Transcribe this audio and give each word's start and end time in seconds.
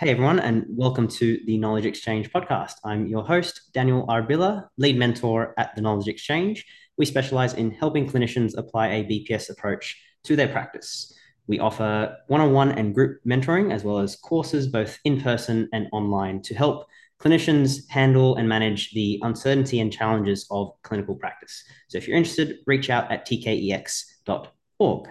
Hey 0.00 0.12
everyone, 0.12 0.40
and 0.40 0.64
welcome 0.66 1.06
to 1.08 1.38
the 1.44 1.58
Knowledge 1.58 1.84
Exchange 1.84 2.32
podcast. 2.32 2.76
I'm 2.86 3.06
your 3.06 3.22
host, 3.22 3.70
Daniel 3.74 4.06
Arbilla, 4.06 4.66
lead 4.78 4.96
mentor 4.96 5.52
at 5.58 5.74
the 5.74 5.82
Knowledge 5.82 6.08
Exchange. 6.08 6.64
We 6.96 7.04
specialize 7.04 7.52
in 7.52 7.70
helping 7.70 8.08
clinicians 8.08 8.56
apply 8.56 8.86
a 8.86 9.04
BPS 9.04 9.50
approach 9.50 10.02
to 10.24 10.36
their 10.36 10.48
practice. 10.48 11.14
We 11.48 11.58
offer 11.58 12.16
one 12.28 12.40
on 12.40 12.54
one 12.54 12.72
and 12.72 12.94
group 12.94 13.20
mentoring, 13.26 13.74
as 13.74 13.84
well 13.84 13.98
as 13.98 14.16
courses 14.16 14.68
both 14.68 14.98
in 15.04 15.20
person 15.20 15.68
and 15.74 15.86
online 15.92 16.40
to 16.44 16.54
help 16.54 16.86
clinicians 17.20 17.86
handle 17.90 18.36
and 18.36 18.48
manage 18.48 18.92
the 18.92 19.20
uncertainty 19.20 19.80
and 19.80 19.92
challenges 19.92 20.46
of 20.50 20.72
clinical 20.82 21.14
practice. 21.14 21.62
So 21.88 21.98
if 21.98 22.08
you're 22.08 22.16
interested, 22.16 22.60
reach 22.66 22.88
out 22.88 23.12
at 23.12 23.28
tkex.org. 23.28 25.08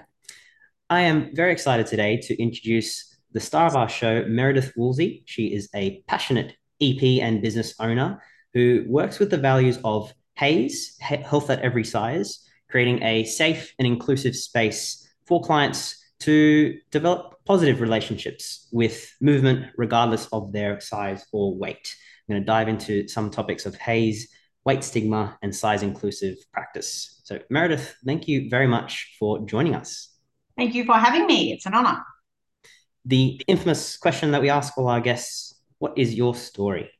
I 0.89 1.01
am 1.01 1.35
very 1.35 1.51
excited 1.51 1.85
today 1.85 2.17
to 2.21 2.41
introduce 2.41 3.08
the 3.31 3.39
star 3.39 3.67
of 3.67 3.75
our 3.75 3.89
show, 3.89 4.25
Meredith 4.25 4.73
Woolsey. 4.75 5.23
She 5.25 5.47
is 5.47 5.69
a 5.75 6.01
passionate 6.07 6.55
EP 6.81 7.21
and 7.21 7.41
business 7.41 7.75
owner 7.79 8.21
who 8.53 8.85
works 8.87 9.19
with 9.19 9.29
the 9.29 9.37
values 9.37 9.77
of 9.83 10.13
HAES, 10.35 10.97
health 10.99 11.49
at 11.49 11.59
every 11.59 11.83
size, 11.83 12.47
creating 12.69 13.03
a 13.03 13.23
safe 13.25 13.73
and 13.77 13.85
inclusive 13.85 14.35
space 14.35 15.07
for 15.27 15.41
clients 15.41 15.97
to 16.21 16.77
develop 16.91 17.35
positive 17.45 17.81
relationships 17.81 18.67
with 18.71 19.13
movement, 19.21 19.67
regardless 19.77 20.27
of 20.27 20.51
their 20.51 20.79
size 20.79 21.25
or 21.31 21.55
weight. 21.55 21.95
I'm 22.27 22.33
going 22.33 22.41
to 22.41 22.45
dive 22.45 22.67
into 22.67 23.07
some 23.07 23.29
topics 23.29 23.65
of 23.65 23.75
HAES, 23.75 24.27
weight 24.65 24.83
stigma, 24.83 25.37
and 25.41 25.55
size 25.55 25.83
inclusive 25.83 26.37
practice. 26.51 27.21
So, 27.23 27.39
Meredith, 27.49 27.95
thank 28.05 28.27
you 28.27 28.49
very 28.49 28.67
much 28.67 29.15
for 29.19 29.45
joining 29.45 29.75
us. 29.75 30.09
Thank 30.57 30.73
you 30.73 30.83
for 30.83 30.95
having 30.95 31.25
me. 31.25 31.53
It's 31.53 31.65
an 31.65 31.73
honor 31.73 32.03
the 33.09 33.41
infamous 33.47 33.97
question 33.97 34.31
that 34.31 34.41
we 34.41 34.49
ask 34.49 34.77
all 34.77 34.87
our 34.87 35.01
guests 35.01 35.55
what 35.79 35.97
is 35.97 36.13
your 36.13 36.35
story? 36.35 36.91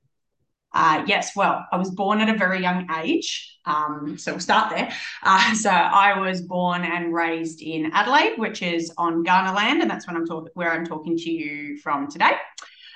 Uh, 0.74 1.04
yes, 1.06 1.36
well, 1.36 1.66
I 1.72 1.78
was 1.78 1.92
born 1.92 2.22
at 2.22 2.34
a 2.34 2.38
very 2.38 2.62
young 2.62 2.88
age. 3.04 3.60
Um, 3.66 4.18
so 4.18 4.32
we'll 4.32 4.40
start 4.40 4.70
there. 4.70 4.92
Uh, 5.24 5.54
so 5.66 5.70
I 5.70 6.20
was 6.20 6.42
born 6.42 6.84
and 6.84 7.14
raised 7.14 7.62
in 7.62 7.92
Adelaide, 7.94 8.38
which 8.38 8.62
is 8.62 8.92
on 8.98 9.24
Kaurna 9.24 9.54
land, 9.54 9.82
and 9.82 9.92
that's 9.92 10.08
when 10.08 10.16
I'm 10.16 10.26
talking 10.26 10.52
where 10.54 10.72
I'm 10.72 10.86
talking 10.86 11.18
to 11.18 11.30
you 11.30 11.78
from 11.78 12.10
today. 12.10 12.32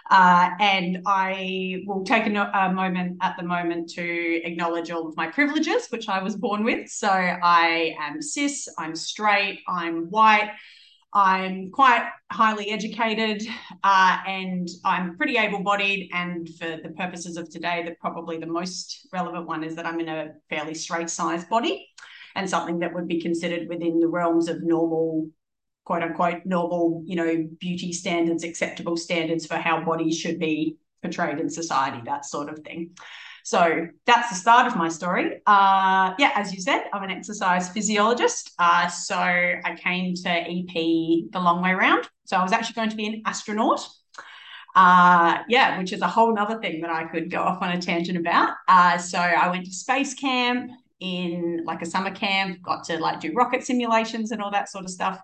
Uh, 0.10 0.52
and 0.60 1.02
I 1.06 1.84
will 1.86 2.04
take 2.04 2.26
a, 2.26 2.30
no- 2.30 2.52
a, 2.54 2.72
moment 2.72 3.18
at 3.22 3.36
the 3.38 3.44
moment 3.44 3.90
to 3.92 4.42
acknowledge 4.44 4.92
all 4.92 5.08
of 5.08 5.16
my 5.16 5.28
privileges, 5.28 5.88
which 5.90 6.10
I 6.10 6.22
was 6.22 6.36
born 6.36 6.64
with. 6.64 6.90
So 6.90 7.10
I 7.10 7.96
am 8.00 8.22
cis, 8.22 8.68
I'm 8.78 8.96
straight, 8.96 9.62
I'm 9.68 10.10
white, 10.10 10.52
I'm 11.14 11.70
quite 11.70 12.10
highly 12.32 12.72
educated 12.72 13.44
uh, 13.84 14.18
and 14.28 14.68
I'm 14.84 15.16
pretty 15.16 15.38
able 15.38 15.60
bodied. 15.60 16.10
And 16.12 16.50
for 16.56 16.80
the 16.82 16.90
purposes 16.98 17.38
of 17.38 17.50
today, 17.50 17.84
that 17.86 18.00
probably 18.00 18.38
the 18.40 18.48
most 18.48 19.08
relevant 19.14 19.48
one 19.48 19.64
is 19.64 19.76
that 19.76 19.86
I'm 19.86 20.00
in 20.00 20.10
a 20.10 20.34
fairly 20.50 20.74
straight 20.74 21.10
sized 21.10 21.50
body 21.50 21.88
and 22.36 22.50
something 22.50 22.80
that 22.80 22.94
would 22.94 23.08
be 23.08 23.22
considered 23.22 23.70
within 23.70 24.00
the 24.00 24.08
realms 24.08 24.48
of 24.48 24.64
normal, 24.64 25.30
quote 25.86 26.02
unquote, 26.02 26.46
normal, 26.46 27.04
you 27.06 27.16
know, 27.16 27.48
beauty 27.60 27.94
standards, 27.94 28.44
acceptable 28.44 28.98
standards 28.98 29.46
for 29.46 29.56
how 29.56 29.84
bodies 29.84 30.18
should 30.18 30.40
be 30.40 30.78
portrayed 31.04 31.40
in 31.40 31.50
society, 31.50 32.02
that 32.06 32.26
sort 32.26 32.50
of 32.50 32.60
thing. 32.60 32.92
So 33.44 33.88
that's 34.06 34.30
the 34.30 34.36
start 34.36 34.68
of 34.68 34.78
my 34.78 34.88
story. 34.88 35.42
Uh, 35.46 36.14
yeah, 36.18 36.32
as 36.36 36.54
you 36.54 36.62
said, 36.62 36.86
I'm 36.94 37.04
an 37.04 37.12
exercise 37.12 37.70
physiologist. 37.70 38.52
Uh, 38.58 38.88
so 38.88 39.16
I 39.18 39.78
came 39.78 40.16
to 40.16 40.30
EP 40.30 40.74
the 40.74 41.40
long 41.40 41.62
way 41.62 41.72
around. 41.72 42.08
So 42.24 42.38
I 42.38 42.44
was 42.44 42.54
actually 42.54 42.76
going 42.76 42.90
to 42.90 42.96
be 42.96 43.06
an 43.06 43.22
astronaut. 43.26 43.86
Uh, 44.76 45.40
yeah, 45.50 45.78
which 45.78 45.92
is 45.92 46.02
a 46.02 46.08
whole 46.08 46.38
other 46.40 46.60
thing 46.60 46.82
that 46.82 46.90
I 46.90 47.04
could 47.04 47.30
go 47.30 47.42
off 47.42 47.62
on 47.62 47.72
a 47.72 47.82
tangent 47.82 48.18
about. 48.18 48.56
Uh, 48.68 48.98
so 48.98 49.20
I 49.20 49.50
went 49.50 49.66
to 49.66 49.72
space 49.72 50.14
camp 50.14 50.72
in 51.02 51.64
like 51.66 51.82
a 51.82 51.86
summer 51.86 52.12
camp, 52.12 52.62
got 52.62 52.86
to 52.86 52.98
like 52.98 53.20
do 53.20 53.34
rocket 53.34 53.64
simulations 53.64 54.32
and 54.32 54.42
all 54.42 54.52
that 54.52 54.70
sort 54.70 54.86
of 54.86 54.90
stuff. 54.90 55.20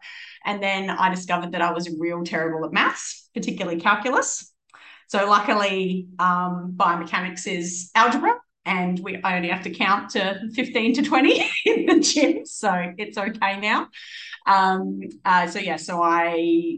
And 0.46 0.62
then 0.62 0.90
I 0.90 1.10
discovered 1.10 1.54
that 1.54 1.62
I 1.62 1.72
was 1.72 1.90
real 1.98 2.24
terrible 2.24 2.66
at 2.66 2.74
maths, 2.74 3.30
particularly 3.34 3.80
calculus. 3.80 4.54
So 5.10 5.28
luckily, 5.28 6.08
um, 6.20 6.76
biomechanics 6.78 7.48
is 7.48 7.90
algebra, 7.96 8.36
and 8.64 9.00
we 9.00 9.20
only 9.24 9.50
have 9.50 9.64
to 9.64 9.72
count 9.72 10.12
to 10.12 10.40
15 10.54 10.94
to 10.94 11.02
20 11.02 11.50
in 11.66 11.86
the 11.88 12.00
gym. 12.00 12.46
So 12.46 12.94
it's 12.96 13.18
okay 13.18 13.60
now. 13.60 13.88
Um, 14.46 15.00
uh, 15.26 15.48
so 15.48 15.58
yeah, 15.58 15.78
so 15.78 16.04
I 16.04 16.78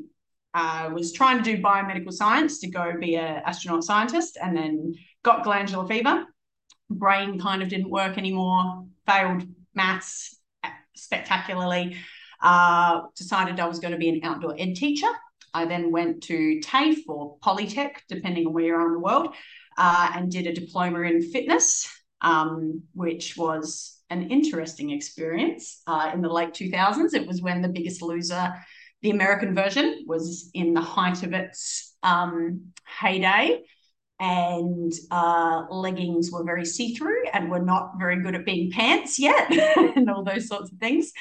uh, 0.53 0.91
was 0.93 1.11
trying 1.11 1.43
to 1.43 1.43
do 1.43 1.61
biomedical 1.61 2.13
science 2.13 2.59
to 2.59 2.69
go 2.69 2.93
be 2.97 3.17
an 3.17 3.41
astronaut 3.45 3.83
scientist 3.83 4.37
and 4.41 4.55
then 4.55 4.93
got 5.23 5.43
glandular 5.43 5.85
fever. 5.85 6.25
Brain 6.89 7.37
kind 7.37 7.61
of 7.61 7.67
didn't 7.67 7.89
work 7.89 8.17
anymore, 8.17 8.85
failed 9.05 9.43
maths 9.75 10.39
spectacularly. 10.95 11.97
Uh, 12.41 13.01
decided 13.13 13.59
I 13.59 13.67
was 13.67 13.79
going 13.79 13.91
to 13.91 13.97
be 13.97 14.07
an 14.07 14.21
outdoor 14.23 14.55
ed 14.57 14.77
teacher 14.77 15.11
I 15.53 15.65
then 15.65 15.91
went 15.91 16.23
to 16.23 16.59
TAFE 16.61 17.07
or 17.07 17.37
Polytech, 17.39 17.91
depending 18.07 18.47
on 18.47 18.53
where 18.53 18.65
you 18.65 18.75
are 18.75 18.87
in 18.87 18.93
the 18.93 18.99
world, 18.99 19.35
uh, 19.77 20.11
and 20.15 20.31
did 20.31 20.47
a 20.47 20.53
diploma 20.53 21.01
in 21.01 21.21
fitness, 21.21 21.89
um, 22.21 22.83
which 22.93 23.35
was 23.37 23.99
an 24.09 24.29
interesting 24.29 24.91
experience 24.91 25.81
uh, 25.87 26.11
in 26.13 26.21
the 26.21 26.29
late 26.29 26.53
2000s. 26.53 27.13
It 27.13 27.27
was 27.27 27.41
when 27.41 27.61
the 27.61 27.69
biggest 27.69 28.01
loser, 28.01 28.53
the 29.01 29.11
American 29.11 29.55
version, 29.55 30.03
was 30.05 30.51
in 30.53 30.73
the 30.73 30.81
height 30.81 31.23
of 31.23 31.33
its 31.33 31.95
um, 32.03 32.73
heyday. 32.85 33.61
And 34.19 34.93
uh, 35.09 35.63
leggings 35.71 36.29
were 36.31 36.43
very 36.43 36.65
see 36.65 36.93
through 36.93 37.27
and 37.33 37.49
were 37.49 37.63
not 37.63 37.93
very 37.97 38.21
good 38.21 38.35
at 38.35 38.45
being 38.45 38.71
pants 38.71 39.17
yet, 39.17 39.51
and 39.95 40.07
all 40.11 40.23
those 40.23 40.47
sorts 40.47 40.71
of 40.71 40.77
things. 40.77 41.11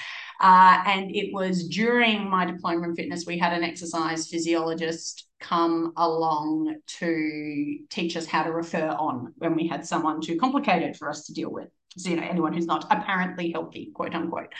Uh, 0.40 0.82
and 0.86 1.14
it 1.14 1.32
was 1.34 1.68
during 1.68 2.28
my 2.28 2.46
diploma 2.46 2.88
in 2.88 2.94
fitness, 2.94 3.26
we 3.26 3.38
had 3.38 3.52
an 3.52 3.62
exercise 3.62 4.28
physiologist 4.28 5.26
come 5.38 5.92
along 5.96 6.76
to 6.86 7.78
teach 7.90 8.16
us 8.16 8.24
how 8.24 8.42
to 8.42 8.50
refer 8.50 8.88
on 8.88 9.34
when 9.36 9.54
we 9.54 9.68
had 9.68 9.86
someone 9.86 10.20
too 10.20 10.38
complicated 10.38 10.96
for 10.96 11.10
us 11.10 11.26
to 11.26 11.34
deal 11.34 11.50
with. 11.50 11.68
So, 11.98 12.08
you 12.08 12.16
know, 12.16 12.22
anyone 12.22 12.54
who's 12.54 12.66
not 12.66 12.86
apparently 12.90 13.52
healthy, 13.52 13.90
quote 13.94 14.14
unquote. 14.14 14.52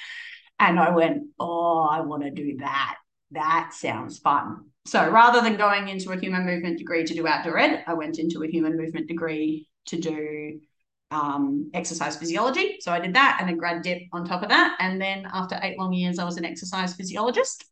And 0.58 0.78
I 0.78 0.90
went, 0.90 1.22
oh, 1.38 1.88
I 1.90 2.00
want 2.00 2.24
to 2.24 2.30
do 2.30 2.58
that. 2.58 2.96
That 3.30 3.72
sounds 3.72 4.18
fun. 4.18 4.66
So 4.84 5.08
rather 5.10 5.40
than 5.40 5.56
going 5.56 5.88
into 5.88 6.10
a 6.12 6.18
human 6.18 6.44
movement 6.44 6.78
degree 6.78 7.04
to 7.04 7.14
do 7.14 7.26
outdoor 7.26 7.58
ed, 7.58 7.84
I 7.86 7.94
went 7.94 8.18
into 8.18 8.42
a 8.42 8.48
human 8.48 8.76
movement 8.76 9.08
degree 9.08 9.68
to 9.86 9.98
do 9.98 10.60
um, 11.10 11.70
exercise 11.74 12.16
physiology. 12.16 12.76
So 12.80 12.92
I 12.92 13.00
did 13.00 13.14
that 13.14 13.38
and 13.40 13.50
a 13.50 13.54
grad 13.54 13.82
dip 13.82 14.02
on 14.12 14.24
top 14.24 14.42
of 14.42 14.48
that. 14.48 14.76
And 14.80 15.00
then 15.00 15.26
after 15.32 15.58
eight 15.62 15.78
long 15.78 15.92
years, 15.92 16.18
I 16.18 16.24
was 16.24 16.36
an 16.36 16.44
exercise 16.44 16.94
physiologist. 16.94 17.64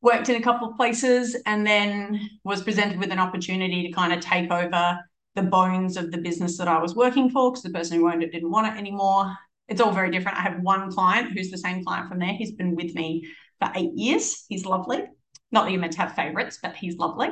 Worked 0.00 0.28
in 0.28 0.36
a 0.36 0.42
couple 0.42 0.68
of 0.68 0.76
places 0.76 1.36
and 1.46 1.66
then 1.66 2.20
was 2.44 2.62
presented 2.62 2.98
with 2.98 3.10
an 3.10 3.18
opportunity 3.18 3.86
to 3.86 3.92
kind 3.92 4.12
of 4.12 4.20
take 4.20 4.50
over 4.50 4.98
the 5.34 5.42
bones 5.42 5.96
of 5.96 6.10
the 6.10 6.18
business 6.18 6.58
that 6.58 6.68
I 6.68 6.78
was 6.78 6.94
working 6.94 7.30
for 7.30 7.50
because 7.50 7.62
the 7.62 7.70
person 7.70 7.98
who 7.98 8.10
owned 8.10 8.22
it 8.22 8.32
didn't 8.32 8.50
want 8.50 8.74
it 8.74 8.78
anymore. 8.78 9.34
It's 9.68 9.80
all 9.80 9.92
very 9.92 10.10
different. 10.10 10.38
I 10.38 10.42
have 10.42 10.60
one 10.60 10.90
client 10.92 11.32
who's 11.32 11.50
the 11.50 11.58
same 11.58 11.84
client 11.84 12.08
from 12.08 12.18
there. 12.18 12.34
He's 12.34 12.52
been 12.52 12.76
with 12.76 12.94
me 12.94 13.26
for 13.58 13.72
eight 13.74 13.92
years. 13.94 14.44
He's 14.48 14.66
lovely. 14.66 15.04
Not 15.50 15.64
that 15.64 15.70
you're 15.70 15.80
meant 15.80 15.94
to 15.94 16.00
have 16.00 16.14
favorites, 16.14 16.58
but 16.62 16.76
he's 16.76 16.98
lovely. 16.98 17.28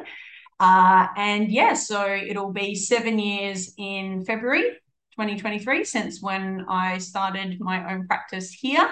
Uh, 0.59 1.09
and 1.17 1.51
yeah, 1.51 1.75
so 1.75 2.07
it'll 2.07 2.53
be 2.53 2.75
seven 2.75 3.19
years 3.19 3.75
in 3.77 4.25
February 4.25 4.79
2023 5.13 5.85
since 5.85 6.23
when 6.23 6.65
I 6.69 6.99
started 6.99 7.61
my 7.61 7.93
own 7.93 8.07
practice 8.07 8.51
here, 8.51 8.89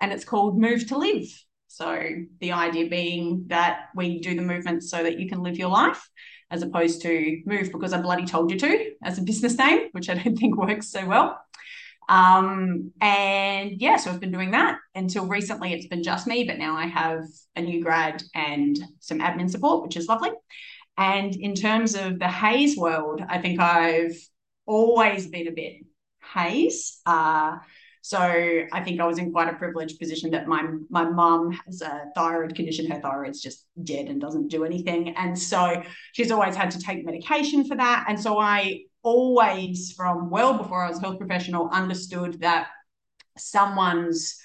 and 0.00 0.12
it's 0.12 0.24
called 0.24 0.58
Move 0.58 0.86
to 0.88 0.98
Live. 0.98 1.28
So 1.68 2.02
the 2.40 2.52
idea 2.52 2.88
being 2.88 3.44
that 3.46 3.86
we 3.94 4.20
do 4.20 4.34
the 4.34 4.42
movements 4.42 4.90
so 4.90 5.02
that 5.02 5.18
you 5.18 5.28
can 5.28 5.42
live 5.42 5.56
your 5.56 5.70
life 5.70 6.06
as 6.50 6.62
opposed 6.62 7.00
to 7.02 7.40
move 7.46 7.72
because 7.72 7.94
I 7.94 8.00
bloody 8.00 8.26
told 8.26 8.50
you 8.50 8.58
to 8.58 8.92
as 9.02 9.18
a 9.18 9.22
business 9.22 9.56
name, 9.56 9.88
which 9.92 10.10
I 10.10 10.14
don't 10.14 10.36
think 10.38 10.56
works 10.56 10.88
so 10.88 11.06
well. 11.06 11.40
Um, 12.08 12.92
and 13.00 13.80
yeah, 13.80 13.96
so 13.96 14.10
I've 14.10 14.20
been 14.20 14.32
doing 14.32 14.50
that 14.50 14.76
until 14.94 15.26
recently. 15.26 15.72
It's 15.72 15.86
been 15.86 16.02
just 16.02 16.26
me, 16.26 16.44
but 16.44 16.58
now 16.58 16.76
I 16.76 16.86
have 16.86 17.24
a 17.56 17.62
new 17.62 17.82
grad 17.82 18.22
and 18.34 18.78
some 19.00 19.20
admin 19.20 19.48
support, 19.48 19.82
which 19.82 19.96
is 19.96 20.08
lovely. 20.08 20.30
And 20.98 21.34
in 21.34 21.54
terms 21.54 21.94
of 21.94 22.18
the 22.18 22.28
HAES 22.28 22.76
world, 22.76 23.22
I 23.26 23.38
think 23.38 23.60
I've 23.60 24.14
always 24.66 25.26
been 25.26 25.48
a 25.48 25.52
bit 25.52 25.84
HAES. 26.20 27.00
Uh, 27.04 27.56
so 28.04 28.18
I 28.18 28.82
think 28.82 29.00
I 29.00 29.06
was 29.06 29.18
in 29.18 29.30
quite 29.30 29.48
a 29.48 29.56
privileged 29.56 30.00
position 30.00 30.32
that 30.32 30.48
my 30.48 30.64
my 30.90 31.04
mum 31.04 31.52
has 31.66 31.82
a 31.82 32.06
thyroid 32.16 32.54
condition. 32.56 32.90
Her 32.90 33.00
thyroid's 33.00 33.40
just 33.40 33.64
dead 33.82 34.06
and 34.06 34.20
doesn't 34.20 34.48
do 34.48 34.64
anything, 34.64 35.10
and 35.10 35.38
so 35.38 35.82
she's 36.12 36.32
always 36.32 36.56
had 36.56 36.72
to 36.72 36.80
take 36.80 37.04
medication 37.04 37.64
for 37.64 37.76
that. 37.76 38.06
And 38.08 38.18
so 38.18 38.40
I 38.40 38.80
always, 39.04 39.92
from 39.92 40.30
well 40.30 40.58
before 40.58 40.84
I 40.84 40.88
was 40.88 40.98
a 40.98 41.02
health 41.02 41.18
professional, 41.18 41.68
understood 41.70 42.40
that 42.40 42.68
someone's 43.38 44.36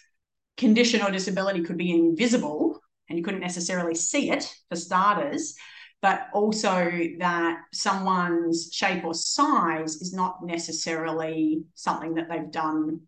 condition 0.56 1.02
or 1.02 1.12
disability 1.12 1.64
could 1.64 1.78
be 1.78 1.92
invisible 1.92 2.80
and 3.10 3.18
you 3.18 3.24
couldn't 3.24 3.42
necessarily 3.42 3.96
see 3.96 4.32
it 4.32 4.52
for 4.70 4.76
starters 4.76 5.56
but 6.02 6.28
also 6.34 6.92
that 7.20 7.60
someone's 7.74 8.70
shape 8.72 9.04
or 9.04 9.14
size 9.14 9.96
is 9.96 10.14
not 10.14 10.44
necessarily 10.44 11.64
something 11.76 12.16
that 12.16 12.30
they've 12.30 12.52
done 12.52 13.02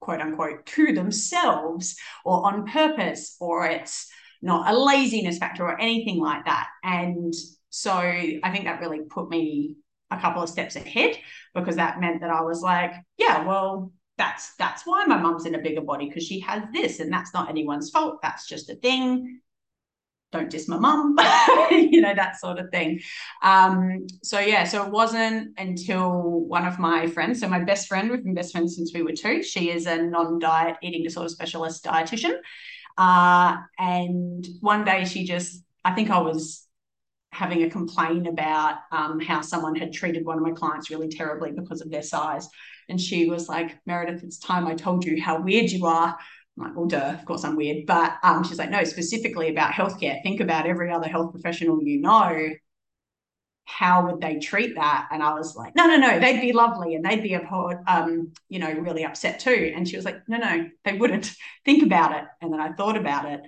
quote 0.00 0.20
unquote 0.20 0.64
to 0.66 0.92
themselves 0.92 1.96
or 2.24 2.46
on 2.46 2.66
purpose 2.66 3.36
or 3.40 3.66
it's 3.66 4.08
not 4.42 4.72
a 4.72 4.78
laziness 4.78 5.38
factor 5.38 5.64
or 5.64 5.80
anything 5.80 6.18
like 6.20 6.44
that. 6.44 6.68
And 6.84 7.34
so 7.76 7.92
i 7.92 8.50
think 8.50 8.64
that 8.64 8.80
really 8.80 9.00
put 9.10 9.28
me 9.28 9.76
a 10.10 10.18
couple 10.18 10.42
of 10.42 10.48
steps 10.48 10.76
ahead 10.76 11.14
because 11.54 11.76
that 11.76 12.00
meant 12.00 12.22
that 12.22 12.30
i 12.30 12.40
was 12.40 12.62
like 12.62 12.92
yeah 13.18 13.44
well 13.44 13.92
that's 14.16 14.54
that's 14.56 14.86
why 14.86 15.04
my 15.04 15.18
mum's 15.18 15.44
in 15.44 15.54
a 15.54 15.60
bigger 15.60 15.82
body 15.82 16.08
because 16.08 16.24
she 16.24 16.40
has 16.40 16.62
this 16.72 17.00
and 17.00 17.12
that's 17.12 17.34
not 17.34 17.50
anyone's 17.50 17.90
fault. 17.90 18.18
That's 18.22 18.48
just 18.48 18.70
a 18.70 18.76
thing 18.76 19.40
don't 20.36 20.50
diss 20.50 20.68
my 20.68 20.78
mum 20.78 21.16
you 21.70 22.00
know 22.00 22.14
that 22.14 22.38
sort 22.38 22.58
of 22.58 22.70
thing. 22.70 23.00
Um 23.42 24.06
so 24.22 24.38
yeah 24.38 24.64
so 24.64 24.84
it 24.84 24.90
wasn't 24.90 25.58
until 25.58 26.40
one 26.40 26.66
of 26.66 26.78
my 26.78 27.06
friends 27.06 27.40
so 27.40 27.48
my 27.48 27.60
best 27.60 27.88
friend 27.88 28.10
we've 28.10 28.24
been 28.24 28.34
best 28.34 28.52
friends 28.52 28.76
since 28.76 28.92
we 28.94 29.02
were 29.02 29.12
two. 29.12 29.42
She 29.42 29.70
is 29.70 29.86
a 29.86 29.96
non-diet 30.02 30.76
eating 30.82 31.02
disorder 31.02 31.28
specialist 31.28 31.84
dietitian. 31.84 32.36
Uh 32.96 33.56
and 33.78 34.46
one 34.60 34.84
day 34.84 35.04
she 35.04 35.24
just 35.24 35.62
i 35.84 35.92
think 35.94 36.10
i 36.10 36.18
was 36.18 36.66
having 37.36 37.64
a 37.64 37.70
complaint 37.70 38.26
about 38.26 38.78
um, 38.92 39.20
how 39.20 39.42
someone 39.42 39.76
had 39.76 39.92
treated 39.92 40.24
one 40.24 40.38
of 40.38 40.42
my 40.42 40.52
clients 40.52 40.90
really 40.90 41.08
terribly 41.08 41.52
because 41.52 41.82
of 41.82 41.90
their 41.90 42.02
size. 42.02 42.48
And 42.88 42.98
she 42.98 43.28
was 43.28 43.48
like, 43.48 43.78
Meredith, 43.84 44.22
it's 44.22 44.38
time 44.38 44.66
I 44.66 44.74
told 44.74 45.04
you 45.04 45.20
how 45.20 45.42
weird 45.42 45.70
you 45.70 45.84
are. 45.86 46.16
I'm 46.56 46.64
like, 46.64 46.76
well, 46.76 46.86
duh, 46.86 47.14
of 47.18 47.24
course 47.24 47.44
I'm 47.44 47.56
weird. 47.56 47.86
But 47.86 48.16
um, 48.22 48.44
she's 48.44 48.58
like, 48.58 48.70
no, 48.70 48.84
specifically 48.84 49.48
about 49.48 49.72
healthcare. 49.72 50.22
Think 50.22 50.40
about 50.40 50.66
every 50.66 50.90
other 50.90 51.08
health 51.08 51.32
professional 51.32 51.82
you 51.82 52.00
know. 52.00 52.50
How 53.64 54.06
would 54.06 54.20
they 54.20 54.38
treat 54.38 54.76
that? 54.76 55.08
And 55.10 55.22
I 55.22 55.34
was 55.34 55.56
like, 55.56 55.74
no, 55.74 55.86
no, 55.86 55.96
no, 55.96 56.20
they'd 56.20 56.40
be 56.40 56.52
lovely 56.52 56.94
and 56.94 57.04
they'd 57.04 57.22
be, 57.22 57.34
um, 57.34 58.32
you 58.48 58.60
know, 58.60 58.72
really 58.72 59.04
upset 59.04 59.40
too. 59.40 59.72
And 59.74 59.88
she 59.88 59.96
was 59.96 60.04
like, 60.04 60.28
no, 60.28 60.38
no, 60.38 60.68
they 60.84 60.96
wouldn't. 60.96 61.32
Think 61.64 61.82
about 61.82 62.16
it. 62.16 62.24
And 62.40 62.52
then 62.52 62.60
I 62.60 62.72
thought 62.72 62.96
about 62.96 63.26
it 63.26 63.40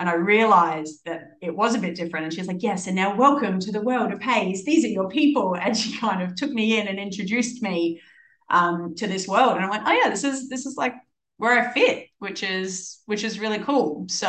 and 0.00 0.08
I 0.08 0.14
realized 0.14 1.04
that 1.04 1.36
it 1.42 1.54
was 1.54 1.74
a 1.74 1.78
bit 1.78 1.94
different. 1.94 2.24
And 2.24 2.34
she's 2.34 2.48
like, 2.48 2.62
Yes, 2.62 2.86
and 2.86 2.96
now 2.96 3.14
welcome 3.14 3.60
to 3.60 3.70
the 3.70 3.82
world 3.82 4.12
of 4.12 4.20
HAES. 4.22 4.64
These 4.64 4.84
are 4.86 4.88
your 4.88 5.10
people. 5.10 5.54
And 5.60 5.76
she 5.76 5.96
kind 5.98 6.22
of 6.22 6.34
took 6.34 6.50
me 6.50 6.80
in 6.80 6.88
and 6.88 6.98
introduced 6.98 7.62
me 7.62 8.00
um, 8.48 8.94
to 8.96 9.06
this 9.06 9.28
world. 9.28 9.56
And 9.56 9.64
I 9.64 9.70
went, 9.70 9.84
oh 9.86 9.92
yeah, 9.92 10.08
this 10.08 10.24
is 10.24 10.48
this 10.48 10.64
is 10.64 10.76
like 10.76 10.94
where 11.36 11.68
I 11.68 11.72
fit, 11.72 12.06
which 12.20 12.42
is 12.42 13.00
which 13.06 13.24
is 13.24 13.40
really 13.40 13.58
cool. 13.58 14.06
So 14.08 14.28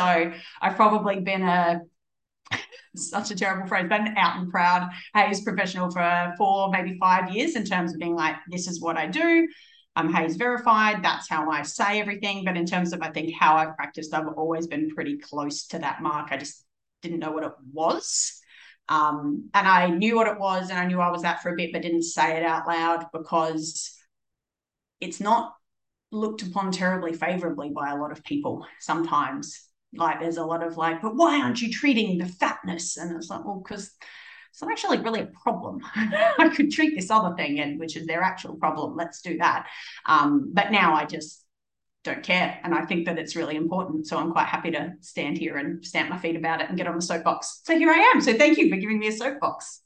I've 0.60 0.76
probably 0.76 1.20
been 1.20 1.42
a 1.42 1.82
such 2.96 3.30
a 3.30 3.36
terrible 3.36 3.68
phrase, 3.68 3.86
but 3.88 4.00
an 4.00 4.16
out 4.16 4.38
and 4.38 4.50
proud 4.50 4.90
HAES 5.14 5.42
professional 5.42 5.90
for 5.90 6.34
four, 6.36 6.70
maybe 6.70 6.98
five 6.98 7.30
years 7.30 7.54
in 7.54 7.64
terms 7.64 7.92
of 7.92 8.00
being 8.00 8.16
like, 8.16 8.36
this 8.50 8.66
is 8.66 8.80
what 8.80 8.96
I 8.96 9.06
do. 9.06 9.46
I'm 9.94 10.12
HAES 10.12 10.36
verified. 10.36 11.02
That's 11.02 11.28
how 11.28 11.50
I 11.50 11.62
say 11.62 12.00
everything. 12.00 12.44
But 12.44 12.56
in 12.56 12.66
terms 12.66 12.92
of, 12.92 13.02
I 13.02 13.10
think, 13.10 13.34
how 13.38 13.56
I've 13.56 13.76
practiced, 13.76 14.14
I've 14.14 14.28
always 14.36 14.66
been 14.66 14.90
pretty 14.90 15.18
close 15.18 15.66
to 15.68 15.78
that 15.78 16.02
mark. 16.02 16.28
I 16.30 16.38
just 16.38 16.64
didn't 17.02 17.18
know 17.18 17.30
what 17.30 17.44
it 17.44 17.52
was. 17.72 18.40
Um, 18.88 19.50
and 19.54 19.68
I 19.68 19.88
knew 19.88 20.16
what 20.16 20.28
it 20.28 20.38
was 20.38 20.70
and 20.70 20.78
I 20.78 20.86
knew 20.86 21.00
I 21.00 21.10
was 21.10 21.22
that 21.22 21.42
for 21.42 21.52
a 21.52 21.56
bit, 21.56 21.72
but 21.72 21.82
didn't 21.82 22.02
say 22.02 22.36
it 22.36 22.42
out 22.42 22.66
loud 22.66 23.06
because 23.12 23.94
it's 25.00 25.20
not 25.20 25.54
looked 26.12 26.42
upon 26.42 26.70
terribly 26.70 27.12
favorably 27.12 27.70
by 27.70 27.90
a 27.90 27.96
lot 27.96 28.12
of 28.12 28.22
people 28.22 28.66
sometimes. 28.78 29.68
Like 29.94 30.20
there's 30.20 30.36
a 30.36 30.44
lot 30.44 30.62
of 30.62 30.76
like, 30.76 31.02
but 31.02 31.16
why 31.16 31.40
aren't 31.40 31.60
you 31.60 31.70
treating 31.70 32.18
the 32.18 32.26
fatness? 32.26 32.96
And 32.96 33.14
it's 33.16 33.28
like, 33.28 33.44
well, 33.44 33.62
because 33.62 33.90
it's 34.50 34.62
not 34.62 34.70
actually 34.70 34.98
really 34.98 35.20
a 35.20 35.30
problem. 35.42 35.80
I 35.94 36.50
could 36.54 36.70
treat 36.70 36.94
this 36.94 37.10
other 37.10 37.34
thing, 37.36 37.60
and 37.60 37.80
which 37.80 37.96
is 37.96 38.06
their 38.06 38.22
actual 38.22 38.54
problem. 38.56 38.96
Let's 38.96 39.22
do 39.22 39.38
that. 39.38 39.66
Um, 40.06 40.50
but 40.52 40.70
now 40.70 40.94
I 40.94 41.06
just 41.06 41.42
don't 42.04 42.22
care. 42.22 42.58
And 42.62 42.74
I 42.74 42.84
think 42.84 43.06
that 43.06 43.18
it's 43.18 43.36
really 43.36 43.56
important. 43.56 44.06
So 44.06 44.18
I'm 44.18 44.32
quite 44.32 44.46
happy 44.46 44.70
to 44.72 44.92
stand 45.00 45.38
here 45.38 45.56
and 45.56 45.84
stamp 45.84 46.10
my 46.10 46.18
feet 46.18 46.36
about 46.36 46.60
it 46.60 46.68
and 46.68 46.76
get 46.76 46.86
on 46.86 46.96
the 46.96 47.02
soapbox. 47.02 47.62
So 47.64 47.78
here 47.78 47.90
I 47.90 48.12
am. 48.14 48.20
So 48.20 48.34
thank 48.34 48.58
you 48.58 48.68
for 48.68 48.76
giving 48.76 48.98
me 48.98 49.08
a 49.08 49.12
soapbox. 49.12 49.82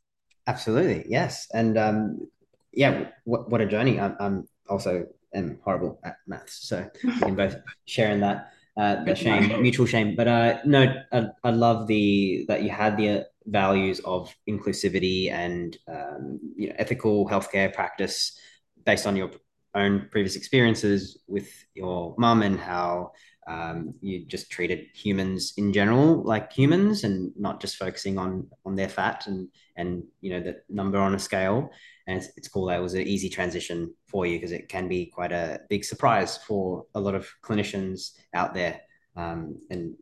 Absolutely. 0.46 1.04
Yes. 1.08 1.46
And 1.52 1.76
um, 1.76 2.28
yeah, 2.72 3.10
what, 3.24 3.50
what 3.50 3.60
a 3.60 3.66
journey. 3.66 4.00
I'm, 4.00 4.16
I'm 4.18 4.48
also 4.68 5.06
am 5.34 5.58
horrible 5.64 6.00
at 6.04 6.16
maths, 6.26 6.68
so 6.68 6.88
we 7.04 7.18
can 7.18 7.34
both 7.34 7.56
share 7.84 8.10
in 8.10 8.20
that 8.20 8.52
uh, 8.76 9.04
the 9.04 9.14
shame, 9.14 9.62
mutual 9.62 9.86
shame. 9.86 10.14
But 10.14 10.28
uh, 10.28 10.58
no, 10.64 10.94
I, 11.12 11.28
I 11.42 11.50
love 11.50 11.86
the 11.86 12.44
that 12.48 12.62
you 12.62 12.70
had 12.70 12.96
the 12.96 13.26
values 13.46 14.00
of 14.00 14.34
inclusivity 14.48 15.30
and 15.30 15.76
um, 15.88 16.40
you 16.56 16.68
know, 16.68 16.74
ethical 16.78 17.28
healthcare 17.28 17.72
practice 17.72 18.38
based 18.84 19.06
on 19.06 19.16
your 19.16 19.30
own 19.74 20.08
previous 20.10 20.36
experiences 20.36 21.18
with 21.26 21.48
your 21.74 22.14
mum 22.18 22.42
and 22.42 22.58
how 22.58 23.12
um, 23.46 23.92
you 24.00 24.24
just 24.26 24.50
treated 24.50 24.86
humans 24.92 25.52
in 25.56 25.72
general 25.72 26.22
like 26.24 26.52
humans 26.52 27.04
and 27.04 27.32
not 27.36 27.60
just 27.60 27.76
focusing 27.76 28.18
on 28.18 28.48
on 28.64 28.74
their 28.74 28.88
fat 28.88 29.26
and 29.26 29.48
and 29.76 30.02
you 30.20 30.30
know 30.30 30.40
the 30.40 30.60
number 30.68 30.98
on 30.98 31.14
a 31.14 31.18
scale 31.18 31.70
and 32.06 32.18
it's, 32.18 32.28
it's 32.36 32.48
cool 32.48 32.66
that 32.66 32.78
it 32.78 32.82
was 32.82 32.94
an 32.94 33.02
easy 33.02 33.28
transition 33.28 33.92
for 34.06 34.26
you 34.26 34.36
because 34.36 34.52
it 34.52 34.68
can 34.68 34.88
be 34.88 35.06
quite 35.06 35.32
a 35.32 35.60
big 35.68 35.84
surprise 35.84 36.36
for 36.36 36.84
a 36.94 37.00
lot 37.00 37.14
of 37.14 37.28
clinicians 37.42 38.12
out 38.34 38.54
there. 38.54 38.80
Um, 39.16 39.58
and 39.70 39.94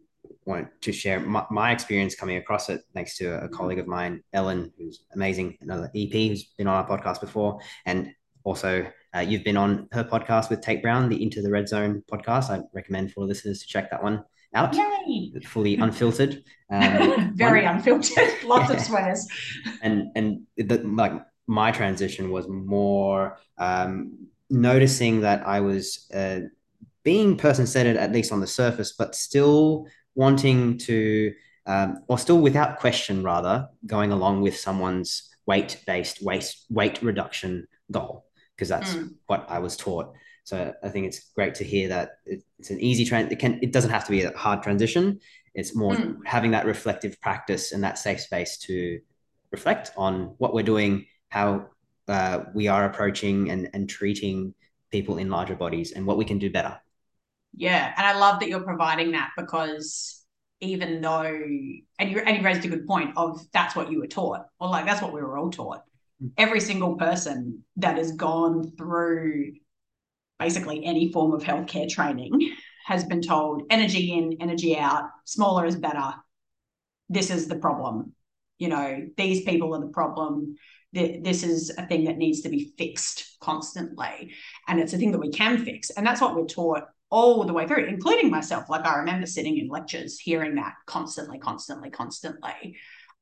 want 0.46 0.68
to 0.82 0.92
share 0.92 1.20
my, 1.20 1.44
my, 1.50 1.72
experience 1.72 2.14
coming 2.14 2.36
across 2.36 2.68
it 2.68 2.82
thanks 2.92 3.16
to 3.16 3.44
a, 3.44 3.48
colleague 3.48 3.78
of 3.78 3.86
mine 3.86 4.22
ellen 4.32 4.72
who's 4.76 5.04
amazing 5.14 5.56
another 5.60 5.90
ep 5.94 6.12
who's 6.12 6.44
been 6.58 6.66
on 6.66 6.76
our 6.76 6.88
podcast 6.88 7.20
before. 7.20 7.60
And 7.86 8.12
also 8.42 8.86
uh, 9.14 9.20
you've 9.20 9.44
been 9.44 9.56
on 9.56 9.88
her 9.92 10.04
podcast 10.04 10.50
with 10.50 10.60
tate 10.60 10.82
brown 10.82 11.08
the 11.08 11.22
into 11.22 11.40
the 11.40 11.50
red 11.50 11.68
zone 11.68 12.02
podcast. 12.12 12.50
I 12.50 12.62
recommend 12.72 13.12
for 13.12 13.24
listeners 13.24 13.60
to 13.60 13.66
check 13.66 13.90
that 13.90 14.02
one 14.02 14.24
out. 14.54 14.74
Yay! 14.74 15.32
fully 15.44 15.76
unfiltered. 15.76 16.42
Um, 16.70 17.36
very 17.36 17.62
one. 17.62 17.76
unfiltered. 17.76 18.30
Lots 18.44 18.70
of 18.70 18.80
swears 18.88 19.28
and 19.82 20.08
and 20.16 20.40
the, 20.56 20.78
like 20.78 21.12
my 21.46 21.70
transition 21.70 22.30
was 22.30 22.48
more 22.48 23.38
um, 23.58 24.28
noticing 24.50 25.20
that 25.20 25.46
I 25.46 25.60
was 25.60 26.08
uh, 26.12 26.40
being 27.02 27.36
person 27.36 27.66
centered, 27.66 27.96
at 27.96 28.12
least 28.12 28.32
on 28.32 28.40
the 28.40 28.46
surface, 28.46 28.92
but 28.92 29.14
still 29.14 29.86
wanting 30.14 30.78
to, 30.78 31.34
um, 31.66 31.98
or 32.08 32.18
still 32.18 32.40
without 32.40 32.78
question, 32.78 33.22
rather, 33.22 33.68
going 33.86 34.12
along 34.12 34.40
with 34.40 34.56
someone's 34.56 35.30
weight 35.46 35.82
based 35.86 36.22
weight, 36.22 36.54
weight 36.70 37.02
reduction 37.02 37.66
goal, 37.90 38.24
because 38.56 38.68
that's 38.68 38.94
mm. 38.94 39.14
what 39.26 39.44
I 39.48 39.58
was 39.58 39.76
taught. 39.76 40.14
So 40.44 40.74
I 40.82 40.88
think 40.88 41.06
it's 41.06 41.30
great 41.34 41.54
to 41.56 41.64
hear 41.64 41.88
that 41.88 42.18
it's 42.26 42.70
an 42.70 42.80
easy 42.80 43.04
trend. 43.04 43.32
It 43.32 43.38
can, 43.38 43.58
it 43.62 43.72
doesn't 43.72 43.90
have 43.90 44.04
to 44.06 44.10
be 44.10 44.22
a 44.22 44.36
hard 44.36 44.62
transition. 44.62 45.20
It's 45.54 45.74
more 45.74 45.94
mm. 45.94 46.16
having 46.24 46.52
that 46.52 46.66
reflective 46.66 47.20
practice 47.20 47.72
and 47.72 47.84
that 47.84 47.98
safe 47.98 48.20
space 48.20 48.58
to 48.58 49.00
reflect 49.50 49.92
on 49.96 50.34
what 50.38 50.52
we're 50.54 50.62
doing 50.62 51.06
how 51.34 51.66
uh, 52.06 52.44
we 52.54 52.68
are 52.68 52.84
approaching 52.84 53.50
and, 53.50 53.68
and 53.74 53.90
treating 53.90 54.54
people 54.92 55.18
in 55.18 55.28
larger 55.28 55.56
bodies 55.56 55.90
and 55.90 56.06
what 56.06 56.16
we 56.16 56.24
can 56.24 56.38
do 56.38 56.48
better. 56.48 56.80
Yeah, 57.56 57.92
and 57.96 58.06
I 58.06 58.16
love 58.16 58.38
that 58.38 58.48
you're 58.48 58.62
providing 58.62 59.10
that 59.12 59.30
because 59.36 60.24
even 60.60 61.00
though 61.00 61.24
and 61.98 62.10
you 62.10 62.18
and 62.20 62.36
you 62.36 62.42
raised 62.42 62.64
a 62.64 62.68
good 62.68 62.86
point 62.86 63.10
of 63.16 63.40
that's 63.52 63.74
what 63.74 63.90
you 63.90 63.98
were 64.00 64.06
taught, 64.06 64.46
or 64.60 64.68
like 64.68 64.86
that's 64.86 65.02
what 65.02 65.12
we 65.12 65.20
were 65.22 65.36
all 65.36 65.50
taught. 65.50 65.82
Mm. 66.22 66.30
Every 66.38 66.60
single 66.60 66.94
person 66.94 67.64
that 67.78 67.98
has 67.98 68.12
gone 68.12 68.70
through 68.76 69.54
basically 70.38 70.84
any 70.84 71.10
form 71.10 71.32
of 71.32 71.42
healthcare 71.42 71.88
training 71.88 72.32
has 72.86 73.04
been 73.04 73.22
told 73.22 73.62
energy 73.70 74.12
in, 74.12 74.36
energy 74.40 74.76
out, 74.76 75.10
smaller 75.24 75.66
is 75.66 75.76
better. 75.76 76.14
This 77.08 77.30
is 77.30 77.48
the 77.48 77.56
problem. 77.56 78.12
You 78.58 78.68
know, 78.68 79.08
these 79.16 79.42
people 79.42 79.74
are 79.74 79.80
the 79.80 79.88
problem 79.88 80.56
this 80.94 81.42
is 81.42 81.70
a 81.76 81.86
thing 81.86 82.04
that 82.04 82.18
needs 82.18 82.40
to 82.42 82.48
be 82.48 82.72
fixed 82.78 83.36
constantly. 83.40 84.32
And 84.68 84.80
it's 84.80 84.92
a 84.92 84.98
thing 84.98 85.12
that 85.12 85.20
we 85.20 85.30
can 85.30 85.64
fix. 85.64 85.90
And 85.90 86.06
that's 86.06 86.20
what 86.20 86.34
we're 86.34 86.46
taught 86.46 86.84
all 87.10 87.44
the 87.44 87.52
way 87.52 87.66
through, 87.66 87.86
including 87.86 88.30
myself. 88.30 88.68
Like 88.68 88.86
I 88.86 88.98
remember 88.98 89.26
sitting 89.26 89.58
in 89.58 89.68
lectures 89.68 90.18
hearing 90.18 90.54
that 90.56 90.74
constantly, 90.86 91.38
constantly, 91.38 91.90
constantly. 91.90 92.76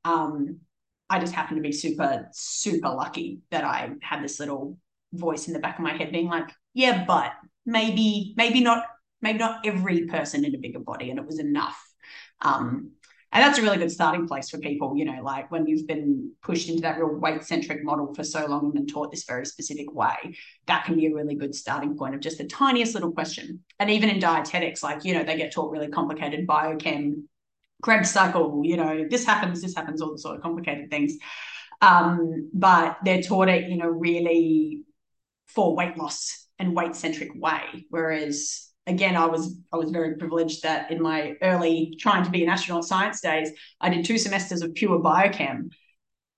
Um, 0.05 0.61
I 1.11 1.19
just 1.19 1.35
happened 1.35 1.59
to 1.59 1.63
be 1.63 1.73
super, 1.73 2.29
super 2.33 2.89
lucky 2.89 3.41
that 3.51 3.65
I 3.65 3.91
had 4.03 4.23
this 4.23 4.41
little 4.41 4.79
voice 5.13 5.47
in 5.47 5.53
the 5.53 5.61
back 5.61 5.79
of 5.79 5.85
my 5.85 5.97
head 5.97 6.13
being 6.13 6.29
like, 6.29 6.49
yeah, 6.75 7.05
but 7.07 7.33
maybe, 7.67 8.35
maybe 8.37 8.61
not, 8.61 8.85
maybe 9.21 9.39
not 9.39 9.67
every 9.67 10.07
person 10.07 10.45
in 10.45 10.55
a 10.55 10.59
bigger 10.59 10.79
body. 10.79 11.11
And 11.11 11.19
it 11.19 11.27
was 11.27 11.39
enough. 11.39 11.79
Um, 12.41 12.93
and 13.33 13.43
that's 13.43 13.59
a 13.59 13.63
really 13.63 13.79
good 13.79 13.91
starting 13.91 14.29
place 14.29 14.51
for 14.51 14.59
people, 14.59 14.95
you 14.95 15.07
know, 15.07 15.23
like 15.23 15.51
when 15.51 15.67
you've 15.67 15.87
been 15.87 16.33
pushed 16.43 16.69
into 16.69 16.83
that 16.83 16.99
real 16.99 17.15
weight 17.15 17.43
centric 17.43 17.83
model 17.83 18.13
for 18.15 18.23
so 18.23 18.45
long 18.47 18.65
and 18.65 18.75
been 18.75 18.87
taught 18.87 19.11
this 19.11 19.25
very 19.25 19.47
specific 19.47 19.93
way, 19.95 20.37
that 20.67 20.85
can 20.85 20.97
be 20.97 21.07
a 21.07 21.15
really 21.15 21.35
good 21.35 21.55
starting 21.55 21.97
point 21.97 22.15
of 22.15 22.21
just 22.21 22.37
the 22.37 22.45
tiniest 22.45 22.95
little 22.95 23.11
question. 23.11 23.61
And 23.79 23.91
even 23.91 24.11
in 24.11 24.19
dietetics, 24.19 24.83
like, 24.83 25.05
you 25.05 25.15
know, 25.15 25.25
they 25.25 25.39
get 25.39 25.51
taught 25.51 25.71
really 25.71 25.89
complicated 25.89 26.47
biochem 26.47 27.23
Krebs 27.83 28.11
cycle, 28.11 28.61
you 28.65 28.77
know, 28.77 29.07
this 29.09 29.25
happens, 29.25 29.63
this 29.63 29.75
happens, 29.75 30.01
all 30.01 30.13
the 30.13 30.19
sort 30.19 30.37
of 30.37 30.43
complicated 30.43 30.91
things. 30.91 31.15
Um, 31.81 32.51
but 32.53 32.99
they're 33.03 33.23
taught 33.23 33.49
it 33.49 33.69
in 33.69 33.81
a 33.81 33.91
really 33.91 34.83
for 35.49 35.75
weight 35.75 35.97
loss 35.97 36.47
and 36.59 36.77
weight 36.77 36.95
centric 36.95 37.31
way. 37.35 37.87
Whereas 37.91 38.72
again, 38.87 39.17
I 39.17 39.27
was 39.27 39.57
I 39.73 39.77
was 39.77 39.91
very 39.91 40.17
privileged 40.17 40.63
that 40.63 40.91
in 40.91 41.03
my 41.03 41.37
early 41.43 41.97
trying 42.01 42.25
to 42.25 42.31
be 42.31 42.43
an 42.43 42.49
astronaut 42.49 42.85
science 42.85 43.21
days, 43.21 43.51
I 43.81 43.89
did 43.89 44.05
two 44.05 44.19
semesters 44.19 44.63
of 44.63 44.75
pure 44.75 44.99
biochem 44.99 45.71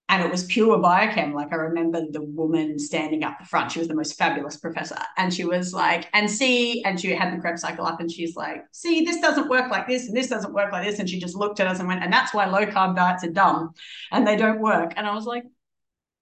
and 0.08 0.22
it 0.22 0.30
was 0.30 0.44
pure 0.44 0.78
biochem. 0.78 1.32
Like 1.34 1.52
I 1.52 1.56
remember 1.56 2.02
the 2.10 2.22
woman 2.22 2.78
standing 2.78 3.24
up 3.24 3.38
the 3.38 3.46
front. 3.46 3.72
She 3.72 3.78
was 3.78 3.88
the 3.88 3.94
most 3.94 4.18
fabulous 4.18 4.56
professor, 4.56 4.98
and 5.16 5.32
she 5.32 5.44
was 5.44 5.72
like, 5.72 6.08
"And 6.12 6.30
see," 6.30 6.84
and 6.84 7.00
she 7.00 7.10
had 7.10 7.32
the 7.32 7.40
Krebs 7.40 7.62
cycle 7.62 7.86
up, 7.86 8.00
and 8.00 8.10
she's 8.10 8.36
like, 8.36 8.64
"See, 8.72 9.04
this 9.04 9.20
doesn't 9.20 9.48
work 9.48 9.70
like 9.70 9.86
this, 9.86 10.06
and 10.06 10.16
this 10.16 10.28
doesn't 10.28 10.52
work 10.52 10.72
like 10.72 10.86
this." 10.86 10.98
And 10.98 11.08
she 11.08 11.18
just 11.18 11.36
looked 11.36 11.60
at 11.60 11.66
us 11.66 11.78
and 11.78 11.88
went, 11.88 12.02
"And 12.02 12.12
that's 12.12 12.34
why 12.34 12.46
low 12.46 12.66
carb 12.66 12.96
diets 12.96 13.24
are 13.24 13.30
dumb, 13.30 13.72
and 14.12 14.26
they 14.26 14.36
don't 14.36 14.60
work." 14.60 14.92
And 14.96 15.06
I 15.06 15.14
was 15.14 15.24
like, 15.24 15.44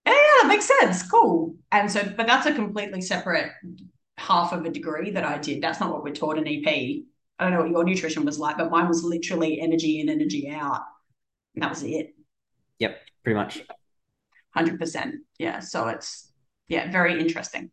"Yeah, 0.07 0.15
yeah, 0.15 0.49
makes 0.49 0.71
sense, 0.81 1.03
cool." 1.09 1.57
And 1.73 1.91
so, 1.91 2.05
but 2.17 2.27
that's 2.27 2.47
a 2.47 2.55
completely 2.55 3.01
separate 3.01 3.51
half 4.19 4.53
of 4.53 4.65
a 4.65 4.71
degree 4.71 5.11
that 5.11 5.25
I 5.25 5.39
did. 5.39 5.63
That's 5.63 5.81
not 5.81 5.93
what 5.93 6.05
we're 6.05 6.15
taught 6.15 6.39
in 6.39 6.47
EP. 6.47 6.67
I 7.39 7.45
don't 7.45 7.53
know 7.53 7.63
what 7.63 7.71
your 7.71 7.85
nutrition 7.85 8.25
was 8.25 8.39
like, 8.39 8.59
but 8.59 8.71
mine 8.71 8.89
was 8.89 9.03
literally 9.03 9.61
energy 9.61 10.01
in, 10.01 10.09
energy 10.09 10.49
out. 10.49 10.83
That 11.57 11.71
was 11.71 11.83
it. 11.83 12.15
Yep 12.79 12.99
pretty 13.23 13.37
much. 13.37 13.63
100%. 14.57 15.13
Yeah. 15.39 15.61
So 15.61 15.89
it's, 15.89 16.33
yeah, 16.69 16.91
very 16.91 17.21
interesting. 17.21 17.71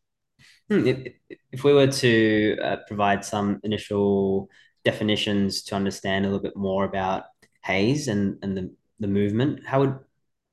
Hmm, 0.69 0.87
if, 0.87 1.13
if 1.51 1.63
we 1.63 1.73
were 1.73 1.87
to 1.87 2.57
uh, 2.63 2.77
provide 2.87 3.25
some 3.25 3.59
initial 3.63 4.49
definitions 4.85 5.63
to 5.63 5.75
understand 5.75 6.25
a 6.25 6.29
little 6.29 6.43
bit 6.43 6.55
more 6.55 6.85
about 6.85 7.23
HAES 7.61 8.07
and, 8.07 8.37
and 8.41 8.55
the, 8.55 8.73
the 8.99 9.07
movement, 9.07 9.65
how 9.65 9.79
would 9.79 9.99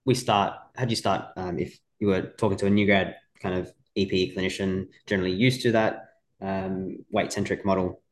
we 0.05 0.14
start? 0.14 0.55
How 0.76 0.85
do 0.85 0.90
you 0.90 0.97
start 0.97 1.26
um, 1.37 1.59
if 1.59 1.78
you 1.99 2.09
were 2.09 2.23
talking 2.23 2.59
to 2.59 2.66
a 2.66 2.71
new 2.71 2.87
grad 2.87 3.16
kind 3.40 3.55
of 3.55 3.73
EP 3.97 4.35
clinician, 4.35 4.88
generally 5.07 5.33
used 5.33 5.62
to 5.62 5.73
that 5.73 6.11
um, 6.41 6.99
weight 7.11 7.33
centric 7.33 7.65
model? 7.65 8.03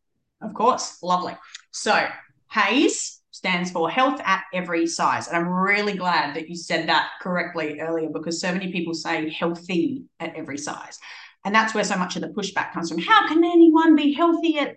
Of 0.41 0.55
course. 0.55 1.03
Lovely. 1.03 1.37
So, 1.71 2.07
HAES 2.49 3.21
stands 3.31 3.71
for 3.73 3.91
health 3.91 4.21
at 4.25 4.45
every 4.55 4.87
size. 4.87 5.27
And 5.27 5.37
I'm 5.37 5.49
really 5.49 5.97
glad 5.97 6.37
that 6.37 6.49
you 6.49 6.55
said 6.55 6.89
that 6.89 7.11
correctly 7.21 7.81
earlier 7.81 8.09
because 8.09 8.41
so 8.41 8.53
many 8.53 8.71
people 8.71 8.95
say 8.95 9.29
healthy 9.29 10.05
at 10.21 10.37
every 10.37 10.57
size. 10.57 10.99
And 11.45 11.55
that's 11.55 11.75
where 11.75 11.85
so 11.85 11.97
much 11.97 12.15
of 12.15 12.23
the 12.23 12.29
pushback 12.29 12.73
comes 12.73 12.91
from. 12.91 13.01
How 13.01 13.27
can 13.27 13.45
anyone 13.45 13.97
be 13.97 14.13
healthy 14.13 14.59
at 14.59 14.77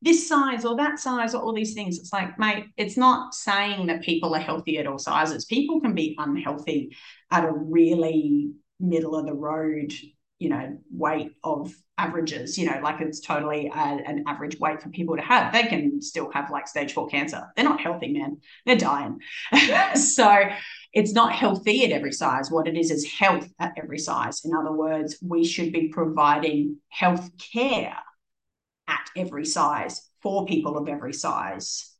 this 0.00 0.26
size 0.26 0.64
or 0.64 0.76
that 0.76 0.98
size 0.98 1.34
or 1.34 1.42
all 1.42 1.52
these 1.52 1.74
things? 1.74 1.98
It's 1.98 2.12
like, 2.12 2.38
mate, 2.38 2.64
it's 2.76 2.96
not 2.96 3.34
saying 3.34 3.88
that 3.88 4.02
people 4.02 4.34
are 4.34 4.40
healthy 4.40 4.78
at 4.78 4.86
all 4.86 4.98
sizes. 4.98 5.44
People 5.44 5.80
can 5.80 5.94
be 5.94 6.16
unhealthy 6.18 6.96
at 7.30 7.44
a 7.44 7.52
really 7.52 8.52
middle 8.80 9.16
of 9.16 9.26
the 9.26 9.34
road 9.34 9.92
you 10.38 10.48
know 10.48 10.78
weight 10.90 11.32
of 11.42 11.74
averages 11.96 12.56
you 12.56 12.64
know 12.64 12.78
like 12.80 13.00
it's 13.00 13.18
totally 13.20 13.70
an 13.74 14.22
average 14.28 14.58
weight 14.60 14.80
for 14.80 14.88
people 14.90 15.16
to 15.16 15.22
have. 15.22 15.52
They 15.52 15.64
can 15.64 16.00
still 16.00 16.30
have 16.32 16.50
like 16.50 16.68
stage 16.68 16.92
four 16.92 17.08
cancer. 17.08 17.48
They're 17.56 17.64
not 17.64 17.80
healthy 17.80 18.12
man. 18.12 18.38
They're 18.64 18.76
dying. 18.76 19.20
So 19.94 20.48
it's 20.92 21.12
not 21.12 21.32
healthy 21.32 21.84
at 21.84 21.92
every 21.92 22.12
size. 22.12 22.50
What 22.50 22.68
it 22.68 22.76
is 22.76 22.90
is 22.90 23.04
health 23.04 23.48
at 23.58 23.74
every 23.76 23.98
size. 23.98 24.44
In 24.44 24.54
other 24.54 24.72
words 24.72 25.16
we 25.20 25.44
should 25.44 25.72
be 25.72 25.88
providing 25.88 26.78
health 26.88 27.30
care 27.52 27.96
at 28.86 29.10
every 29.16 29.44
size 29.44 30.08
for 30.22 30.46
people 30.46 30.78
of 30.78 30.88
every 30.88 31.12
size 31.12 31.92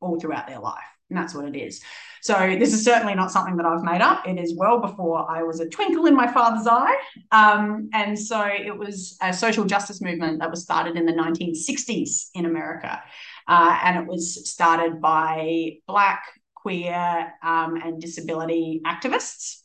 all 0.00 0.20
throughout 0.20 0.46
their 0.46 0.60
life. 0.60 0.78
And 1.08 1.18
that's 1.18 1.34
what 1.34 1.46
it 1.46 1.56
is 1.56 1.82
so 2.22 2.54
this 2.56 2.72
is 2.72 2.84
certainly 2.84 3.16
not 3.16 3.32
something 3.32 3.56
that 3.56 3.66
I've 3.66 3.82
made 3.82 4.00
up. 4.00 4.28
It 4.28 4.38
is 4.38 4.54
well 4.56 4.78
before 4.78 5.28
I 5.28 5.42
was 5.42 5.58
a 5.58 5.68
twinkle 5.68 6.06
in 6.06 6.14
my 6.14 6.32
father's 6.32 6.68
eye. 6.68 6.96
Um, 7.32 7.90
and 7.92 8.16
so 8.16 8.44
it 8.44 8.78
was 8.78 9.18
a 9.20 9.32
social 9.32 9.64
justice 9.64 10.00
movement 10.00 10.38
that 10.38 10.48
was 10.48 10.62
started 10.62 10.96
in 10.96 11.04
the 11.04 11.12
1960s 11.12 12.28
in 12.34 12.46
America. 12.46 13.02
Uh, 13.48 13.76
and 13.82 13.98
it 13.98 14.06
was 14.06 14.48
started 14.48 15.00
by 15.00 15.72
Black, 15.88 16.22
queer, 16.54 17.32
um, 17.42 17.74
and 17.82 18.00
disability 18.00 18.80
activists. 18.86 19.58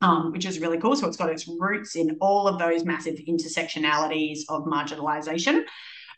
Um, 0.00 0.32
which 0.32 0.44
is 0.44 0.58
really 0.58 0.78
cool. 0.78 0.96
So 0.96 1.06
it's 1.06 1.16
got 1.16 1.30
its 1.30 1.48
roots 1.48 1.96
in 1.96 2.18
all 2.20 2.46
of 2.46 2.58
those 2.58 2.84
massive 2.84 3.14
intersectionalities 3.26 4.40
of 4.50 4.64
marginalization. 4.64 5.62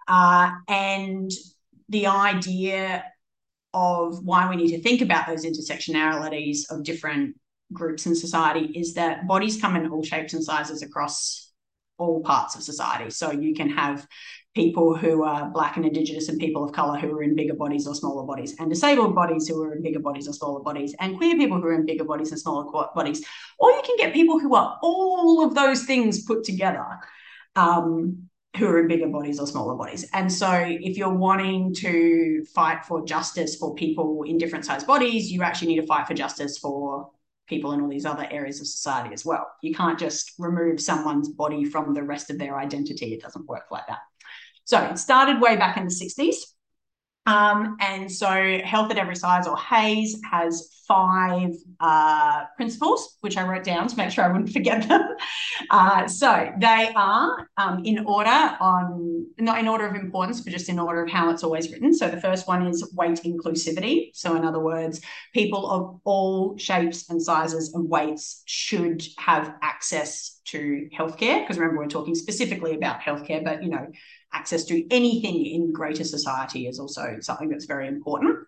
Uh, 0.09 0.51
and 0.67 1.31
the 1.89 2.09
idea 2.09 3.05
of 3.77 4.25
why 4.25 4.49
we 4.49 4.57
need 4.57 4.71
to 4.71 4.81
think 4.81 5.03
about 5.03 5.27
those 5.27 5.45
intersectionalities 5.45 6.61
of 6.71 6.83
different 6.83 7.37
groups 7.75 8.07
in 8.07 8.15
society 8.15 8.73
is 8.75 8.95
that 8.95 9.27
bodies 9.29 9.61
come 9.61 9.77
in 9.77 9.91
all 9.91 10.03
shapes 10.03 10.33
and 10.33 10.43
sizes 10.43 10.81
across 10.81 11.53
all 11.99 12.23
parts 12.23 12.55
of 12.55 12.63
society. 12.63 13.11
So 13.11 13.31
you 13.33 13.55
can 13.55 13.69
have 13.69 14.07
people 14.55 14.97
who 14.97 15.25
are 15.25 15.51
black 15.51 15.77
and 15.77 15.85
indigenous 15.85 16.31
and 16.31 16.39
people 16.39 16.65
of 16.65 16.73
color 16.73 16.99
who 16.99 17.13
are 17.13 17.23
in 17.23 17.37
bigger 17.37 17.53
bodies 17.53 17.87
or 17.87 17.95
smaller 17.95 18.25
bodies 18.25 18.57
and 18.59 18.71
disabled 18.71 19.15
bodies 19.15 19.47
who 19.47 19.63
are 19.63 19.75
in 19.75 19.83
bigger 19.83 19.99
bodies 19.99 20.27
or 20.27 20.33
smaller 20.33 20.61
bodies 20.61 20.95
and 20.99 21.19
queer 21.19 21.37
people 21.37 21.61
who 21.61 21.67
are 21.67 21.75
in 21.75 21.85
bigger 21.85 22.05
bodies 22.05 22.31
and 22.31 22.41
smaller 22.41 22.65
bodies 22.95 23.23
or 23.59 23.71
you 23.71 23.83
can 23.85 23.97
get 23.99 24.15
people 24.15 24.39
who 24.39 24.55
are 24.55 24.79
all 24.83 25.45
of 25.45 25.55
those 25.55 25.85
things 25.85 26.25
put 26.25 26.43
together 26.43 26.87
um, 27.55 28.26
who 28.57 28.67
are 28.67 28.79
in 28.81 28.89
bigger 28.89 29.09
bodies 29.09 29.39
or 29.39 29.47
smaller 29.47 29.75
bodies. 29.75 30.09
And 30.13 30.33
so, 30.33 30.51
if 30.53 30.97
you're 30.97 31.15
wanting 31.15 31.75
to 31.75 32.45
fight 32.55 32.85
for 32.85 33.05
justice 33.05 33.57
for 33.57 33.75
people 33.75 34.23
in 34.23 34.39
different 34.39 34.65
sized 34.65 34.87
bodies, 34.87 35.31
you 35.31 35.43
actually 35.43 35.69
need 35.69 35.81
to 35.81 35.87
fight 35.87 36.07
for 36.07 36.15
justice 36.15 36.59
for 36.59 37.11
people 37.47 37.73
in 37.73 37.81
all 37.81 37.89
these 37.89 38.07
other 38.07 38.27
areas 38.31 38.61
of 38.61 38.67
society 38.67 39.13
as 39.13 39.25
well. 39.25 39.47
You 39.63 39.75
can't 39.75 39.99
just 39.99 40.33
remove 40.39 40.81
someone's 40.81 41.29
body 41.29 41.65
from 41.65 41.95
the 41.95 42.03
rest 42.03 42.31
of 42.31 42.39
their 42.39 42.59
identity. 42.59 43.13
It 43.15 43.23
doesn't 43.23 43.47
work 43.47 43.67
like 43.71 43.87
that. 43.89 44.01
So, 44.65 44.81
it 44.81 44.99
started 44.99 45.41
way 45.41 45.57
back 45.57 45.77
in 45.77 45.85
the 45.85 45.91
60s. 45.91 46.37
Um, 47.27 47.77
and 47.81 48.11
so, 48.11 48.61
Health 48.65 48.91
at 48.91 48.99
Every 48.99 49.17
Size 49.17 49.47
or 49.47 49.57
HAES 49.57 50.21
has 50.31 50.71
five 50.87 51.51
uh, 51.81 52.45
principles, 52.55 53.17
which 53.21 53.37
I 53.37 53.47
wrote 53.47 53.65
down 53.65 53.89
to 53.89 53.97
make 53.97 54.13
sure 54.13 54.25
I 54.25 54.29
wouldn't 54.29 54.53
forget 54.53 54.89
them. 54.89 55.03
Uh, 55.71 56.07
so, 56.07 56.53
they 56.61 56.93
are 56.95 57.49
um, 57.57 57.83
in 57.85 58.05
order 58.05 58.57
on, 58.61 59.27
not 59.39 59.59
in 59.59 59.67
order 59.67 59.87
of 59.87 59.95
importance, 59.95 60.41
but 60.41 60.53
just 60.53 60.69
in 60.69 60.79
order 60.79 61.03
of 61.03 61.11
how 61.11 61.31
it's 61.31 61.43
always 61.43 61.73
written. 61.73 61.93
So, 61.95 62.09
the 62.09 62.21
first 62.21 62.47
one 62.47 62.67
is 62.67 62.93
weight 62.95 63.21
inclusivity. 63.25 64.11
So, 64.15 64.37
in 64.37 64.45
other 64.45 64.61
words, 64.61 65.01
people 65.33 65.69
of 65.71 66.01
all 66.05 66.57
shapes 66.59 67.09
and 67.11 67.21
sizes 67.21 67.75
and 67.75 67.89
weights 67.89 68.43
should 68.45 69.03
have 69.19 69.55
access 69.63 70.41
to 70.47 70.89
healthcare. 70.97 71.43
Because 71.43 71.59
remember, 71.59 71.83
we're 71.83 71.89
talking 71.89 72.15
specifically 72.15 72.75
about 72.75 73.01
healthcare, 73.01 73.43
but 73.43 73.63
you 73.63 73.71
know, 73.71 73.87
access 74.37 74.65
to 74.67 74.87
anything 74.91 75.47
in 75.47 75.73
greater 75.73 76.05
society 76.05 76.67
is 76.67 76.79
also 76.79 77.17
something 77.21 77.49
that's 77.49 77.65
very 77.65 77.89
important. 77.89 78.39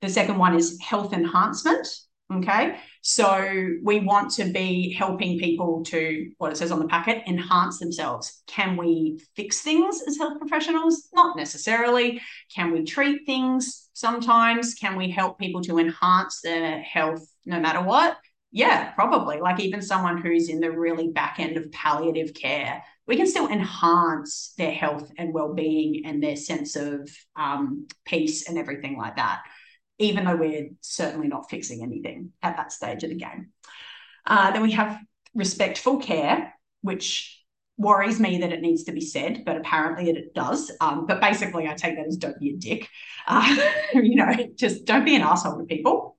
The 0.00 0.08
second 0.08 0.38
one 0.38 0.54
is 0.54 0.78
health 0.80 1.12
enhancement. 1.12 1.86
Okay. 2.32 2.76
So 3.02 3.28
we 3.82 4.00
want 4.00 4.30
to 4.32 4.44
be 4.44 4.92
helping 4.92 5.38
people 5.38 5.84
to, 5.86 6.30
what 6.38 6.52
it 6.52 6.56
says 6.56 6.72
on 6.72 6.78
the 6.78 6.88
packet, 6.88 7.22
enhance 7.26 7.78
themselves. 7.78 8.42
Can 8.46 8.76
we 8.76 9.20
fix 9.36 9.60
things 9.60 10.02
as 10.06 10.16
health 10.16 10.38
professionals? 10.38 11.08
Not 11.12 11.36
necessarily. 11.36 12.20
Can 12.54 12.72
we 12.72 12.84
treat 12.84 13.26
things 13.26 13.90
sometimes? 13.92 14.74
Can 14.74 14.96
we 14.96 15.10
help 15.10 15.38
people 15.38 15.60
to 15.62 15.78
enhance 15.78 16.40
their 16.42 16.80
health 16.80 17.26
no 17.44 17.60
matter 17.60 17.82
what? 17.82 18.16
Yeah, 18.52 18.92
probably. 18.92 19.40
Like 19.40 19.60
even 19.60 19.82
someone 19.82 20.22
who's 20.22 20.48
in 20.48 20.60
the 20.60 20.70
really 20.70 21.08
back 21.08 21.36
end 21.38 21.56
of 21.56 21.70
palliative 21.72 22.32
care 22.34 22.82
we 23.06 23.16
can 23.16 23.26
still 23.26 23.48
enhance 23.48 24.54
their 24.56 24.72
health 24.72 25.10
and 25.18 25.34
well-being 25.34 26.06
and 26.06 26.22
their 26.22 26.36
sense 26.36 26.76
of 26.76 27.10
um, 27.36 27.86
peace 28.04 28.48
and 28.48 28.58
everything 28.58 28.96
like 28.96 29.16
that 29.16 29.42
even 29.98 30.24
though 30.24 30.36
we're 30.36 30.70
certainly 30.80 31.28
not 31.28 31.48
fixing 31.50 31.82
anything 31.82 32.32
at 32.42 32.56
that 32.56 32.72
stage 32.72 33.04
of 33.04 33.10
the 33.10 33.16
game. 33.16 33.50
Uh, 34.26 34.50
then 34.50 34.62
we 34.62 34.72
have 34.72 34.98
respectful 35.34 35.98
care 35.98 36.54
which 36.82 37.40
worries 37.76 38.20
me 38.20 38.38
that 38.38 38.52
it 38.52 38.60
needs 38.60 38.84
to 38.84 38.92
be 38.92 39.00
said 39.00 39.42
but 39.44 39.56
apparently 39.56 40.10
it 40.10 40.34
does. 40.34 40.70
Um, 40.80 41.06
but 41.06 41.20
basically 41.20 41.66
i 41.68 41.74
take 41.74 41.96
that 41.96 42.06
as 42.06 42.16
don't 42.16 42.38
be 42.38 42.50
a 42.50 42.56
dick. 42.56 42.88
Uh, 43.26 43.56
you 43.94 44.16
know 44.16 44.32
just 44.54 44.84
don't 44.84 45.04
be 45.04 45.16
an 45.16 45.22
asshole 45.22 45.58
to 45.58 45.64
people 45.64 46.13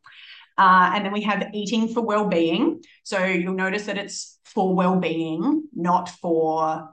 uh, 0.58 0.92
and 0.94 1.06
then 1.06 1.12
we 1.14 1.22
have 1.22 1.50
eating 1.54 1.88
for 1.88 2.02
well-being 2.02 2.82
so 3.04 3.24
you'll 3.24 3.54
notice 3.54 3.86
that 3.86 3.98
it's 3.98 4.36
for 4.56 4.74
well-being, 4.74 5.68
not 5.76 6.10
for 6.10 6.90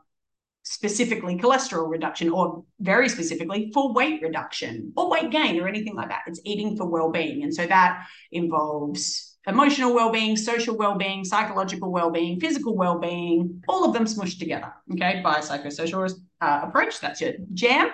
specifically 0.64 1.36
cholesterol 1.38 1.88
reduction 1.88 2.28
or 2.28 2.64
very 2.80 3.08
specifically 3.08 3.70
for 3.72 3.92
weight 3.92 4.20
reduction 4.20 4.92
or 4.96 5.08
weight 5.08 5.30
gain 5.30 5.60
or 5.60 5.68
anything 5.68 5.94
like 5.94 6.08
that. 6.08 6.22
It's 6.26 6.40
eating 6.44 6.76
for 6.76 6.86
well-being. 6.86 7.44
And 7.44 7.54
so 7.54 7.66
that 7.66 8.04
involves 8.32 9.36
emotional 9.46 9.94
well-being, 9.94 10.36
social 10.36 10.76
well-being, 10.76 11.24
psychological 11.24 11.90
well-being, 11.90 12.40
physical 12.40 12.76
well-being, 12.76 13.62
all 13.68 13.84
of 13.84 13.92
them 13.92 14.06
smushed 14.06 14.40
together. 14.40 14.72
Okay, 14.92 15.22
biopsychosocial 15.24 16.12
uh, 16.40 16.60
approach. 16.64 17.00
That's 17.00 17.20
your 17.20 17.34
jam. 17.54 17.90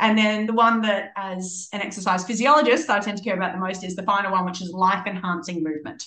And 0.00 0.16
then 0.16 0.46
the 0.46 0.52
one 0.52 0.80
that, 0.82 1.12
as 1.16 1.68
an 1.72 1.80
exercise 1.80 2.24
physiologist, 2.24 2.88
I 2.88 3.00
tend 3.00 3.18
to 3.18 3.24
care 3.24 3.36
about 3.36 3.52
the 3.52 3.58
most 3.58 3.82
is 3.82 3.96
the 3.96 4.04
final 4.04 4.32
one, 4.32 4.44
which 4.44 4.62
is 4.62 4.70
life 4.72 5.06
enhancing 5.06 5.62
movement. 5.62 6.06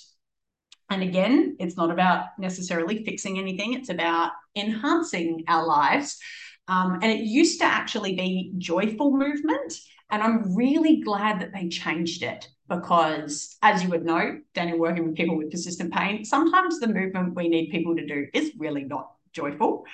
And 0.89 1.03
again, 1.03 1.55
it's 1.59 1.77
not 1.77 1.91
about 1.91 2.27
necessarily 2.37 3.03
fixing 3.03 3.37
anything, 3.37 3.73
it's 3.73 3.89
about 3.89 4.31
enhancing 4.55 5.43
our 5.47 5.65
lives. 5.65 6.19
Um, 6.67 6.99
and 7.01 7.05
it 7.05 7.21
used 7.21 7.59
to 7.59 7.65
actually 7.65 8.15
be 8.15 8.53
joyful 8.57 9.11
movement. 9.11 9.73
And 10.09 10.21
I'm 10.21 10.55
really 10.55 11.01
glad 11.01 11.41
that 11.41 11.53
they 11.53 11.69
changed 11.69 12.23
it 12.23 12.47
because, 12.67 13.57
as 13.61 13.83
you 13.83 13.89
would 13.89 14.05
know, 14.05 14.39
Daniel, 14.53 14.79
working 14.79 15.05
with 15.05 15.15
people 15.15 15.37
with 15.37 15.51
persistent 15.51 15.93
pain, 15.93 16.23
sometimes 16.23 16.79
the 16.79 16.87
movement 16.87 17.35
we 17.35 17.49
need 17.49 17.71
people 17.71 17.95
to 17.95 18.05
do 18.05 18.27
is 18.33 18.51
really 18.57 18.83
not 18.83 19.11
joyful 19.33 19.85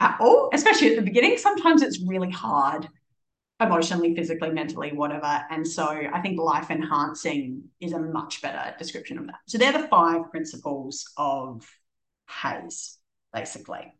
at 0.00 0.16
all, 0.20 0.50
especially 0.52 0.90
at 0.90 0.96
the 0.96 1.02
beginning. 1.02 1.36
Sometimes 1.36 1.82
it's 1.82 2.00
really 2.00 2.30
hard 2.30 2.88
emotionally, 3.60 4.14
physically, 4.14 4.50
mentally, 4.50 4.92
whatever. 4.92 5.42
And 5.50 5.66
so 5.66 5.86
I 5.86 6.20
think 6.20 6.40
life 6.40 6.70
enhancing 6.70 7.64
is 7.80 7.92
a 7.92 7.98
much 7.98 8.42
better 8.42 8.74
description 8.78 9.18
of 9.18 9.26
that. 9.26 9.40
So 9.46 9.58
they're 9.58 9.72
the 9.72 9.88
five 9.88 10.30
principles 10.30 11.10
of 11.16 11.66
HAES, 12.26 12.98
basically. 13.32 13.92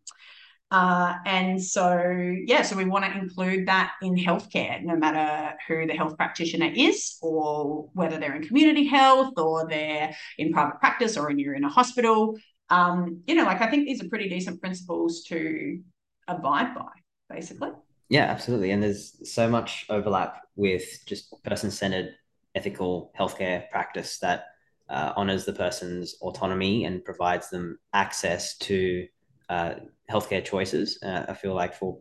Uh, 0.70 1.14
and 1.24 1.62
so, 1.62 2.02
yeah, 2.46 2.62
so 2.62 2.76
we 2.76 2.84
want 2.84 3.04
to 3.04 3.16
include 3.16 3.68
that 3.68 3.92
in 4.02 4.16
healthcare, 4.16 4.82
no 4.82 4.96
matter 4.96 5.54
who 5.68 5.86
the 5.86 5.94
health 5.94 6.16
practitioner 6.16 6.72
is, 6.74 7.16
or 7.22 7.90
whether 7.92 8.18
they're 8.18 8.34
in 8.34 8.42
community 8.42 8.84
health, 8.84 9.34
or 9.36 9.68
they're 9.68 10.16
in 10.36 10.52
private 10.52 10.80
practice, 10.80 11.16
or 11.16 11.30
you're 11.30 11.54
in 11.54 11.62
a 11.62 11.68
hospital. 11.68 12.36
Um, 12.70 13.22
you 13.26 13.36
know, 13.36 13.44
like 13.44 13.60
I 13.60 13.68
think 13.70 13.86
these 13.86 14.02
are 14.02 14.08
pretty 14.08 14.28
decent 14.28 14.60
principles 14.60 15.22
to 15.24 15.78
abide 16.26 16.74
by, 16.74 16.90
basically. 17.30 17.70
Yeah, 18.08 18.24
absolutely. 18.24 18.70
And 18.70 18.82
there's 18.82 19.32
so 19.32 19.48
much 19.48 19.86
overlap 19.88 20.42
with 20.56 20.84
just 21.06 21.42
person 21.42 21.70
centered 21.70 22.14
ethical 22.54 23.12
healthcare 23.18 23.68
practice 23.70 24.18
that 24.18 24.44
uh, 24.88 25.12
honors 25.16 25.44
the 25.44 25.52
person's 25.52 26.16
autonomy 26.20 26.84
and 26.84 27.04
provides 27.04 27.50
them 27.50 27.78
access 27.92 28.56
to 28.58 29.06
uh, 29.48 29.74
healthcare 30.10 30.44
choices. 30.44 30.98
Uh, 31.02 31.24
I 31.28 31.34
feel 31.34 31.54
like 31.54 31.74
for 31.74 31.98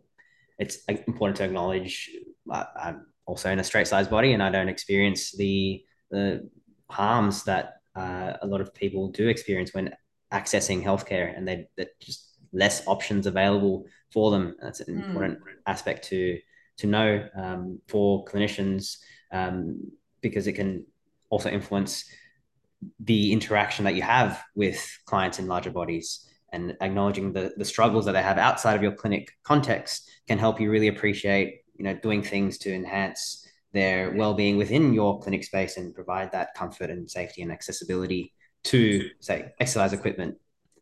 it's 0.58 0.78
important 0.88 1.36
to 1.38 1.44
acknowledge 1.44 2.10
uh, 2.50 2.64
I'm 2.80 3.06
also 3.26 3.50
in 3.50 3.58
a 3.58 3.64
straight 3.64 3.88
size 3.88 4.06
body 4.08 4.32
and 4.32 4.42
I 4.42 4.50
don't 4.50 4.68
experience 4.68 5.32
the 5.32 5.82
the 6.10 6.48
harms 6.90 7.44
that 7.44 7.74
uh, 7.96 8.34
a 8.42 8.46
lot 8.46 8.60
of 8.60 8.74
people 8.74 9.08
do 9.10 9.28
experience 9.28 9.74
when 9.74 9.94
accessing 10.32 10.82
healthcare 10.84 11.36
and 11.36 11.48
they 11.48 11.66
that 11.76 11.98
just 12.00 12.33
less 12.54 12.86
options 12.86 13.26
available 13.26 13.86
for 14.12 14.30
them. 14.30 14.56
That's 14.62 14.80
an 14.80 14.96
mm. 14.96 15.06
important 15.06 15.38
aspect 15.66 16.08
to 16.08 16.38
to 16.76 16.86
know 16.86 17.28
um, 17.36 17.80
for 17.86 18.24
clinicians 18.24 18.96
um, 19.32 19.80
because 20.20 20.46
it 20.46 20.54
can 20.54 20.84
also 21.30 21.48
influence 21.50 22.04
the 23.00 23.32
interaction 23.32 23.84
that 23.84 23.94
you 23.94 24.02
have 24.02 24.42
with 24.54 24.98
clients 25.06 25.38
in 25.38 25.46
larger 25.46 25.70
bodies 25.70 26.28
and 26.52 26.76
acknowledging 26.80 27.32
the, 27.32 27.52
the 27.56 27.64
struggles 27.64 28.04
that 28.04 28.12
they 28.12 28.22
have 28.22 28.38
outside 28.38 28.76
of 28.76 28.82
your 28.82 28.92
clinic 28.92 29.32
context 29.42 30.08
can 30.28 30.38
help 30.38 30.60
you 30.60 30.70
really 30.70 30.88
appreciate 30.88 31.62
you 31.76 31.84
know 31.84 31.94
doing 31.94 32.22
things 32.22 32.58
to 32.58 32.72
enhance 32.72 33.46
their 33.72 34.12
well-being 34.12 34.56
within 34.56 34.94
your 34.94 35.20
clinic 35.20 35.42
space 35.42 35.76
and 35.76 35.94
provide 35.94 36.30
that 36.30 36.54
comfort 36.54 36.90
and 36.90 37.10
safety 37.10 37.42
and 37.42 37.50
accessibility 37.50 38.32
to 38.62 39.08
say 39.20 39.52
exercise 39.58 39.92
equipment 39.92 40.36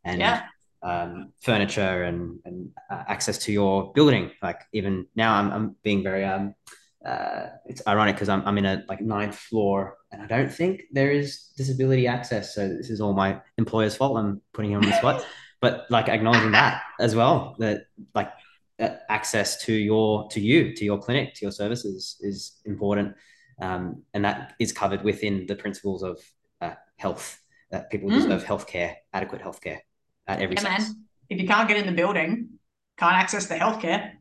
and 0.05 0.21
yeah 0.21 0.43
um, 0.83 1.33
furniture 1.41 2.05
and, 2.05 2.41
and 2.45 2.71
uh, 2.91 3.05
access 3.07 3.39
to 3.39 3.53
your 3.53 3.93
building. 3.93 4.31
Like 4.43 4.61
even 4.73 5.07
now, 5.15 5.35
I'm, 5.35 5.51
I'm 5.53 5.77
being 5.83 6.03
very 6.03 6.25
um, 6.25 6.55
uh, 7.05 7.47
it's 7.67 7.83
ironic 7.87 8.15
because 8.15 8.29
I'm, 8.29 8.47
I'm 8.47 8.59
in 8.59 8.67
a 8.67 8.85
like 8.89 9.01
ninth 9.01 9.37
floor 9.37 9.97
and 10.13 10.23
I 10.23 10.27
don't 10.27 10.53
think 10.53 10.83
there 10.93 11.11
is 11.11 11.51
disability 11.57 12.07
access. 12.07 12.55
So 12.55 12.69
this 12.69 12.91
is 12.91 13.01
all 13.01 13.13
my 13.13 13.41
employer's 13.59 13.97
fault. 13.97 14.17
I'm 14.17 14.41
putting 14.53 14.73
him 14.73 14.83
on 14.83 14.89
the 14.89 14.97
spot, 14.97 15.25
but 15.61 15.87
like 15.91 16.09
acknowledging 16.09 16.53
that 16.53 16.83
as 17.01 17.15
well, 17.15 17.57
that 17.59 17.87
like 18.15 18.31
uh, 18.79 18.91
access 19.09 19.65
to 19.65 19.73
your, 19.73 20.29
to 20.29 20.41
you, 20.41 20.75
to 20.77 20.85
your 20.85 20.99
clinic, 20.99 21.35
to 21.35 21.45
your 21.45 21.53
services 21.53 22.17
is 22.21 22.61
important. 22.65 23.15
Um, 23.61 24.03
and 24.15 24.25
that 24.25 24.55
is 24.59 24.73
covered 24.73 25.03
within 25.03 25.47
the 25.47 25.55
principles 25.55 26.03
of 26.03 26.21
uh, 26.61 26.75
health 26.97 27.39
that 27.71 27.91
people 27.91 28.11
mm. 28.11 28.15
deserve 28.15 28.45
healthcare, 28.45 28.95
adequate 29.13 29.43
healthcare 29.43 29.79
at 30.27 30.41
every 30.41 30.57
yeah, 30.57 30.63
man. 30.63 30.81
If 31.29 31.41
you 31.41 31.47
can't 31.47 31.69
get 31.69 31.79
in 31.79 31.87
the 31.87 31.93
building, 31.93 32.49
can't 32.99 33.15
access 33.15 33.47
the 33.47 33.55
healthcare. 33.55 34.13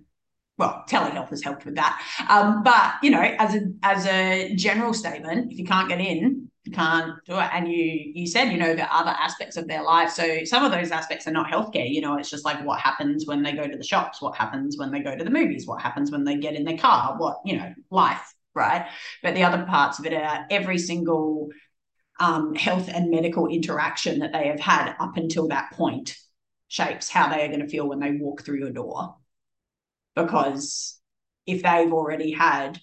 Well, 0.58 0.84
telehealth 0.88 1.30
has 1.30 1.44
helped 1.44 1.66
with 1.66 1.76
that. 1.76 2.02
Um, 2.30 2.64
but 2.64 2.94
you 3.02 3.10
know, 3.10 3.22
as 3.22 3.56
a 3.56 3.62
as 3.84 4.06
a 4.06 4.54
general 4.56 4.94
statement, 4.94 5.52
if 5.52 5.58
you 5.58 5.66
can't 5.66 5.90
get 5.90 6.00
in, 6.00 6.52
you 6.64 6.72
can't 6.72 7.14
do 7.26 7.34
it. 7.40 7.50
And 7.54 7.68
you 7.68 8.12
you 8.14 8.28
said, 8.28 8.52
you 8.52 8.58
know, 8.58 8.76
the 8.76 8.94
other 8.94 9.10
aspects 9.10 9.58
of 9.58 9.68
their 9.68 9.84
life. 9.84 10.12
So 10.12 10.44
some 10.46 10.64
of 10.64 10.72
those 10.72 10.92
aspects 10.92 11.28
are 11.28 11.32
not 11.32 11.52
healthcare. 11.52 11.90
You 11.92 12.02
know, 12.02 12.18
it's 12.18 12.30
just 12.30 12.46
like 12.46 12.64
what 12.64 12.80
happens 12.80 13.26
when 13.26 13.42
they 13.42 13.54
go 13.54 13.68
to 13.68 13.78
the 13.78 13.84
shops, 13.84 14.22
what 14.22 14.38
happens 14.38 14.78
when 14.78 14.92
they 14.92 15.00
go 15.00 15.16
to 15.16 15.24
the 15.24 15.32
movies, 15.32 15.66
what 15.66 15.82
happens 15.82 16.12
when 16.12 16.24
they 16.24 16.38
get 16.38 16.54
in 16.54 16.64
their 16.64 16.78
car, 16.78 17.16
what, 17.18 17.40
you 17.44 17.58
know, 17.58 17.74
life, 17.90 18.34
right? 18.54 18.86
But 19.24 19.34
the 19.34 19.44
other 19.44 19.66
parts 19.66 19.98
of 19.98 20.06
it 20.06 20.14
are 20.14 20.46
every 20.52 20.78
single 20.78 21.50
um, 22.22 22.54
health 22.54 22.88
and 22.88 23.10
medical 23.10 23.48
interaction 23.48 24.20
that 24.20 24.32
they 24.32 24.48
have 24.48 24.60
had 24.60 24.94
up 25.00 25.18
until 25.18 25.48
that 25.48 25.72
point 25.72 26.16
shapes 26.68 27.10
how 27.10 27.28
they 27.28 27.44
are 27.44 27.48
going 27.48 27.62
to 27.62 27.68
feel 27.68 27.90
when 27.90 28.00
they 28.00 28.12
walk 28.12 28.46
through 28.46 28.60
your 28.60 28.72
door. 28.72 29.16
Because 30.16 31.00
if 31.48 31.64
they've 31.64 31.92
already 31.92 32.32
had 32.32 32.80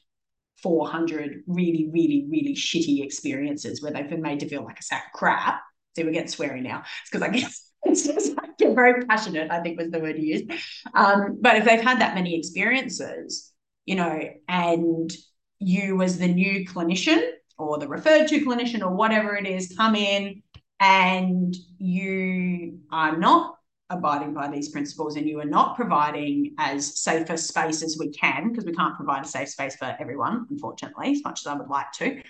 400 0.60 1.44
really, 1.46 1.88
really, 1.92 2.26
really 2.28 2.54
shitty 2.56 3.04
experiences 3.04 3.80
where 3.80 3.92
they've 3.92 4.10
been 4.10 4.22
made 4.22 4.40
to 4.40 4.48
feel 4.48 4.64
like 4.64 4.80
a 4.80 4.82
sack 4.82 5.06
of 5.06 5.18
crap, 5.18 5.60
see, 5.94 6.02
we're 6.02 6.10
getting 6.10 6.26
sweary 6.26 6.60
now. 6.60 6.82
It's 7.02 7.10
because 7.10 7.22
I 7.22 7.30
guess 7.30 7.70
it's 7.84 8.06
just 8.08 8.36
like 8.36 8.50
you're 8.58 8.74
very 8.74 9.04
passionate, 9.06 9.52
I 9.52 9.60
think 9.60 9.78
was 9.78 9.90
the 9.90 10.00
word 10.00 10.18
you 10.18 10.34
used. 10.34 10.50
Um, 10.94 11.38
but 11.40 11.54
if 11.54 11.64
they've 11.64 11.80
had 11.80 12.00
that 12.00 12.16
many 12.16 12.36
experiences, 12.36 13.52
you 13.86 13.94
know, 13.94 14.20
and 14.48 15.12
you 15.60 16.02
as 16.02 16.18
the 16.18 16.26
new 16.26 16.66
clinician 16.66 17.22
or 17.58 17.78
the 17.78 17.88
referred 17.88 18.28
to 18.28 18.44
clinician 18.44 18.82
or 18.82 18.90
whatever 18.90 19.36
it 19.36 19.46
is 19.46 19.74
come 19.76 19.94
in 19.94 20.42
and 20.80 21.56
you 21.78 22.78
are 22.92 23.16
not 23.16 23.56
abiding 23.90 24.34
by 24.34 24.48
these 24.48 24.68
principles 24.68 25.16
and 25.16 25.26
you 25.26 25.40
are 25.40 25.46
not 25.46 25.74
providing 25.74 26.54
as 26.58 27.00
safe 27.00 27.28
a 27.30 27.38
space 27.38 27.82
as 27.82 27.96
we 27.98 28.10
can 28.10 28.50
because 28.50 28.64
we 28.64 28.72
can't 28.72 28.96
provide 28.96 29.24
a 29.24 29.28
safe 29.28 29.48
space 29.48 29.76
for 29.76 29.96
everyone 29.98 30.46
unfortunately 30.50 31.12
as 31.12 31.22
much 31.24 31.40
as 31.40 31.46
i 31.46 31.54
would 31.54 31.68
like 31.68 31.90
to 31.92 32.20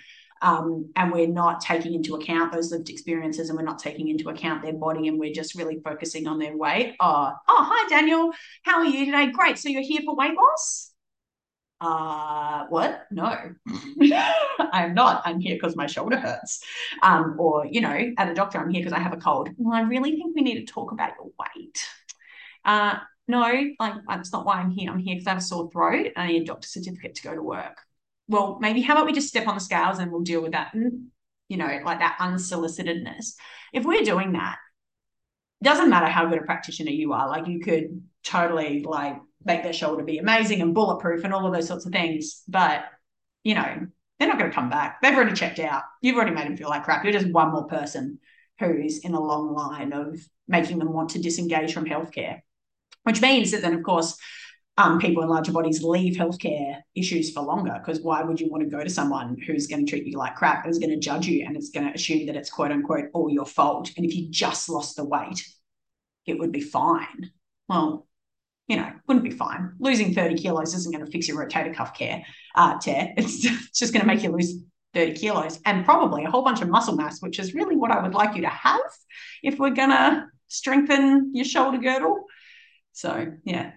um, 0.41 0.89
and 0.95 1.11
we're 1.11 1.27
not 1.27 1.61
taking 1.61 1.93
into 1.93 2.15
account 2.15 2.51
those 2.51 2.71
lived 2.71 2.89
experiences 2.89 3.49
and 3.49 3.57
we're 3.57 3.65
not 3.65 3.79
taking 3.79 4.07
into 4.07 4.29
account 4.29 4.63
their 4.63 4.73
body 4.73 5.07
and 5.07 5.19
we're 5.19 5.33
just 5.33 5.55
really 5.55 5.81
focusing 5.83 6.27
on 6.27 6.39
their 6.39 6.55
weight. 6.55 6.95
Oh, 6.99 7.33
oh 7.47 7.69
hi 7.69 7.89
daniel. 7.89 8.31
How 8.63 8.77
are 8.77 8.85
you 8.85 9.05
today? 9.05 9.31
Great. 9.31 9.57
So 9.57 9.69
you're 9.69 9.81
here 9.81 10.01
for 10.05 10.15
weight 10.15 10.35
loss? 10.35 10.91
Uh, 11.81 12.65
what? 12.67 13.05
No, 13.11 13.53
I'm 14.71 14.93
not. 14.93 15.21
I'm 15.25 15.39
here 15.39 15.55
because 15.55 15.75
my 15.75 15.87
shoulder 15.87 16.17
hurts. 16.17 16.63
Um, 17.01 17.35
or, 17.37 17.65
you 17.65 17.81
know, 17.81 18.13
at 18.17 18.29
a 18.29 18.33
doctor, 18.33 18.59
I'm 18.59 18.69
here 18.69 18.81
because 18.81 18.93
I 18.93 18.99
have 18.99 19.13
a 19.13 19.17
cold. 19.17 19.49
Well, 19.57 19.75
I 19.75 19.81
really 19.81 20.11
think 20.11 20.35
we 20.35 20.41
need 20.41 20.65
to 20.65 20.71
talk 20.71 20.91
about 20.91 21.13
your 21.17 21.31
weight. 21.39 21.85
Uh, 22.65 22.97
no, 23.27 23.41
like 23.79 23.93
that's 24.07 24.33
not 24.33 24.45
why 24.45 24.55
I'm 24.55 24.71
here. 24.71 24.91
I'm 24.91 24.99
here 24.99 25.15
because 25.15 25.27
I 25.27 25.31
have 25.31 25.39
a 25.39 25.41
sore 25.41 25.69
throat 25.71 26.07
and 26.15 26.17
I 26.17 26.27
need 26.27 26.41
a 26.41 26.45
doctor 26.45 26.67
certificate 26.67 27.15
to 27.15 27.23
go 27.23 27.35
to 27.35 27.43
work. 27.43 27.77
Well, 28.27 28.57
maybe 28.59 28.81
how 28.81 28.93
about 28.93 29.05
we 29.05 29.13
just 29.13 29.27
step 29.27 29.47
on 29.47 29.55
the 29.55 29.61
scales 29.61 29.99
and 29.99 30.11
we'll 30.11 30.21
deal 30.21 30.41
with 30.41 30.51
that 30.53 30.73
and 30.73 31.09
you 31.49 31.57
know, 31.57 31.79
like 31.83 31.99
that 31.99 32.17
unsolicitedness. 32.19 33.33
If 33.73 33.83
we're 33.83 34.03
doing 34.03 34.33
that, 34.33 34.57
doesn't 35.61 35.89
matter 35.89 36.05
how 36.05 36.27
good 36.27 36.39
a 36.39 36.43
practitioner 36.43 36.91
you 36.91 37.11
are, 37.11 37.27
like 37.27 37.47
you 37.47 37.59
could 37.59 38.01
totally 38.23 38.83
like 38.83 39.17
make 39.43 39.63
their 39.63 39.73
shoulder 39.73 40.03
be 40.03 40.19
amazing 40.19 40.61
and 40.61 40.73
bulletproof 40.73 41.23
and 41.23 41.33
all 41.33 41.45
of 41.45 41.53
those 41.53 41.67
sorts 41.67 41.85
of 41.85 41.91
things. 41.91 42.43
But, 42.47 42.85
you 43.43 43.55
know, 43.55 43.87
they're 44.19 44.27
not 44.27 44.37
going 44.37 44.51
to 44.51 44.55
come 44.55 44.69
back. 44.69 45.01
They've 45.01 45.15
already 45.15 45.33
checked 45.33 45.59
out. 45.59 45.83
You've 46.01 46.17
already 46.17 46.35
made 46.35 46.45
them 46.45 46.57
feel 46.57 46.69
like 46.69 46.83
crap. 46.83 47.03
You're 47.03 47.13
just 47.13 47.31
one 47.31 47.51
more 47.51 47.67
person 47.67 48.19
who's 48.59 48.99
in 48.99 49.13
a 49.13 49.21
long 49.21 49.53
line 49.53 49.93
of 49.93 50.19
making 50.47 50.79
them 50.79 50.91
want 50.91 51.11
to 51.11 51.21
disengage 51.21 51.73
from 51.73 51.85
healthcare, 51.85 52.41
which 53.03 53.21
means 53.21 53.51
that 53.51 53.61
then, 53.61 53.73
of 53.73 53.83
course, 53.83 54.17
um, 54.77 54.99
people 54.99 55.23
in 55.23 55.29
larger 55.29 55.51
bodies 55.51 55.83
leave 55.83 56.15
healthcare 56.15 56.81
issues 56.95 57.31
for 57.31 57.41
longer 57.41 57.81
because 57.83 58.01
why 58.01 58.23
would 58.23 58.39
you 58.39 58.49
want 58.49 58.63
to 58.63 58.69
go 58.69 58.81
to 58.83 58.89
someone 58.89 59.37
who's 59.45 59.67
going 59.67 59.85
to 59.85 59.89
treat 59.89 60.05
you 60.05 60.17
like 60.17 60.35
crap, 60.35 60.65
who's 60.65 60.79
going 60.79 60.89
to 60.89 60.97
judge 60.97 61.27
you, 61.27 61.45
and 61.45 61.55
it's 61.55 61.69
going 61.69 61.85
to 61.85 61.93
assume 61.93 62.25
that 62.27 62.37
it's 62.37 62.49
quote 62.49 62.71
unquote 62.71 63.05
all 63.13 63.29
your 63.29 63.45
fault? 63.45 63.91
And 63.97 64.05
if 64.05 64.15
you 64.15 64.29
just 64.29 64.69
lost 64.69 64.95
the 64.95 65.03
weight, 65.03 65.45
it 66.25 66.39
would 66.39 66.51
be 66.51 66.61
fine. 66.61 67.31
Well, 67.67 68.07
you 68.69 68.77
know, 68.77 68.89
wouldn't 69.07 69.23
be 69.23 69.31
fine. 69.31 69.73
Losing 69.79 70.13
30 70.13 70.35
kilos 70.35 70.75
isn't 70.75 70.93
going 70.93 71.03
to 71.03 71.11
fix 71.11 71.27
your 71.27 71.43
rotator 71.43 71.75
cuff 71.75 71.93
care, 71.97 72.23
uh, 72.55 72.77
tear. 72.79 73.13
It's 73.17 73.41
just 73.77 73.91
going 73.91 74.01
to 74.01 74.07
make 74.07 74.23
you 74.23 74.31
lose 74.31 74.53
30 74.93 75.13
kilos 75.13 75.59
and 75.65 75.83
probably 75.83 76.23
a 76.23 76.29
whole 76.29 76.43
bunch 76.43 76.61
of 76.61 76.69
muscle 76.69 76.95
mass, 76.95 77.19
which 77.21 77.39
is 77.39 77.55
really 77.55 77.75
what 77.75 77.91
I 77.91 78.01
would 78.01 78.13
like 78.13 78.35
you 78.35 78.43
to 78.43 78.49
have 78.49 78.79
if 79.41 79.57
we're 79.57 79.71
going 79.71 79.89
to 79.89 80.27
strengthen 80.47 81.31
your 81.33 81.45
shoulder 81.45 81.79
girdle. 81.79 82.25
So, 82.93 83.33
yeah. 83.43 83.71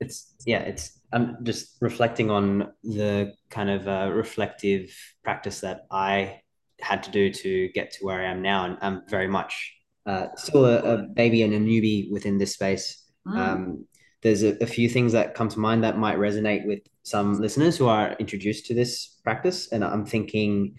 it's 0.00 0.34
yeah, 0.46 0.60
it's 0.60 0.98
I'm 1.12 1.44
just 1.44 1.76
reflecting 1.80 2.30
on 2.30 2.72
the 2.82 3.34
kind 3.50 3.68
of 3.68 3.86
uh, 3.86 4.10
reflective 4.10 4.90
practice 5.22 5.60
that 5.60 5.82
I 5.90 6.40
had 6.80 7.02
to 7.04 7.10
do 7.10 7.30
to 7.30 7.68
get 7.68 7.92
to 7.92 8.06
where 8.06 8.20
I 8.20 8.30
am 8.30 8.42
now, 8.42 8.64
and 8.64 8.78
I'm 8.80 9.02
very 9.08 9.28
much 9.28 9.74
uh, 10.06 10.28
still 10.36 10.64
a, 10.64 10.78
a, 10.78 11.02
baby 11.02 11.42
and 11.42 11.54
a 11.54 11.58
newbie 11.58 12.10
within 12.10 12.38
this 12.38 12.54
space. 12.54 13.02
Mm. 13.26 13.38
Um, 13.38 13.86
there's 14.24 14.42
a, 14.42 14.56
a, 14.62 14.66
few 14.66 14.88
things 14.88 15.12
that 15.12 15.34
come 15.34 15.48
to 15.50 15.58
mind 15.58 15.84
that 15.84 15.98
might 15.98 16.16
resonate 16.16 16.66
with 16.66 16.80
some 17.02 17.38
listeners 17.40 17.76
who 17.76 17.86
are 17.86 18.16
introduced 18.18 18.66
to 18.66 18.74
this 18.74 19.18
practice, 19.22 19.70
and 19.70 19.84
I'm 19.84 20.06
thinking 20.06 20.76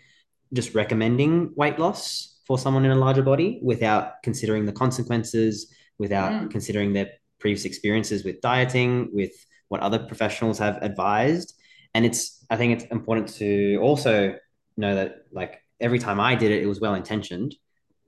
just 0.51 0.73
recommending 0.73 1.53
weight 1.55 1.77
loss 1.77 2.39
for 2.47 2.57
someone 2.57 2.85
in 2.85 2.91
a 2.91 2.95
larger 2.95 3.21
body 3.21 3.59
without 3.61 4.23
considering 4.23 4.65
the 4.65 4.71
consequences, 4.71 5.71
without 5.99 6.31
mm. 6.31 6.51
considering 6.51 6.93
their 6.93 7.11
previous 7.39 7.65
experiences 7.65 8.23
with 8.23 8.41
dieting, 8.41 9.09
with 9.13 9.31
what 9.69 9.81
other 9.81 9.99
professionals 9.99 10.57
have 10.57 10.77
advised. 10.81 11.53
And 11.93 12.03
it's, 12.03 12.43
I 12.49 12.57
think 12.57 12.73
it's 12.73 12.91
important 12.91 13.29
to 13.35 13.77
also 13.81 14.35
know 14.75 14.95
that 14.95 15.25
like 15.31 15.61
every 15.79 15.99
time 15.99 16.19
I 16.19 16.35
did 16.35 16.51
it, 16.51 16.63
it 16.63 16.67
was 16.67 16.81
well 16.81 16.95
intentioned. 16.95 17.55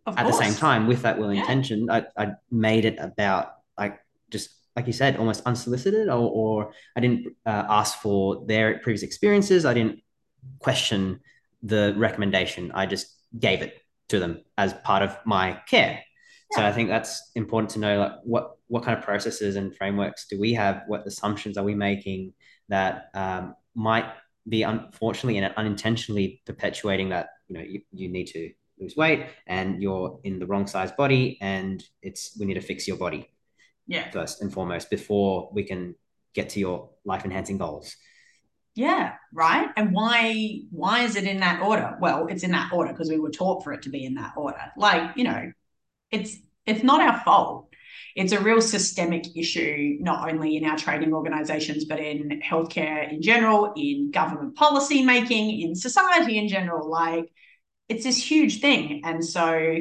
At 0.06 0.26
the 0.26 0.32
same 0.32 0.54
time, 0.54 0.88
with 0.88 1.02
that 1.02 1.20
well 1.20 1.32
intention, 1.32 1.88
yeah. 1.90 2.04
I, 2.18 2.24
I 2.24 2.32
made 2.50 2.86
it 2.86 2.98
about 2.98 3.52
like 3.78 4.00
just 4.30 4.52
like 4.78 4.86
you 4.86 4.94
said, 4.94 5.18
almost 5.18 5.42
unsolicited, 5.48 6.08
or, 6.08 6.30
or 6.30 6.72
I 6.96 7.00
didn't 7.00 7.36
uh, 7.48 7.66
ask 7.68 7.98
for 8.00 8.46
their 8.46 8.78
previous 8.78 9.02
experiences. 9.02 9.66
I 9.66 9.74
didn't 9.74 10.02
question 10.60 11.20
the 11.64 11.96
recommendation. 11.98 12.72
I 12.76 12.86
just 12.86 13.08
gave 13.38 13.64
it 13.64 13.74
to 14.10 14.20
them 14.20 14.44
as 14.56 14.74
part 14.86 15.02
of 15.02 15.18
my 15.26 15.60
care. 15.68 16.04
So 16.52 16.64
I 16.64 16.72
think 16.72 16.90
that's 16.90 17.32
important 17.34 17.72
to 17.72 17.80
know 17.80 18.00
like 18.00 18.12
what 18.24 18.52
what 18.68 18.84
kind 18.84 18.96
of 18.98 19.04
processes 19.04 19.56
and 19.56 19.76
frameworks 19.76 20.28
do 20.30 20.40
we 20.40 20.54
have? 20.54 20.84
What 20.86 21.08
assumptions 21.08 21.58
are 21.58 21.64
we 21.64 21.74
making 21.74 22.34
that 22.70 23.10
um, 23.16 23.56
might 23.74 24.06
be 24.48 24.62
unfortunately 24.62 25.40
and 25.40 25.54
unintentionally 25.58 26.42
perpetuating 26.46 27.10
that 27.10 27.30
you 27.48 27.58
know 27.58 27.64
you, 27.64 27.82
you 27.92 28.10
need 28.10 28.28
to 28.28 28.52
lose 28.80 28.96
weight 28.96 29.26
and 29.48 29.82
you're 29.82 30.20
in 30.24 30.38
the 30.38 30.46
wrong 30.46 30.68
size 30.68 30.92
body 30.92 31.38
and 31.42 31.84
it's 32.04 32.38
we 32.40 32.46
need 32.46 32.54
to 32.54 32.62
fix 32.62 32.88
your 32.88 32.98
body 32.98 33.28
yeah. 33.88 34.12
First 34.12 34.42
and 34.42 34.54
foremost 34.54 34.90
before 34.90 35.50
we 35.54 35.64
can 35.64 35.96
get 36.34 36.50
to 36.50 36.60
your 36.60 36.90
life 37.06 37.26
enhancing 37.26 37.58
goals. 37.58 37.96
Yeah 38.76 39.14
right? 39.34 39.70
And 39.76 39.94
why 39.94 40.62
why 40.72 41.04
is 41.04 41.16
it 41.16 41.26
in 41.26 41.40
that 41.40 41.62
order? 41.62 41.98
Well 42.00 42.28
it's 42.28 42.44
in 42.44 42.52
that 42.52 42.72
order 42.74 42.92
because 42.92 43.10
we 43.10 43.20
were 43.20 43.30
taught 43.30 43.64
for 43.64 43.74
it 43.74 43.84
to 43.84 43.90
be 43.90 44.06
in 44.06 44.16
that 44.16 44.34
order. 44.36 44.62
Like 44.78 45.16
you 45.16 45.24
know 45.24 45.52
it's 46.12 46.38
it's 46.66 46.84
not 46.84 47.02
our 47.02 47.20
fault. 47.22 47.70
It's 48.16 48.34
a 48.34 48.40
real 48.40 48.62
systemic 48.62 49.38
issue 49.38 49.98
not 50.00 50.28
only 50.30 50.58
in 50.58 50.66
our 50.66 50.78
training 50.78 51.14
organizations 51.14 51.86
but 51.86 52.00
in 52.00 52.42
healthcare 52.44 53.12
in 53.12 53.22
general 53.22 53.74
in 53.76 54.12
government 54.12 54.56
policy 54.56 55.04
making 55.04 55.62
in 55.62 55.76
society 55.76 56.38
in 56.38 56.48
general. 56.48 56.90
Like 56.90 57.32
it's 57.90 58.04
this 58.04 58.22
huge 58.22 58.60
thing. 58.60 59.02
And 59.06 59.24
so 59.24 59.78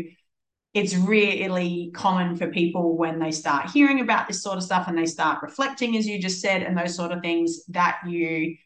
it's 0.76 0.94
really 0.94 1.90
common 1.94 2.36
for 2.36 2.48
people 2.48 2.96
when 2.96 3.18
they 3.18 3.30
start 3.30 3.70
hearing 3.70 4.00
about 4.00 4.28
this 4.28 4.42
sort 4.42 4.58
of 4.58 4.62
stuff 4.62 4.88
and 4.88 4.98
they 4.98 5.06
start 5.06 5.42
reflecting 5.42 5.96
as 5.96 6.06
you 6.06 6.20
just 6.20 6.40
said 6.40 6.62
and 6.62 6.76
those 6.76 6.94
sort 6.94 7.12
of 7.12 7.22
things 7.22 7.64
that 7.68 7.98
you 8.06 8.56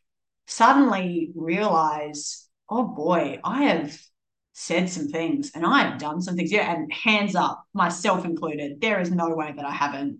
suddenly 0.46 1.30
realize 1.36 2.48
oh 2.68 2.82
boy 2.82 3.38
i 3.44 3.62
have 3.62 3.96
said 4.60 4.90
some 4.90 5.08
things 5.08 5.52
and 5.54 5.64
I 5.64 5.84
have 5.84 5.98
done 5.98 6.20
some 6.20 6.36
things. 6.36 6.52
Yeah, 6.52 6.74
and 6.74 6.92
hands 6.92 7.34
up, 7.34 7.64
myself 7.72 8.26
included. 8.26 8.80
There 8.80 9.00
is 9.00 9.10
no 9.10 9.30
way 9.30 9.54
that 9.56 9.64
I 9.64 9.70
haven't, 9.70 10.18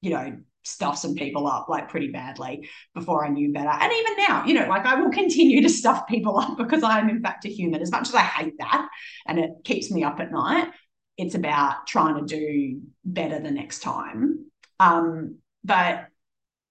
you 0.00 0.10
know, 0.10 0.38
stuffed 0.62 0.98
some 0.98 1.16
people 1.16 1.48
up 1.48 1.68
like 1.68 1.88
pretty 1.88 2.12
badly 2.12 2.68
before 2.94 3.26
I 3.26 3.30
knew 3.30 3.52
better. 3.52 3.70
And 3.70 3.92
even 3.92 4.16
now, 4.18 4.44
you 4.46 4.54
know, 4.54 4.68
like 4.68 4.86
I 4.86 4.94
will 5.00 5.10
continue 5.10 5.62
to 5.62 5.68
stuff 5.68 6.06
people 6.06 6.38
up 6.38 6.56
because 6.56 6.84
I 6.84 7.00
am 7.00 7.08
in 7.08 7.22
fact 7.22 7.44
a 7.44 7.48
human. 7.48 7.82
As 7.82 7.90
much 7.90 8.08
as 8.08 8.14
I 8.14 8.20
hate 8.20 8.54
that 8.58 8.88
and 9.26 9.40
it 9.40 9.50
keeps 9.64 9.90
me 9.90 10.04
up 10.04 10.20
at 10.20 10.30
night, 10.30 10.68
it's 11.16 11.34
about 11.34 11.86
trying 11.86 12.16
to 12.16 12.36
do 12.36 12.80
better 13.04 13.38
the 13.38 13.50
next 13.50 13.80
time. 13.80 14.46
Um, 14.80 15.38
but 15.64 16.06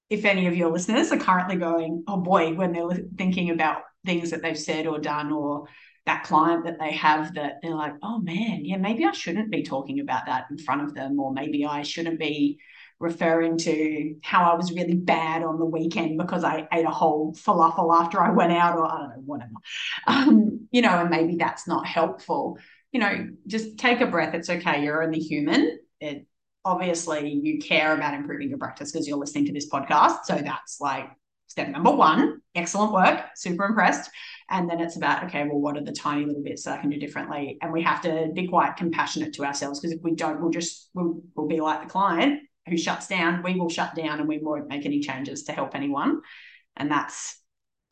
if 0.10 0.26
any 0.26 0.48
of 0.48 0.56
your 0.56 0.72
listeners 0.72 1.12
are 1.12 1.18
currently 1.18 1.56
going, 1.56 2.04
oh 2.08 2.18
boy, 2.18 2.54
when 2.54 2.74
they're 2.74 3.06
thinking 3.18 3.50
about 3.50 3.84
things 4.06 4.32
that 4.32 4.42
they've 4.42 4.60
said 4.60 4.88
or 4.88 5.00
done 5.00 5.32
or 5.32 5.68
that 6.06 6.24
client 6.24 6.66
that 6.66 6.80
they 6.80 6.92
have 6.92 7.36
that 7.36 7.60
they're 7.62 7.76
like, 7.76 7.94
oh 8.02 8.20
man, 8.20 8.66
yeah, 8.66 8.78
maybe 8.78 9.06
I 9.06 9.12
shouldn't 9.12 9.52
be 9.52 9.64
talking 9.64 10.00
about 10.00 10.26
that 10.26 10.46
in 10.50 10.58
front 10.58 10.82
of 10.82 10.94
them, 10.96 11.20
or 11.20 11.32
maybe 11.32 11.64
I 11.66 11.84
shouldn't 11.84 12.20
be 12.20 12.60
referring 13.00 13.58
to 13.58 14.16
how 14.22 14.52
I 14.52 14.56
was 14.56 14.72
really 14.72 14.96
bad 14.96 15.44
on 15.44 15.60
the 15.60 15.66
weekend 15.66 16.18
because 16.18 16.44
I 16.44 16.68
ate 16.74 16.86
a 16.86 16.92
whole 16.92 17.34
falafel 17.34 17.96
after 18.00 18.22
I 18.22 18.32
went 18.32 18.52
out, 18.52 18.78
or 18.78 18.86
I 18.86 18.98
don't 18.98 19.10
know, 19.10 19.24
whatever. 19.26 19.52
Um, 20.08 20.68
you 20.72 20.82
know, 20.82 20.90
and 20.90 21.10
maybe 21.10 21.36
that's 21.36 21.68
not 21.68 21.86
helpful. 21.86 22.58
You 22.92 23.00
know, 23.00 23.30
just 23.48 23.78
take 23.78 24.02
a 24.02 24.08
breath. 24.08 24.34
It's 24.34 24.50
okay. 24.50 24.84
You're 24.84 25.04
only 25.04 25.20
human. 25.20 25.80
It 26.00 26.26
obviously 26.64 27.30
you 27.30 27.60
care 27.60 27.94
about 27.94 28.14
improving 28.14 28.50
your 28.50 28.58
practice 28.58 28.92
because 28.92 29.08
you're 29.08 29.18
listening 29.18 29.46
to 29.46 29.54
this 29.54 29.70
podcast. 29.70 30.26
So 30.26 30.36
that's 30.36 30.80
like 30.80 31.10
step 31.48 31.70
number 31.70 31.92
one. 31.92 32.42
Excellent 32.56 32.94
work. 32.94 33.26
Super 33.36 33.66
impressed. 33.66 34.10
And 34.50 34.70
then 34.70 34.80
it's 34.80 34.98
about, 34.98 35.24
okay, 35.26 35.44
well, 35.44 35.60
what 35.60 35.78
are 35.78 35.84
the 35.84 35.92
tiny 35.92 36.26
little 36.26 36.44
bits 36.44 36.64
that 36.64 36.78
I 36.78 36.82
can 36.82 36.90
do 36.90 37.00
differently? 37.00 37.58
And 37.62 37.72
we 37.72 37.82
have 37.84 38.02
to 38.02 38.30
be 38.34 38.48
quite 38.48 38.76
compassionate 38.76 39.34
to 39.34 39.46
ourselves 39.46 39.80
because 39.80 39.96
if 39.96 40.04
we 40.04 40.14
don't, 40.14 40.42
we'll 40.42 40.52
just, 40.52 40.90
we'll, 40.94 41.22
we'll 41.36 41.48
be 41.48 41.62
like 41.62 41.84
the 41.84 41.90
client 41.90 42.42
who 42.68 42.78
shuts 42.78 43.08
down, 43.08 43.44
we 43.44 43.56
will 43.56 43.70
shut 43.70 43.96
down 43.96 44.20
and 44.20 44.28
we 44.28 44.38
won't 44.38 44.68
make 44.68 44.86
any 44.86 45.00
changes 45.00 45.44
to 45.44 45.52
help 45.52 45.76
anyone. 45.76 46.22
And 46.78 46.92
that's 46.92 47.42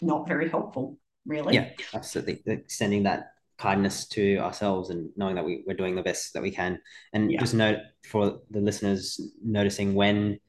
not 0.02 0.28
very 0.28 0.50
helpful, 0.50 0.98
really. 1.26 1.56
Yeah, 1.56 1.70
absolutely. 1.94 2.42
Extending 2.46 3.04
that 3.04 3.32
kindness 3.60 4.08
to 4.08 4.38
ourselves 4.38 4.90
and 4.90 5.10
knowing 5.18 5.36
that 5.36 5.46
we, 5.46 5.64
we're 5.68 5.76
doing 5.76 5.96
the 5.96 6.02
best 6.02 6.34
that 6.34 6.42
we 6.42 6.50
can. 6.50 6.80
And 7.14 7.32
yeah. 7.32 7.40
just 7.40 7.54
note 7.54 7.80
for 8.08 8.40
the 8.50 8.62
listeners 8.62 9.20
noticing 9.44 9.94
when 9.94 10.40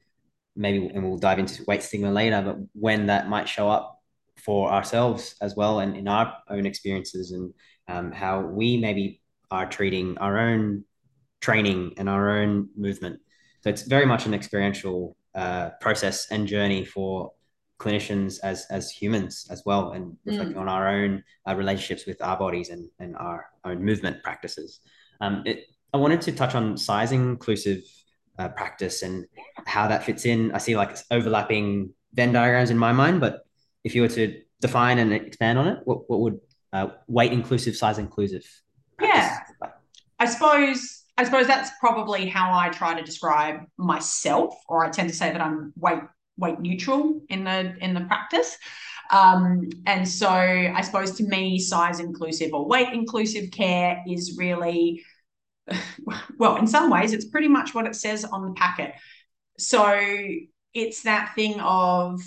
maybe, 0.55 0.87
and 0.87 1.03
we'll 1.03 1.17
dive 1.17 1.39
into 1.39 1.63
weight 1.67 1.83
stigma 1.83 2.11
later, 2.11 2.41
but 2.41 2.57
when 2.73 3.07
that 3.07 3.29
might 3.29 3.47
show 3.47 3.69
up 3.69 4.01
for 4.37 4.71
ourselves 4.71 5.35
as 5.41 5.55
well 5.55 5.79
and 5.79 5.95
in 5.95 6.07
our 6.07 6.33
own 6.49 6.65
experiences 6.65 7.31
and 7.31 7.53
um, 7.87 8.11
how 8.11 8.41
we 8.41 8.77
maybe 8.77 9.21
are 9.51 9.67
treating 9.67 10.17
our 10.17 10.39
own 10.39 10.83
training 11.41 11.93
and 11.97 12.07
our 12.09 12.39
own 12.39 12.69
movement. 12.77 13.19
So 13.61 13.69
it's 13.69 13.83
very 13.83 14.05
much 14.05 14.25
an 14.25 14.33
experiential 14.33 15.15
uh, 15.35 15.71
process 15.81 16.31
and 16.31 16.47
journey 16.47 16.85
for 16.85 17.33
clinicians 17.81 18.39
as 18.43 18.65
as 18.69 18.91
humans 18.91 19.47
as 19.49 19.63
well, 19.65 19.91
and 19.93 20.15
reflecting 20.25 20.55
mm. 20.55 20.61
on 20.61 20.69
our 20.69 20.87
own 20.87 21.23
uh, 21.47 21.55
relationships 21.55 22.05
with 22.05 22.21
our 22.21 22.37
bodies 22.37 22.69
and 22.69 22.89
and 22.99 23.15
our 23.17 23.39
own 23.65 23.83
movement 23.83 24.21
practices. 24.23 24.79
Um, 25.19 25.43
it, 25.45 25.57
I 25.93 25.97
wanted 25.97 26.21
to 26.21 26.31
touch 26.31 26.55
on 26.55 26.77
size 26.77 27.11
inclusive 27.11 27.81
uh, 28.39 28.49
practice 28.49 29.01
and 29.01 29.25
how 29.65 29.87
that 29.87 30.03
fits 30.03 30.25
in. 30.25 30.51
I 30.53 30.59
see 30.59 30.75
like 30.77 30.97
overlapping 31.09 31.93
Venn 32.13 32.31
diagrams 32.33 32.69
in 32.69 32.77
my 32.77 32.93
mind, 32.93 33.19
but 33.19 33.45
if 33.83 33.95
you 33.95 34.01
were 34.01 34.13
to 34.19 34.41
define 34.61 34.99
and 34.99 35.11
expand 35.13 35.59
on 35.59 35.67
it, 35.67 35.79
what, 35.85 36.09
what 36.09 36.19
would 36.21 36.39
uh, 36.73 36.87
weight 37.07 37.33
inclusive, 37.33 37.75
size 37.75 37.97
inclusive? 37.97 38.45
Yeah, 39.01 39.39
I 40.19 40.25
suppose 40.25 41.03
I 41.17 41.23
suppose 41.23 41.47
that's 41.47 41.71
probably 41.79 42.25
how 42.27 42.53
I 42.53 42.69
try 42.69 42.93
to 42.93 43.03
describe 43.03 43.61
myself, 43.77 44.55
or 44.67 44.85
I 44.85 44.89
tend 44.89 45.09
to 45.09 45.15
say 45.15 45.31
that 45.31 45.41
I'm 45.41 45.73
weight 45.75 46.03
weight 46.41 46.59
neutral 46.59 47.21
in 47.29 47.45
the 47.45 47.75
in 47.79 47.93
the 47.93 48.01
practice. 48.01 48.57
Um, 49.11 49.69
and 49.85 50.07
so 50.07 50.29
I 50.29 50.81
suppose 50.81 51.11
to 51.17 51.23
me, 51.23 51.59
size 51.59 51.99
inclusive 51.99 52.53
or 52.53 52.65
weight 52.65 52.93
inclusive 52.93 53.51
care 53.51 54.01
is 54.07 54.37
really, 54.37 55.03
well, 56.37 56.55
in 56.55 56.65
some 56.65 56.89
ways, 56.89 57.11
it's 57.11 57.25
pretty 57.25 57.49
much 57.49 57.73
what 57.73 57.85
it 57.85 57.95
says 57.95 58.23
on 58.23 58.45
the 58.45 58.53
packet. 58.53 58.93
So 59.59 59.99
it's 60.73 61.03
that 61.03 61.33
thing 61.35 61.59
of 61.59 62.21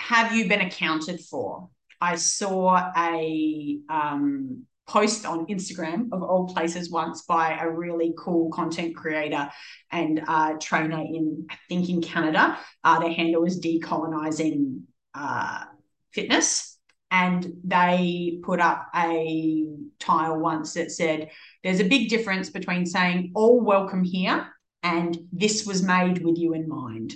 have 0.00 0.34
you 0.34 0.48
been 0.48 0.60
accounted 0.60 1.20
for? 1.20 1.70
I 2.00 2.16
saw 2.16 2.92
a 2.96 3.78
um, 3.88 4.66
post 4.88 5.26
on 5.26 5.46
Instagram 5.46 6.08
of 6.12 6.22
all 6.22 6.48
places 6.48 6.90
once 6.90 7.22
by 7.22 7.58
a 7.58 7.70
really 7.70 8.14
cool 8.18 8.50
content 8.50 8.96
creator 8.96 9.48
and 9.92 10.22
uh, 10.26 10.54
trainer 10.60 10.98
in, 10.98 11.46
I 11.50 11.56
think, 11.68 11.90
in 11.90 12.00
Canada. 12.00 12.58
Uh, 12.82 12.98
their 12.98 13.12
handle 13.12 13.44
is 13.44 13.60
decolonizing 13.60 14.80
uh, 15.14 15.64
fitness. 16.12 16.78
And 17.10 17.54
they 17.64 18.40
put 18.42 18.60
up 18.60 18.88
a 18.94 19.66
tile 19.98 20.38
once 20.38 20.74
that 20.74 20.90
said, 20.90 21.30
There's 21.62 21.80
a 21.80 21.88
big 21.88 22.10
difference 22.10 22.50
between 22.50 22.84
saying, 22.84 23.32
All 23.34 23.60
welcome 23.60 24.04
here, 24.04 24.46
and 24.82 25.16
this 25.32 25.66
was 25.66 25.82
made 25.82 26.22
with 26.22 26.36
you 26.36 26.52
in 26.54 26.68
mind. 26.68 27.14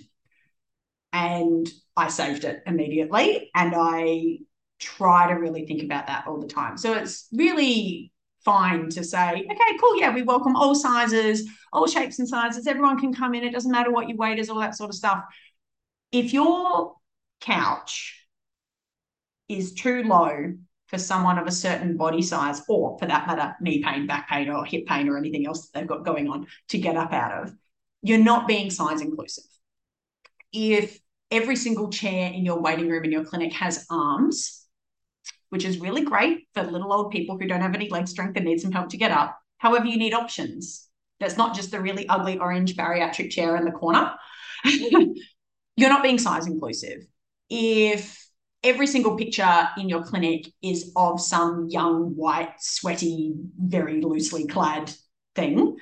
And 1.13 1.69
I 1.95 2.09
saved 2.09 2.45
it 2.45 2.63
immediately. 2.67 3.51
And 3.55 3.75
I 3.77 4.39
try 4.83 5.29
to 5.29 5.35
really 5.35 5.67
think 5.67 5.83
about 5.83 6.07
that 6.09 6.27
all 6.27 6.41
the 6.41 6.49
time. 6.49 6.77
So 6.77 6.95
it's 6.95 7.29
really 7.33 8.13
fine 8.45 8.89
to 8.91 9.05
say, 9.05 9.47
okay, 9.51 9.79
cool. 9.81 10.01
Yeah, 10.01 10.13
we 10.13 10.23
welcome 10.23 10.57
all 10.57 10.75
sizes, 10.75 11.49
all 11.73 11.87
shapes 11.87 12.19
and 12.19 12.29
sizes. 12.29 12.67
Everyone 12.67 12.99
can 12.99 13.15
come 13.15 13.35
in. 13.35 13.45
It 13.45 13.53
doesn't 13.53 13.71
matter 13.71 13.93
what 13.93 14.09
your 14.09 14.19
weight 14.19 14.39
is, 14.39 14.51
all 14.51 14.61
that 14.61 14.75
sort 14.77 14.91
of 14.91 14.97
stuff. 14.97 15.23
if 16.13 16.33
your 16.33 16.95
couch 17.41 18.27
is 19.49 19.73
too 19.73 20.05
low 20.05 20.53
for 20.87 20.99
someone 20.99 21.39
of 21.39 21.47
a 21.47 21.51
certain 21.51 21.97
body 21.97 22.21
size, 22.21 22.61
or 22.69 22.99
for 22.99 23.07
that 23.07 23.27
matter, 23.27 23.57
knee 23.63 23.83
pain, 23.83 24.07
back 24.07 24.29
pain, 24.29 24.51
or 24.51 24.65
hip 24.65 24.87
pain, 24.87 25.09
or 25.09 25.17
anything 25.17 25.47
else 25.47 25.69
they've 25.71 25.87
got 25.87 26.05
going 26.05 26.29
on 26.29 26.47
to 26.69 26.79
get 26.79 26.97
up 26.97 27.15
out 27.15 27.43
of, 27.43 27.55
you're 28.03 28.19
not 28.19 28.47
being 28.47 28.71
size 28.71 29.01
inclusive. 29.01 29.45
If 30.53 30.99
every 31.31 31.57
single 31.57 31.89
chair 31.89 32.31
in 32.31 32.45
your 32.45 32.61
waiting 32.61 32.91
room 32.91 33.05
in 33.05 33.13
your 33.13 33.25
clinic 33.25 33.55
has 33.55 33.87
arms, 33.91 34.62
which 35.53 35.67
is 35.67 35.81
really 35.81 36.03
great 36.03 36.49
for 36.55 36.63
little 36.63 36.95
old 36.95 37.11
people 37.11 37.37
who 37.37 37.47
don't 37.47 37.61
have 37.61 37.75
any 37.75 37.91
leg 37.91 38.09
strength 38.09 38.35
and 38.37 38.47
need 38.47 38.59
some 38.59 38.73
help 38.73 38.89
to 38.89 38.97
get 38.97 39.11
up. 39.11 39.39
However, 39.59 39.85
you 39.85 39.99
need 39.99 40.15
options. 40.15 40.89
That's 41.21 41.37
not 41.37 41.55
just 41.55 41.71
the 41.71 41.79
really 41.79 42.09
ugly 42.09 42.39
orange 42.39 42.75
bariatric 42.75 43.31
chair 43.31 43.55
in 43.57 43.67
the 43.67 43.71
corner. 43.71 44.15
You're 44.65 45.91
not 45.91 46.03
being 46.03 46.19
size 46.19 46.47
inclusive. 46.47 47.07
If 47.51 48.27
every 48.65 48.87
single 48.87 49.15
picture 49.19 49.69
in 49.77 49.91
your 49.91 50.03
clinic 50.03 50.47
is 50.63 50.91
of 50.97 51.21
some 51.21 51.69
young, 51.69 52.17
white, 52.17 52.55
sweaty, 52.59 53.35
very 53.61 54.01
loosely 54.01 54.47
clad 54.47 54.91
thing, 55.35 55.77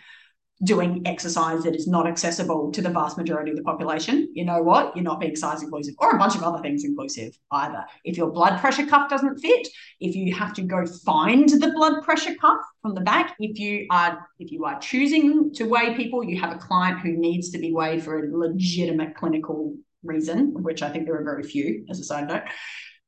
doing 0.62 1.02
exercise 1.06 1.62
that 1.62 1.74
is 1.74 1.86
not 1.86 2.06
accessible 2.06 2.70
to 2.70 2.82
the 2.82 2.90
vast 2.90 3.16
majority 3.16 3.50
of 3.50 3.56
the 3.56 3.62
population, 3.62 4.28
you 4.34 4.44
know 4.44 4.62
what? 4.62 4.94
You're 4.94 5.04
not 5.04 5.20
being 5.20 5.34
size 5.34 5.62
inclusive 5.62 5.94
or 5.98 6.10
a 6.10 6.18
bunch 6.18 6.34
of 6.34 6.42
other 6.42 6.60
things 6.60 6.84
inclusive 6.84 7.36
either. 7.50 7.84
If 8.04 8.18
your 8.18 8.30
blood 8.30 8.60
pressure 8.60 8.84
cuff 8.86 9.08
doesn't 9.08 9.38
fit, 9.38 9.68
if 10.00 10.14
you 10.14 10.34
have 10.34 10.52
to 10.54 10.62
go 10.62 10.84
find 10.86 11.48
the 11.48 11.72
blood 11.74 12.02
pressure 12.02 12.34
cuff 12.34 12.60
from 12.82 12.94
the 12.94 13.00
back, 13.00 13.36
if 13.38 13.58
you 13.58 13.86
are 13.90 14.26
if 14.38 14.52
you 14.52 14.66
are 14.66 14.78
choosing 14.80 15.52
to 15.54 15.64
weigh 15.64 15.94
people, 15.94 16.22
you 16.22 16.38
have 16.38 16.54
a 16.54 16.58
client 16.58 17.00
who 17.00 17.12
needs 17.12 17.50
to 17.50 17.58
be 17.58 17.72
weighed 17.72 18.02
for 18.02 18.18
a 18.18 18.36
legitimate 18.36 19.14
clinical 19.14 19.74
reason, 20.02 20.62
which 20.62 20.82
I 20.82 20.90
think 20.90 21.06
there 21.06 21.18
are 21.18 21.24
very 21.24 21.42
few 21.42 21.86
as 21.88 22.00
a 22.00 22.04
side 22.04 22.28
note. 22.28 22.42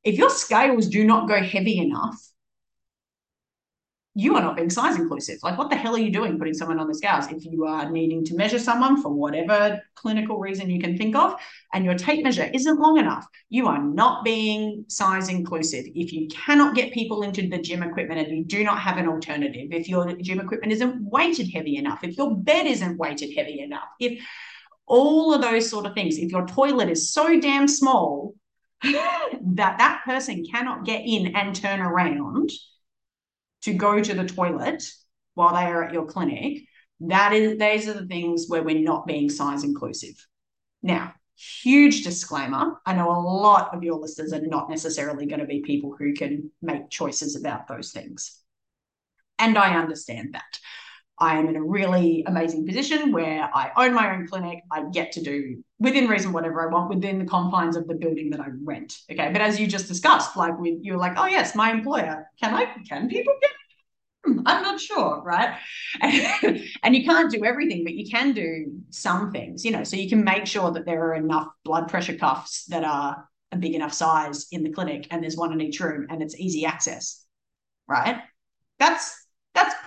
If 0.05 0.17
your 0.17 0.31
scales 0.31 0.89
do 0.89 1.05
not 1.05 1.29
go 1.29 1.41
heavy 1.43 1.79
enough, 1.79 2.17
you 4.15 4.37
are 4.37 4.43
not 4.43 4.57
being 4.57 4.69
size 4.69 4.99
inclusive. 4.99 5.39
Like, 5.43 5.57
what 5.57 5.71
the 5.71 5.77
hell 5.77 5.95
are 5.95 5.99
you 5.99 6.13
doing 6.13 6.39
putting 6.39 6.53
someone 6.53 6.79
on 6.79 6.87
the 6.87 6.95
scales? 6.95 7.33
If 7.33 7.47
you 7.47 7.65
are 7.65 7.91
needing 7.91 8.25
to 8.27 8.35
measure 8.35 8.59
someone 8.59 9.01
for 9.01 9.11
whatever 9.11 9.81
clinical 9.95 10.39
reason 10.39 10.69
you 10.69 10.81
can 10.81 10.99
think 10.99 11.17
of, 11.17 11.35
and 11.73 11.85
your 11.85 11.95
tape 11.95 12.23
measure 12.23 12.51
isn't 12.53 12.79
long 12.79 12.99
enough, 12.99 13.27
you 13.49 13.69
are 13.69 13.83
not 13.83 14.23
being 14.23 14.85
size 14.89 15.31
inclusive. 15.31 15.87
If 15.95 16.13
you 16.13 16.29
cannot 16.29 16.75
get 16.75 16.93
people 16.93 17.23
into 17.23 17.49
the 17.49 17.59
gym 17.59 17.83
equipment 17.83 18.21
and 18.21 18.37
you 18.37 18.45
do 18.45 18.63
not 18.65 18.81
have 18.81 18.99
an 18.99 19.09
alternative, 19.09 19.69
if 19.71 19.89
your 19.89 20.13
gym 20.17 20.41
equipment 20.41 20.73
isn't 20.73 21.03
weighted 21.11 21.49
heavy 21.51 21.77
enough, 21.77 22.05
if 22.05 22.19
your 22.19 22.37
bed 22.37 22.67
isn't 22.67 22.99
weighted 22.99 23.35
heavy 23.35 23.61
enough, 23.61 23.89
if 23.99 24.23
all 24.87 25.33
of 25.33 25.41
those 25.41 25.71
sort 25.71 25.87
of 25.87 25.95
things, 25.95 26.19
if 26.19 26.31
your 26.31 26.47
toilet 26.47 26.91
is 26.91 27.11
so 27.11 27.41
damn 27.41 27.67
small 27.67 28.35
that 28.83 29.79
that 29.79 30.03
person 30.05 30.45
cannot 30.45 30.85
get 30.85 31.03
in 31.07 31.35
and 31.35 31.57
turn 31.57 31.81
around 31.81 32.51
to 33.63 33.75
go 33.75 34.03
to 34.03 34.15
the 34.15 34.25
toilet 34.25 34.85
while 35.35 35.55
they 35.55 35.65
are 35.65 35.85
at 35.85 35.93
your 35.93 36.07
clinic, 36.07 36.65
that 37.01 37.33
is 37.33 37.59
those 37.59 37.89
are 37.89 38.01
the 38.01 38.07
things 38.07 38.47
where 38.49 38.63
we're 38.63 38.79
not 38.79 39.07
being 39.07 39.29
size 39.29 39.65
inclusive. 39.65 40.15
Now, 40.83 41.15
huge 41.37 42.05
disclaimer 42.05 42.81
I 42.87 42.95
know 42.95 43.11
a 43.11 43.19
lot 43.19 43.75
of 43.75 43.83
your 43.83 43.99
listeners 43.99 44.33
are 44.33 44.41
not 44.41 44.71
necessarily 44.71 45.27
going 45.27 45.41
to 45.41 45.47
be 45.47 45.61
people 45.61 45.95
who 45.99 46.13
can 46.15 46.51
make 46.61 46.91
choices 46.91 47.37
about 47.37 47.67
those 47.67 47.93
things. 47.93 48.39
And 49.39 49.59
I 49.59 49.77
understand 49.77 50.35
that. 50.35 50.61
I 51.19 51.39
am 51.39 51.49
in 51.49 51.57
a 51.57 51.63
really 51.63 52.25
amazing 52.27 52.67
position 52.67 53.13
where 53.13 53.49
I 53.55 53.71
own 53.77 53.95
my 53.95 54.15
own 54.15 54.27
clinic. 54.27 54.63
I 54.73 54.85
get 54.93 55.13
to 55.13 55.23
do 55.23 55.63
within 55.79 56.09
reason 56.09 56.33
whatever 56.33 56.67
I 56.67 56.73
want 56.73 56.89
within 56.89 57.19
the 57.19 57.25
confines 57.25 57.77
of 57.77 57.87
the 57.87 57.95
building 57.95 58.31
that 58.31 58.41
I 58.41 58.47
rent. 58.65 58.99
Okay. 59.11 59.31
But 59.31 59.41
as 59.41 59.61
you 59.61 59.67
just 59.67 59.89
discussed, 59.89 60.37
like 60.37 60.59
with 60.59 60.79
you're 60.83 60.97
like, 60.97 61.15
oh 61.17 61.27
yes, 61.27 61.55
my 61.55 61.71
employer. 61.71 62.29
Can 62.41 62.55
I 62.55 62.67
can 62.89 63.09
people 63.09 63.35
get 63.41 63.51
hmm, 64.25 64.41
I'm 64.47 64.63
not 64.63 64.81
sure, 64.81 65.23
right? 65.23 65.57
and 66.01 66.97
you 66.97 67.05
can't 67.05 67.31
do 67.31 67.45
everything, 67.45 67.85
but 67.85 67.95
you 67.95 68.09
can 68.09 68.33
do 68.33 68.81
some 68.91 69.33
things, 69.33 69.65
you 69.65 69.71
know, 69.71 69.85
so 69.85 69.97
you 69.97 70.09
can 70.09 70.25
make 70.25 70.47
sure 70.47 70.71
that 70.73 70.87
there 70.87 71.05
are 71.07 71.15
enough 71.15 71.49
blood 71.65 71.89
pressure 71.89 72.17
cuffs 72.17 72.65
that 72.67 72.85
are 72.85 73.29
a 73.53 73.57
big 73.57 73.75
enough 73.75 73.93
size 73.93 74.47
in 74.51 74.63
the 74.63 74.73
clinic 74.73 75.07
and 75.11 75.23
there's 75.23 75.37
one 75.37 75.53
in 75.53 75.61
each 75.61 75.81
room 75.81 76.07
and 76.11 76.23
it's 76.23 76.39
easy 76.39 76.65
access, 76.65 77.25
right? 77.87 78.23
That's 78.79 79.22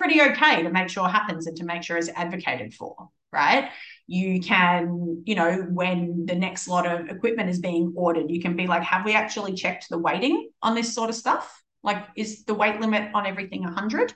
pretty 0.06 0.22
okay 0.22 0.62
to 0.62 0.70
make 0.70 0.88
sure 0.88 1.08
happens 1.08 1.46
and 1.46 1.56
to 1.56 1.64
make 1.64 1.82
sure 1.82 1.96
is 1.96 2.10
advocated 2.14 2.72
for, 2.72 3.08
right? 3.32 3.70
You 4.06 4.40
can, 4.40 5.22
you 5.26 5.34
know, 5.34 5.66
when 5.68 6.26
the 6.26 6.34
next 6.34 6.68
lot 6.68 6.86
of 6.86 7.08
equipment 7.08 7.50
is 7.50 7.58
being 7.58 7.92
ordered, 7.96 8.30
you 8.30 8.40
can 8.40 8.54
be 8.54 8.68
like, 8.68 8.82
have 8.82 9.04
we 9.04 9.14
actually 9.14 9.54
checked 9.54 9.88
the 9.90 9.98
weighting 9.98 10.50
on 10.62 10.74
this 10.76 10.94
sort 10.94 11.10
of 11.10 11.16
stuff? 11.16 11.60
Like, 11.82 12.06
is 12.14 12.44
the 12.44 12.54
weight 12.54 12.80
limit 12.80 13.10
on 13.14 13.26
everything 13.26 13.64
100? 13.64 14.14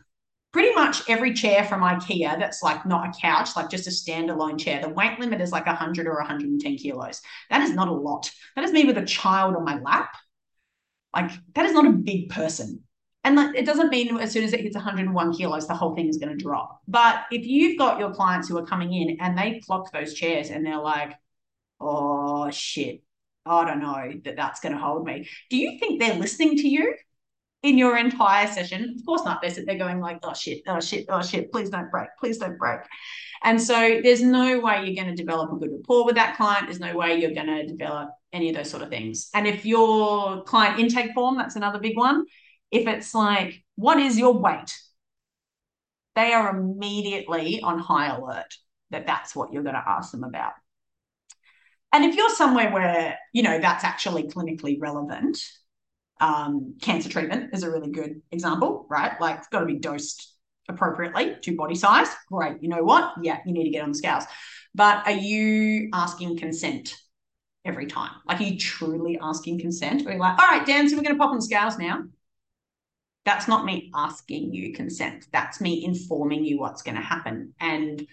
Pretty 0.52 0.72
much 0.74 1.08
every 1.08 1.32
chair 1.32 1.64
from 1.64 1.80
IKEA 1.80 2.38
that's 2.38 2.62
like 2.62 2.86
not 2.86 3.08
a 3.08 3.20
couch, 3.20 3.56
like 3.56 3.68
just 3.68 3.86
a 3.86 3.90
standalone 3.90 4.58
chair, 4.58 4.80
the 4.80 4.88
weight 4.88 5.18
limit 5.18 5.40
is 5.40 5.52
like 5.52 5.66
100 5.66 6.06
or 6.06 6.16
110 6.18 6.76
kilos. 6.76 7.20
That 7.50 7.62
is 7.62 7.72
not 7.72 7.88
a 7.88 7.92
lot. 7.92 8.30
That 8.54 8.64
is 8.64 8.72
me 8.72 8.84
with 8.84 8.98
a 8.98 9.04
child 9.04 9.56
on 9.56 9.64
my 9.64 9.78
lap. 9.80 10.10
Like, 11.14 11.32
that 11.54 11.66
is 11.66 11.72
not 11.72 11.86
a 11.86 11.90
big 11.90 12.30
person 12.30 12.84
and 13.22 13.38
it 13.54 13.66
doesn't 13.66 13.90
mean 13.90 14.16
as 14.18 14.32
soon 14.32 14.44
as 14.44 14.52
it 14.54 14.60
hits 14.60 14.74
101 14.74 15.34
kilos, 15.34 15.66
the 15.66 15.74
whole 15.74 15.94
thing 15.94 16.08
is 16.08 16.16
going 16.16 16.36
to 16.36 16.42
drop. 16.42 16.80
But 16.88 17.26
if 17.30 17.46
you've 17.46 17.78
got 17.78 17.98
your 17.98 18.14
clients 18.14 18.48
who 18.48 18.56
are 18.56 18.64
coming 18.64 18.94
in 18.94 19.18
and 19.20 19.36
they 19.36 19.60
clock 19.60 19.92
those 19.92 20.14
chairs 20.14 20.48
and 20.48 20.64
they're 20.64 20.80
like, 20.80 21.12
oh 21.80 22.50
shit, 22.50 23.02
I 23.44 23.64
don't 23.66 23.80
know 23.80 24.12
that 24.24 24.36
that's 24.36 24.60
going 24.60 24.74
to 24.74 24.80
hold 24.80 25.04
me. 25.04 25.28
Do 25.50 25.58
you 25.58 25.78
think 25.78 26.00
they're 26.00 26.14
listening 26.14 26.56
to 26.58 26.68
you 26.68 26.94
in 27.62 27.76
your 27.76 27.98
entire 27.98 28.46
session? 28.46 28.96
Of 28.98 29.04
course 29.04 29.24
not. 29.24 29.42
They're, 29.42 29.64
they're 29.66 29.76
going 29.76 30.00
like, 30.00 30.20
oh 30.22 30.32
shit, 30.32 30.62
oh 30.66 30.80
shit, 30.80 31.04
oh 31.10 31.20
shit, 31.20 31.52
please 31.52 31.68
don't 31.68 31.90
break, 31.90 32.08
please 32.18 32.38
don't 32.38 32.56
break. 32.56 32.80
And 33.42 33.60
so 33.60 34.00
there's 34.02 34.22
no 34.22 34.60
way 34.60 34.84
you're 34.84 35.02
going 35.02 35.14
to 35.14 35.22
develop 35.22 35.52
a 35.52 35.56
good 35.56 35.72
rapport 35.72 36.06
with 36.06 36.14
that 36.14 36.36
client. 36.36 36.66
There's 36.66 36.80
no 36.80 36.96
way 36.96 37.20
you're 37.20 37.34
going 37.34 37.46
to 37.46 37.66
develop 37.66 38.10
any 38.32 38.48
of 38.48 38.56
those 38.56 38.70
sort 38.70 38.82
of 38.82 38.88
things. 38.88 39.28
And 39.34 39.46
if 39.46 39.66
your 39.66 40.42
client 40.44 40.78
intake 40.78 41.12
form, 41.12 41.36
that's 41.36 41.56
another 41.56 41.78
big 41.78 41.98
one 41.98 42.24
if 42.70 42.86
it's 42.86 43.14
like, 43.14 43.62
what 43.76 43.98
is 43.98 44.18
your 44.18 44.34
weight? 44.34 44.78
They 46.16 46.32
are 46.32 46.56
immediately 46.56 47.60
on 47.62 47.78
high 47.78 48.14
alert 48.14 48.54
that 48.90 49.06
that's 49.06 49.34
what 49.34 49.52
you're 49.52 49.62
going 49.62 49.74
to 49.74 49.84
ask 49.86 50.10
them 50.12 50.24
about. 50.24 50.52
And 51.92 52.04
if 52.04 52.14
you're 52.16 52.30
somewhere 52.30 52.70
where, 52.70 53.18
you 53.32 53.42
know, 53.42 53.58
that's 53.58 53.84
actually 53.84 54.24
clinically 54.24 54.76
relevant, 54.80 55.38
um, 56.20 56.76
cancer 56.80 57.08
treatment 57.08 57.50
is 57.52 57.62
a 57.62 57.70
really 57.70 57.90
good 57.90 58.22
example, 58.30 58.86
right? 58.88 59.20
Like 59.20 59.38
it's 59.38 59.48
got 59.48 59.60
to 59.60 59.66
be 59.66 59.78
dosed 59.78 60.34
appropriately 60.68 61.36
to 61.42 61.56
body 61.56 61.74
size. 61.74 62.08
Great. 62.30 62.62
You 62.62 62.68
know 62.68 62.84
what? 62.84 63.14
Yeah, 63.22 63.38
you 63.44 63.52
need 63.52 63.64
to 63.64 63.70
get 63.70 63.82
on 63.82 63.90
the 63.90 63.98
scales. 63.98 64.24
But 64.74 65.06
are 65.06 65.12
you 65.12 65.88
asking 65.92 66.38
consent 66.38 66.94
every 67.64 67.86
time? 67.86 68.12
Like, 68.26 68.40
are 68.40 68.44
you 68.44 68.58
truly 68.58 69.18
asking 69.20 69.58
consent? 69.58 70.06
Or 70.06 70.10
are 70.10 70.12
you 70.12 70.18
like, 70.18 70.38
all 70.38 70.46
right, 70.46 70.64
Dan, 70.64 70.88
so 70.88 70.96
we're 70.96 71.02
going 71.02 71.16
to 71.16 71.18
pop 71.18 71.30
on 71.30 71.36
the 71.36 71.42
scales 71.42 71.76
now? 71.78 72.04
That's 73.24 73.48
not 73.48 73.64
me 73.64 73.90
asking 73.94 74.54
you 74.54 74.72
consent. 74.72 75.26
That's 75.32 75.60
me 75.60 75.84
informing 75.84 76.44
you 76.44 76.58
what's 76.58 76.82
going 76.82 76.96
to 76.96 77.02
happen. 77.02 77.54
And 77.60 78.06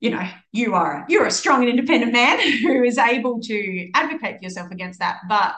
you 0.00 0.10
know 0.10 0.26
you 0.50 0.74
are 0.74 1.04
you're 1.10 1.26
a 1.26 1.30
strong 1.30 1.60
and 1.60 1.68
independent 1.68 2.12
man 2.12 2.40
who 2.62 2.82
is 2.82 2.96
able 2.96 3.40
to 3.40 3.90
advocate 3.94 4.38
for 4.38 4.42
yourself 4.42 4.70
against 4.70 5.00
that. 5.00 5.18
But 5.28 5.54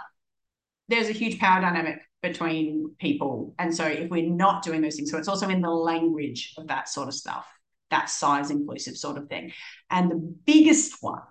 there's 0.88 1.08
a 1.08 1.12
huge 1.12 1.38
power 1.38 1.60
dynamic 1.60 2.00
between 2.22 2.94
people. 3.00 3.54
And 3.58 3.74
so 3.74 3.86
if 3.86 4.10
we're 4.10 4.28
not 4.28 4.62
doing 4.62 4.80
those 4.80 4.96
things 4.96 5.10
so 5.10 5.18
it's 5.18 5.28
also 5.28 5.48
in 5.48 5.60
the 5.60 5.70
language 5.70 6.54
of 6.58 6.68
that 6.68 6.88
sort 6.88 7.08
of 7.08 7.14
stuff 7.14 7.46
that 7.92 8.08
size 8.10 8.50
inclusive 8.50 8.96
sort 8.96 9.16
of 9.16 9.28
thing. 9.28 9.52
And 9.90 10.10
the 10.10 10.34
biggest 10.44 10.96
one 11.00 11.22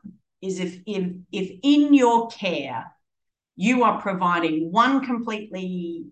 is 0.42 0.60
if 0.60 0.80
if 0.86 1.12
if 1.32 1.52
in 1.62 1.94
your 1.94 2.30
care 2.30 2.86
you 3.58 3.84
are 3.84 4.02
providing 4.02 4.72
one 4.72 5.06
completely 5.06 6.06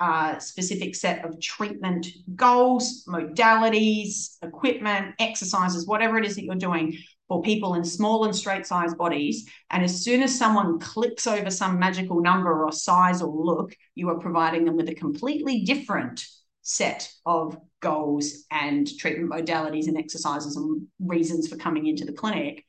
uh, 0.00 0.38
specific 0.38 0.94
set 0.94 1.24
of 1.24 1.38
treatment 1.40 2.06
goals, 2.34 3.04
modalities, 3.06 4.36
equipment, 4.42 5.14
exercises, 5.18 5.86
whatever 5.86 6.18
it 6.18 6.24
is 6.24 6.36
that 6.36 6.44
you're 6.44 6.54
doing 6.54 6.96
for 7.28 7.42
people 7.42 7.74
in 7.74 7.84
small 7.84 8.24
and 8.24 8.34
straight 8.34 8.66
size 8.66 8.94
bodies. 8.94 9.48
And 9.70 9.84
as 9.84 10.02
soon 10.02 10.22
as 10.22 10.36
someone 10.36 10.80
clicks 10.80 11.26
over 11.26 11.50
some 11.50 11.78
magical 11.78 12.20
number 12.20 12.64
or 12.64 12.72
size 12.72 13.22
or 13.22 13.28
look, 13.28 13.76
you 13.94 14.08
are 14.08 14.18
providing 14.18 14.64
them 14.64 14.76
with 14.76 14.88
a 14.88 14.94
completely 14.94 15.62
different 15.62 16.26
set 16.62 17.10
of 17.26 17.56
goals 17.80 18.44
and 18.50 18.88
treatment 18.98 19.30
modalities 19.30 19.86
and 19.86 19.96
exercises 19.96 20.56
and 20.56 20.86
reasons 20.98 21.46
for 21.46 21.56
coming 21.56 21.86
into 21.86 22.04
the 22.04 22.12
clinic. 22.12 22.64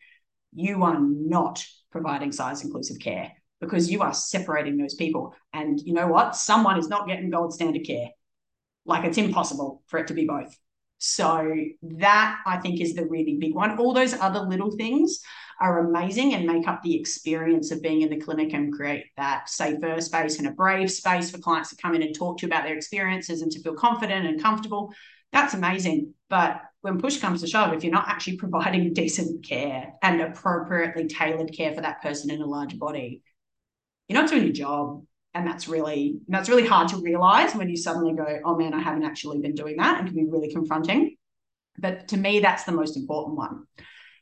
You 0.54 0.84
are 0.84 1.00
not 1.00 1.66
providing 1.92 2.32
size 2.32 2.64
inclusive 2.64 3.00
care 3.00 3.32
because 3.62 3.90
you 3.90 4.02
are 4.02 4.14
separating 4.14 4.76
those 4.76 4.96
people. 4.96 5.34
And 5.54 5.80
you 5.80 5.94
know 5.94 6.08
what? 6.08 6.36
Someone 6.36 6.78
is 6.78 6.90
not 6.90 7.08
getting 7.08 7.30
gold 7.30 7.54
standard 7.54 7.86
care. 7.86 8.10
Like 8.86 9.06
it's 9.06 9.20
impossible 9.20 9.84
for 9.88 10.00
it 10.00 10.08
to 10.08 10.14
be 10.14 10.26
both. 10.26 10.58
So 10.98 11.56
that 11.84 12.40
I 12.46 12.58
think 12.58 12.82
is 12.82 12.96
the 12.96 13.06
really 13.06 13.38
big 13.40 13.56
one. 13.56 13.78
All 13.78 13.94
those 13.94 14.14
other 14.14 14.42
little 14.42 14.72
things 14.72 15.20
are 15.60 15.88
amazing 15.88 16.34
and 16.34 16.46
make 16.46 16.68
up 16.68 16.82
the 16.82 17.00
experience 17.00 17.72
of 17.72 17.84
being 17.84 18.02
in 18.02 18.10
the 18.10 18.20
clinic 18.20 18.54
and 18.54 18.74
create 18.74 19.06
that 19.16 19.48
safer 19.48 20.02
space 20.02 20.40
and 20.40 20.48
a 20.48 20.52
brave 20.52 20.92
space 20.92 21.30
for 21.30 21.38
clients 21.38 21.70
to 21.70 21.76
come 21.76 21.94
in 21.94 22.02
and 22.02 22.16
talk 22.16 22.38
to 22.38 22.46
you 22.46 22.48
about 22.48 22.64
their 22.64 22.76
experiences 22.76 23.44
and 23.44 23.52
to 23.52 23.62
feel 23.62 23.76
confident 23.76 24.26
and 24.26 24.42
comfortable. 24.42 24.92
That's 25.32 25.54
amazing. 25.54 26.14
But 26.30 26.62
when 26.82 27.00
push 27.00 27.20
comes 27.20 27.42
to 27.42 27.48
shove, 27.48 27.74
if 27.74 27.84
you're 27.84 27.94
not 27.94 28.08
actually 28.08 28.38
providing 28.46 28.94
decent 28.94 29.46
care 29.46 29.94
and 30.02 30.22
appropriately 30.22 31.08
tailored 31.08 31.54
care 31.54 31.74
for 31.74 31.82
that 31.82 32.02
person 32.02 32.32
in 32.32 32.42
a 32.42 32.46
large 32.46 32.78
body, 32.78 33.22
you're 34.12 34.22
not 34.22 34.30
doing 34.30 34.44
your 34.44 34.54
job 34.54 35.04
and 35.34 35.48
that's 35.48 35.68
really 35.68 36.20
that's 36.28 36.50
really 36.50 36.68
hard 36.68 36.90
to 36.90 36.98
realize 36.98 37.56
when 37.56 37.70
you 37.70 37.78
suddenly 37.78 38.14
go 38.14 38.40
oh 38.44 38.58
man 38.58 38.74
i 38.74 38.80
haven't 38.80 39.04
actually 39.04 39.40
been 39.40 39.56
doing 39.56 39.78
that 39.78 40.00
and 40.00 40.08
can 40.08 40.16
be 40.16 40.26
really 40.30 40.52
confronting. 40.52 41.16
But 41.78 42.10
to 42.10 42.18
me 42.18 42.40
that's 42.40 42.66
the 42.66 42.74
most 42.74 42.98
important 42.98 43.38
one. 43.38 43.66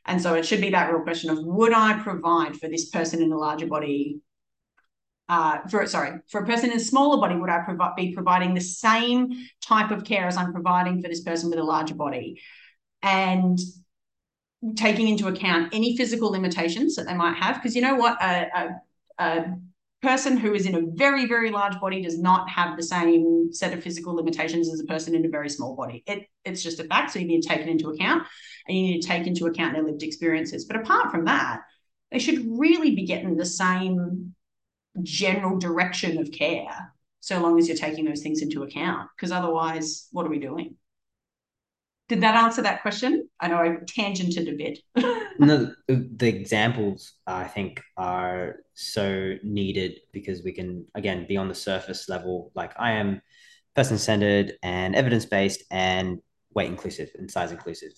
And 0.06 0.22
so 0.22 0.34
it 0.34 0.46
should 0.46 0.60
be 0.60 0.70
that 0.70 0.90
real 0.90 1.02
question 1.02 1.30
of 1.30 1.44
would 1.44 1.72
i 1.72 2.00
provide 2.02 2.56
for 2.56 2.68
this 2.68 2.88
person 2.90 3.22
in 3.22 3.32
a 3.32 3.38
larger 3.38 3.66
body 3.66 4.20
uh, 5.28 5.60
for 5.68 5.86
sorry, 5.86 6.18
for 6.28 6.40
a 6.40 6.46
person 6.46 6.72
in 6.72 6.76
a 6.76 6.80
smaller 6.80 7.20
body, 7.20 7.36
would 7.36 7.48
I 7.48 7.60
provi- 7.60 7.92
be 7.96 8.12
providing 8.12 8.52
the 8.52 8.60
same 8.60 9.32
type 9.62 9.92
of 9.92 10.04
care 10.04 10.26
as 10.26 10.36
I'm 10.36 10.52
providing 10.52 11.00
for 11.00 11.06
this 11.06 11.20
person 11.20 11.50
with 11.50 11.60
a 11.60 11.62
larger 11.62 11.94
body? 11.94 12.42
And 13.00 13.56
taking 14.74 15.06
into 15.06 15.28
account 15.28 15.72
any 15.72 15.96
physical 15.96 16.30
limitations 16.30 16.96
that 16.96 17.06
they 17.06 17.14
might 17.14 17.36
have, 17.36 17.54
because 17.54 17.76
you 17.76 17.82
know 17.82 17.94
what, 17.94 18.20
a, 18.20 18.48
a, 18.56 19.24
a 19.24 19.54
person 20.02 20.36
who 20.36 20.54
is 20.54 20.66
in 20.66 20.74
a 20.74 20.86
very, 20.94 21.26
very 21.26 21.50
large 21.50 21.78
body 21.78 22.02
does 22.02 22.18
not 22.18 22.48
have 22.48 22.76
the 22.76 22.82
same 22.82 23.52
set 23.52 23.72
of 23.72 23.82
physical 23.82 24.14
limitations 24.14 24.72
as 24.72 24.80
a 24.80 24.84
person 24.84 25.14
in 25.14 25.26
a 25.26 25.28
very 25.28 25.50
small 25.50 25.76
body. 25.76 26.02
It, 26.06 26.26
it's 26.44 26.62
just 26.62 26.80
a 26.80 26.84
fact. 26.84 27.12
So 27.12 27.18
you 27.18 27.26
need 27.26 27.42
to 27.42 27.48
take 27.48 27.60
it 27.60 27.68
into 27.68 27.90
account 27.90 28.26
and 28.66 28.76
you 28.76 28.82
need 28.82 29.02
to 29.02 29.08
take 29.08 29.26
into 29.26 29.46
account 29.46 29.74
their 29.74 29.82
lived 29.82 30.02
experiences. 30.02 30.64
But 30.64 30.76
apart 30.76 31.10
from 31.10 31.26
that, 31.26 31.60
they 32.10 32.18
should 32.18 32.44
really 32.46 32.94
be 32.94 33.04
getting 33.04 33.36
the 33.36 33.44
same 33.44 34.34
general 35.02 35.58
direction 35.58 36.18
of 36.18 36.32
care 36.32 36.92
so 37.20 37.38
long 37.40 37.58
as 37.58 37.68
you're 37.68 37.76
taking 37.76 38.06
those 38.06 38.22
things 38.22 38.42
into 38.42 38.62
account. 38.62 39.08
Because 39.16 39.32
otherwise, 39.32 40.08
what 40.12 40.26
are 40.26 40.30
we 40.30 40.38
doing? 40.38 40.76
Did 42.10 42.22
that 42.22 42.34
answer 42.34 42.60
that 42.62 42.82
question? 42.82 43.28
I 43.38 43.46
know 43.46 43.58
I 43.58 43.68
tangented 43.84 44.52
a 44.52 44.56
bit. 44.56 44.80
no, 45.38 45.72
the 45.86 46.26
examples 46.26 47.12
I 47.24 47.44
think 47.44 47.80
are 47.96 48.56
so 48.74 49.36
needed 49.44 50.00
because 50.12 50.42
we 50.42 50.50
can 50.50 50.86
again 50.96 51.26
be 51.28 51.36
on 51.36 51.46
the 51.46 51.54
surface 51.54 52.08
level. 52.08 52.50
Like 52.56 52.72
I 52.80 52.90
am 52.94 53.22
person 53.76 53.96
centered 53.96 54.54
and 54.64 54.96
evidence 54.96 55.24
based 55.24 55.62
and 55.70 56.18
weight 56.52 56.66
inclusive 56.66 57.10
and 57.16 57.30
size 57.30 57.52
inclusive, 57.52 57.92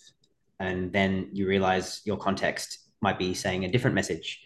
and 0.61 0.93
then 0.93 1.31
you 1.33 1.47
realize 1.47 2.03
your 2.05 2.19
context 2.19 2.91
might 3.01 3.19
be 3.19 3.33
saying 3.33 3.65
a 3.65 3.73
different 3.73 3.95
message, 3.95 4.43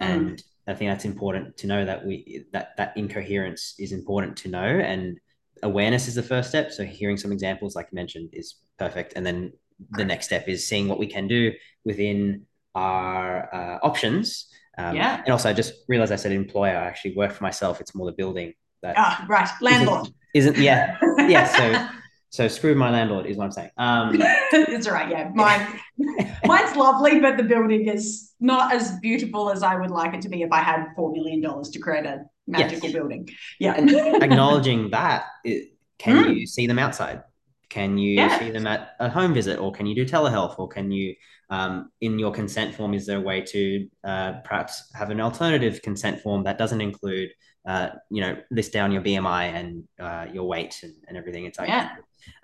mm. 0.00 0.06
and 0.06 0.42
I 0.66 0.72
think 0.72 0.90
that's 0.90 1.04
important 1.04 1.58
to 1.58 1.66
know 1.66 1.84
that 1.84 2.06
we 2.06 2.46
that 2.54 2.78
that 2.78 2.96
incoherence 2.96 3.74
is 3.78 3.92
important 3.92 4.38
to 4.38 4.48
know 4.48 4.64
and 4.64 5.20
awareness 5.62 6.08
is 6.08 6.14
the 6.14 6.22
first 6.22 6.48
step. 6.48 6.72
So 6.72 6.84
hearing 6.84 7.16
some 7.16 7.32
examples, 7.32 7.76
like 7.76 7.88
you 7.92 7.96
mentioned, 7.96 8.30
is 8.32 8.56
perfect. 8.82 9.14
And 9.16 9.24
then 9.24 9.52
the 9.90 10.04
next 10.04 10.26
step 10.26 10.48
is 10.48 10.66
seeing 10.66 10.88
what 10.88 10.98
we 10.98 11.06
can 11.06 11.26
do 11.26 11.52
within 11.84 12.46
our 12.74 13.54
uh, 13.54 13.78
options. 13.82 14.48
Um, 14.78 14.96
yeah. 14.96 15.20
And 15.24 15.30
also, 15.30 15.50
I 15.50 15.52
just 15.52 15.74
realized 15.88 16.12
I 16.12 16.16
said 16.16 16.32
employer. 16.32 16.76
I 16.76 16.86
actually 16.86 17.14
work 17.16 17.32
for 17.32 17.44
myself. 17.44 17.80
It's 17.80 17.94
more 17.94 18.06
the 18.06 18.16
building 18.16 18.54
that. 18.82 18.94
Ah, 18.96 19.24
right. 19.28 19.48
Landlord. 19.60 20.08
Isn't, 20.34 20.54
isn't 20.54 20.64
yeah 20.64 20.96
yeah. 21.28 21.44
So 21.44 21.88
so 22.30 22.48
screw 22.48 22.74
my 22.74 22.90
landlord 22.90 23.26
is 23.26 23.36
what 23.36 23.44
I'm 23.44 23.52
saying. 23.52 23.70
Um, 23.76 24.10
it's 24.18 24.86
all 24.86 24.94
right. 24.94 25.10
Yeah, 25.10 25.30
mine 25.34 25.80
mine's 26.46 26.74
lovely, 26.74 27.20
but 27.20 27.36
the 27.36 27.42
building 27.42 27.88
is 27.88 28.32
not 28.40 28.72
as 28.72 28.92
beautiful 29.00 29.50
as 29.50 29.62
I 29.62 29.76
would 29.76 29.90
like 29.90 30.14
it 30.14 30.22
to 30.22 30.30
be 30.30 30.42
if 30.42 30.50
I 30.50 30.62
had 30.62 30.86
four 30.96 31.12
million 31.12 31.42
dollars 31.42 31.68
to 31.70 31.78
create 31.78 32.06
a 32.06 32.24
magical 32.46 32.88
yes. 32.88 32.96
building. 32.96 33.28
Yeah. 33.60 33.74
And 33.74 33.90
acknowledging 34.22 34.90
that, 34.90 35.26
it, 35.44 35.74
can 35.98 36.24
mm. 36.24 36.40
you 36.40 36.46
see 36.46 36.66
them 36.66 36.78
outside? 36.78 37.22
Can 37.72 37.96
you 37.96 38.16
yeah. 38.16 38.38
see 38.38 38.50
them 38.50 38.66
at 38.66 38.90
a 39.00 39.08
home 39.08 39.32
visit, 39.32 39.58
or 39.58 39.72
can 39.72 39.86
you 39.86 39.94
do 39.94 40.04
telehealth, 40.04 40.58
or 40.58 40.68
can 40.68 40.90
you, 40.90 41.14
um, 41.48 41.90
in 42.02 42.18
your 42.18 42.30
consent 42.30 42.74
form, 42.74 42.92
is 42.92 43.06
there 43.06 43.16
a 43.16 43.20
way 43.22 43.40
to 43.40 43.88
uh, 44.04 44.32
perhaps 44.44 44.92
have 44.94 45.08
an 45.08 45.22
alternative 45.22 45.80
consent 45.80 46.20
form 46.20 46.44
that 46.44 46.58
doesn't 46.58 46.82
include, 46.82 47.30
uh, 47.66 47.88
you 48.10 48.20
know, 48.20 48.36
list 48.50 48.74
down 48.74 48.92
your 48.92 49.00
BMI 49.00 49.44
and 49.54 49.84
uh, 49.98 50.26
your 50.30 50.44
weight 50.44 50.80
and, 50.82 50.92
and 51.08 51.16
everything? 51.16 51.46
It's 51.46 51.58
like, 51.58 51.70
yeah. 51.70 51.92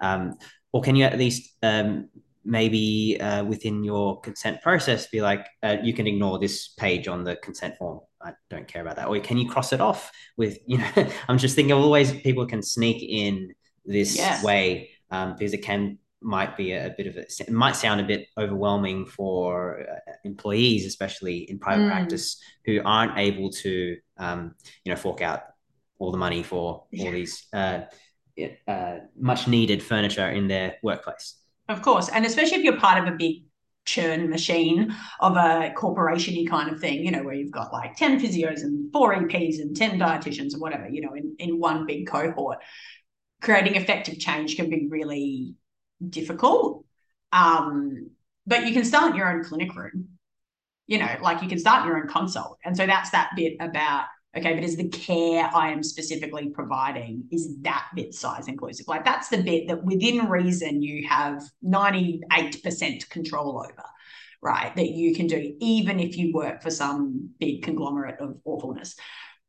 um, 0.01 0.39
or 0.73 0.81
can 0.81 0.97
you 0.97 1.05
at 1.05 1.19
least 1.19 1.59
um, 1.63 2.09
maybe 2.43 3.21
uh, 3.21 3.45
within 3.45 3.85
your 3.85 4.19
consent 4.23 4.63
process 4.63 5.09
be 5.09 5.21
like 5.21 5.47
uh, 5.63 5.77
you 5.83 5.93
can 5.93 6.07
ignore 6.07 6.39
this 6.39 6.69
page 6.69 7.07
on 7.07 7.23
the 7.23 7.37
consent 7.37 7.77
form 7.77 8.01
i 8.23 8.33
don't 8.49 8.67
care 8.67 8.81
about 8.81 8.97
that 8.97 9.09
or 9.09 9.19
can 9.21 9.37
you 9.37 9.47
cross 9.47 9.75
it 9.75 9.81
off 9.81 10.11
with 10.39 10.59
you 10.67 10.79
know 10.79 10.91
i'm 11.29 11.37
just 11.37 11.55
thinking 11.55 11.73
of 11.73 11.79
all 11.79 11.85
the 11.85 11.91
ways 11.91 12.11
people 12.23 12.47
can 12.47 12.63
sneak 12.63 13.03
in 13.03 13.53
this 13.85 14.17
yes. 14.17 14.43
way 14.43 14.89
um, 15.11 15.35
because 15.35 15.53
it 15.53 15.63
can 15.63 15.99
might 16.21 16.57
be 16.57 16.73
a, 16.73 16.93
bit 16.97 17.07
of 17.07 17.17
a 17.17 17.21
it 17.21 17.51
might 17.51 17.77
sound 17.77 18.01
a 18.01 18.05
bit 18.05 18.27
overwhelming 18.37 19.07
for 19.07 19.81
uh, 19.81 20.13
employees 20.25 20.85
especially 20.85 21.49
in 21.49 21.61
private 21.61 21.83
mm. 21.83 21.91
practice 21.91 22.43
who 22.65 22.81
aren't 22.85 23.17
able 23.17 23.51
to 23.51 23.97
um, 24.17 24.55
you 24.85 24.93
know 24.93 24.97
fork 24.97 25.23
out 25.23 25.43
all 26.01 26.11
the 26.11 26.19
money 26.19 26.43
for 26.43 26.85
all 26.99 27.13
these 27.13 27.47
uh, 27.53 27.83
uh, 28.67 28.97
much 29.17 29.47
needed 29.47 29.81
furniture 29.81 30.29
in 30.29 30.49
their 30.49 30.77
workplace 30.83 31.39
of 31.69 31.83
course. 31.83 32.09
And 32.09 32.25
especially 32.25 32.59
if 32.59 32.65
you're 32.65 32.79
part 32.79 32.99
of 33.07 33.13
a 33.13 33.17
big 33.17 33.45
churn 33.85 34.29
machine 34.29 34.95
of 35.21 35.37
a 35.37 35.73
corporation 35.77 36.47
kind 36.47 36.71
of 36.71 36.81
thing, 36.81 37.05
you 37.05 37.11
know, 37.11 37.23
where 37.23 37.35
you've 37.35 37.51
got 37.51 37.73
like 37.73 37.97
10 37.97 38.21
physios 38.21 38.63
and 38.63 38.93
four 38.93 39.15
EPs 39.15 39.61
and 39.61 39.77
10 39.77 39.99
dietitians 39.99 40.55
or 40.55 40.59
whatever, 40.59 40.89
you 40.89 41.01
know, 41.01 41.15
in, 41.15 41.35
in 41.39 41.59
one 41.59 41.87
big 41.87 42.07
cohort, 42.07 42.59
creating 43.41 43.77
effective 43.77 44.19
change 44.19 44.57
can 44.57 44.71
be 44.71 44.89
really 44.89 45.55
difficult. 46.07 46.85
Um, 47.33 48.11
but 48.47 48.67
you 48.67 48.73
can 48.73 48.85
start 48.85 49.15
your 49.15 49.31
own 49.31 49.45
clinic 49.45 49.75
room, 49.75 50.09
you 50.87 50.99
know, 50.99 51.17
like 51.21 51.43
you 51.43 51.49
can 51.49 51.59
start 51.59 51.87
your 51.87 51.99
own 51.99 52.09
consult. 52.09 52.59
And 52.65 52.77
so 52.77 52.87
that's 52.87 53.11
that 53.11 53.31
bit 53.37 53.57
about 53.61 54.07
okay 54.37 54.55
but 54.55 54.63
is 54.63 54.77
the 54.77 54.89
care 54.89 55.51
i 55.55 55.71
am 55.71 55.83
specifically 55.83 56.51
providing 56.51 57.25
is 57.31 57.57
that 57.63 57.87
bit 57.95 58.15
size 58.15 58.49
inclusive 58.49 58.87
like 58.87 59.05
that's 59.05 59.29
the 59.29 59.43
bit 59.43 59.67
that 59.69 59.83
within 59.85 60.29
reason 60.29 60.83
you 60.83 61.07
have 61.09 61.43
98% 61.65 63.09
control 63.09 63.59
over 63.59 63.85
right 64.43 64.75
that 64.77 64.91
you 64.91 65.15
can 65.15 65.27
do 65.27 65.55
even 65.61 65.99
if 65.99 66.17
you 66.17 66.33
work 66.33 66.63
for 66.63 66.71
some 66.71 67.31
big 67.41 67.63
conglomerate 67.63 68.21
of 68.21 68.37
awfulness 68.45 68.97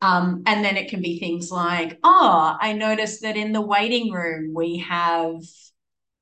um, 0.01 0.43
and 0.45 0.63
then 0.63 0.77
it 0.77 0.89
can 0.89 1.01
be 1.01 1.19
things 1.19 1.51
like 1.51 1.99
oh 2.03 2.55
i 2.59 2.73
noticed 2.73 3.21
that 3.21 3.37
in 3.37 3.51
the 3.51 3.61
waiting 3.61 4.11
room 4.11 4.53
we 4.53 4.77
have 4.77 5.41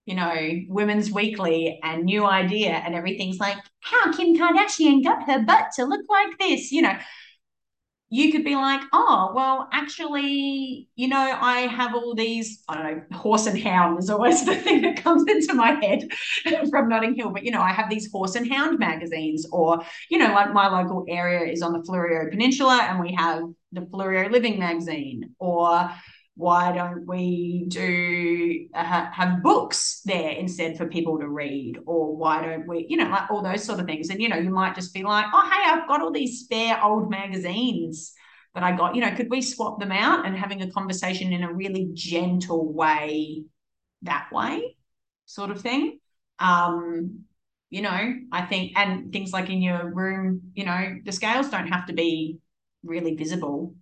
you 0.06 0.16
know, 0.16 0.34
Women's 0.70 1.12
Weekly 1.12 1.82
and 1.84 2.06
New 2.06 2.26
Idea, 2.26 2.72
and 2.72 2.96
everything's 2.96 3.40
like, 3.40 3.58
how 3.82 4.14
Kim 4.14 4.38
Kardashian 4.38 5.04
got 5.04 5.24
her 5.30 5.44
butt 5.44 5.72
to 5.76 5.84
look 5.84 6.06
like 6.10 6.40
this, 6.40 6.72
you 6.72 6.82
know 6.82 6.98
you 8.10 8.32
could 8.32 8.46
be 8.46 8.56
like, 8.56 8.82
oh, 8.94 9.34
well, 9.36 9.68
actually, 9.74 10.88
you 10.96 11.08
know, 11.10 11.18
I 11.18 11.62
have 11.62 11.94
all 11.94 12.16
these, 12.16 12.64
I 12.70 12.76
don't 12.76 13.12
know, 13.12 13.18
horse 13.18 13.48
and 13.48 13.60
hound 13.60 14.00
is 14.00 14.10
always 14.10 14.46
the 14.46 14.56
thing 14.56 14.82
that 14.82 15.04
comes 15.04 15.30
into 15.30 15.54
my 15.54 15.72
head 15.72 16.08
from 16.70 16.88
Notting 16.88 17.16
Hill. 17.16 17.32
But, 17.32 17.44
you 17.44 17.52
know, 17.52 17.62
I 17.62 17.74
have 17.74 17.90
these 17.90 18.10
horse 18.10 18.36
and 18.36 18.50
hound 18.50 18.80
magazines, 18.80 19.46
or, 19.52 19.82
you 20.10 20.18
know, 20.18 20.34
like 20.34 20.54
my 20.54 20.70
local 20.70 21.06
area 21.10 21.52
is 21.52 21.62
on 21.62 21.74
the 21.74 21.80
Fleurieu 21.80 22.30
Peninsula 22.30 22.80
and 22.84 23.00
we 23.00 23.14
have 23.14 23.44
the 23.74 23.82
Fleurieu 23.82 24.32
Living 24.32 24.58
magazine, 24.58 25.36
or 25.40 25.90
why 26.38 26.72
don't 26.72 27.08
we 27.08 27.66
do 27.68 28.68
uh, 28.76 29.12
have 29.12 29.42
books 29.42 30.02
there 30.06 30.30
instead 30.30 30.78
for 30.78 30.86
people 30.88 31.18
to 31.18 31.28
read? 31.28 31.80
Or 31.88 32.16
why 32.16 32.46
don't 32.46 32.68
we 32.68 32.86
you 32.88 32.96
know 32.98 33.10
like 33.10 33.32
all 33.32 33.42
those 33.42 33.64
sort 33.64 33.80
of 33.80 33.88
things. 33.88 34.10
And 34.10 34.22
you 34.22 34.30
know 34.30 34.38
you 34.38 34.52
might 34.52 34.76
just 34.76 34.94
be 34.94 35.04
like 35.04 35.26
oh 35.34 35.50
hey 35.52 35.72
i've 35.72 35.88
got 35.88 36.02
all 36.02 36.12
these 36.12 36.42
spare 36.42 36.82
old 36.84 37.10
magazines 37.10 38.14
that 38.54 38.64
i 38.64 38.72
got. 38.72 38.96
You 38.96 39.02
know 39.02 39.16
could 39.16 39.32
we 39.32 39.42
swap 39.42 39.80
them 39.80 39.92
out 39.92 40.26
and 40.26 40.38
having 40.38 40.62
a 40.62 40.72
conversation 40.72 41.34
in 41.34 41.44
a 41.44 41.52
really 41.52 41.90
gentle 41.94 42.72
way 42.72 43.44
that 44.04 44.30
way? 44.32 44.78
sort 45.26 45.50
of 45.52 45.60
thing. 45.60 46.00
Um 46.40 47.24
you 47.70 47.82
know 47.82 48.14
i 48.32 48.44
think 48.44 48.72
and 48.78 49.12
things 49.12 49.34
like 49.34 49.50
in 49.50 49.62
your 49.62 49.94
room 49.94 50.40
you 50.54 50.64
know 50.64 50.96
the 51.04 51.12
scales 51.12 51.50
don't 51.50 51.68
have 51.68 51.86
to 51.88 51.92
be 51.92 52.40
really 52.84 53.16
visible. 53.16 53.76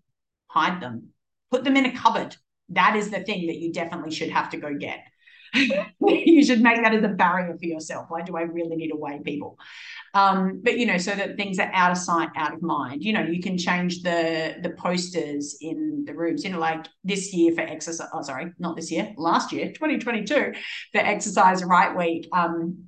Hide 0.47 0.82
them. 0.82 1.10
Put 1.51 1.64
them 1.64 1.78
in 1.78 1.86
a 1.86 1.95
cupboard 1.95 2.36
that 2.70 2.95
is 2.95 3.09
the 3.09 3.22
thing 3.22 3.47
that 3.47 3.57
you 3.57 3.72
definitely 3.72 4.11
should 4.11 4.30
have 4.30 4.49
to 4.51 4.57
go 4.57 4.76
get. 4.76 4.99
you 6.01 6.43
should 6.43 6.61
make 6.61 6.82
that 6.84 6.93
as 6.93 7.03
a 7.03 7.09
barrier 7.09 7.55
for 7.57 7.66
yourself. 7.66 8.07
Why 8.09 8.22
do 8.22 8.36
I 8.36 8.41
really 8.41 8.76
need 8.76 8.89
to 8.89 8.97
weigh 8.97 9.20
people? 9.24 9.57
Um, 10.13 10.61
but 10.63 10.78
you 10.78 10.86
know, 10.86 10.97
so 10.97 11.16
that 11.16 11.38
things 11.38 11.59
are 11.59 11.70
out 11.74 11.91
of 11.91 11.97
sight, 11.97 12.30
out 12.36 12.53
of 12.53 12.61
mind. 12.61 13.03
You 13.03 13.13
know, 13.13 13.22
you 13.22 13.41
can 13.41 13.57
change 13.57 14.01
the 14.01 14.55
the 14.61 14.72
posters 14.72 15.57
in 15.61 16.03
the 16.05 16.13
rooms. 16.13 16.43
You 16.43 16.51
know, 16.51 16.59
like 16.59 16.88
this 17.03 17.34
year 17.34 17.53
for 17.53 17.61
exercise. 17.61 18.07
Oh, 18.13 18.22
sorry, 18.22 18.51
not 18.59 18.76
this 18.76 18.91
year. 18.91 19.13
Last 19.18 19.51
year, 19.51 19.68
2022, 19.68 20.53
for 20.91 20.99
Exercise 20.99 21.63
Right 21.63 21.95
Week. 21.95 22.28
Um, 22.34 22.86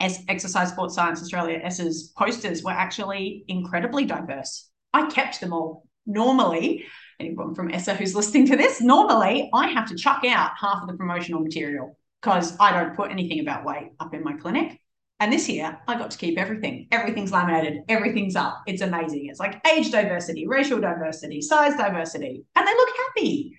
Exercise 0.00 0.70
Sports 0.70 0.96
Science 0.96 1.22
Australia 1.22 1.60
S's 1.62 2.12
posters 2.16 2.64
were 2.64 2.72
actually 2.72 3.44
incredibly 3.46 4.04
diverse. 4.04 4.68
I 4.92 5.06
kept 5.06 5.40
them 5.40 5.52
all. 5.52 5.86
Normally, 6.06 6.86
anyone 7.22 7.54
from 7.54 7.70
ESSA 7.70 7.94
who's 7.94 8.14
listening 8.14 8.46
to 8.48 8.56
this, 8.56 8.80
normally 8.80 9.48
I 9.54 9.68
have 9.68 9.88
to 9.88 9.94
chuck 9.94 10.24
out 10.24 10.52
half 10.58 10.82
of 10.82 10.88
the 10.88 10.94
promotional 10.94 11.40
material 11.40 11.96
because 12.20 12.56
I 12.60 12.72
don't 12.72 12.96
put 12.96 13.10
anything 13.10 13.40
about 13.40 13.64
weight 13.64 13.92
up 14.00 14.14
in 14.14 14.22
my 14.22 14.34
clinic. 14.34 14.78
And 15.20 15.32
this 15.32 15.48
year, 15.48 15.78
I 15.86 15.96
got 15.96 16.10
to 16.10 16.18
keep 16.18 16.36
everything. 16.36 16.88
Everything's 16.90 17.30
laminated, 17.30 17.82
everything's 17.88 18.34
up. 18.34 18.62
It's 18.66 18.82
amazing. 18.82 19.26
It's 19.26 19.38
like 19.38 19.64
age 19.68 19.92
diversity, 19.92 20.48
racial 20.48 20.80
diversity, 20.80 21.40
size 21.40 21.76
diversity, 21.76 22.44
and 22.56 22.66
they 22.66 22.72
look 22.72 22.88
happy. 23.06 23.56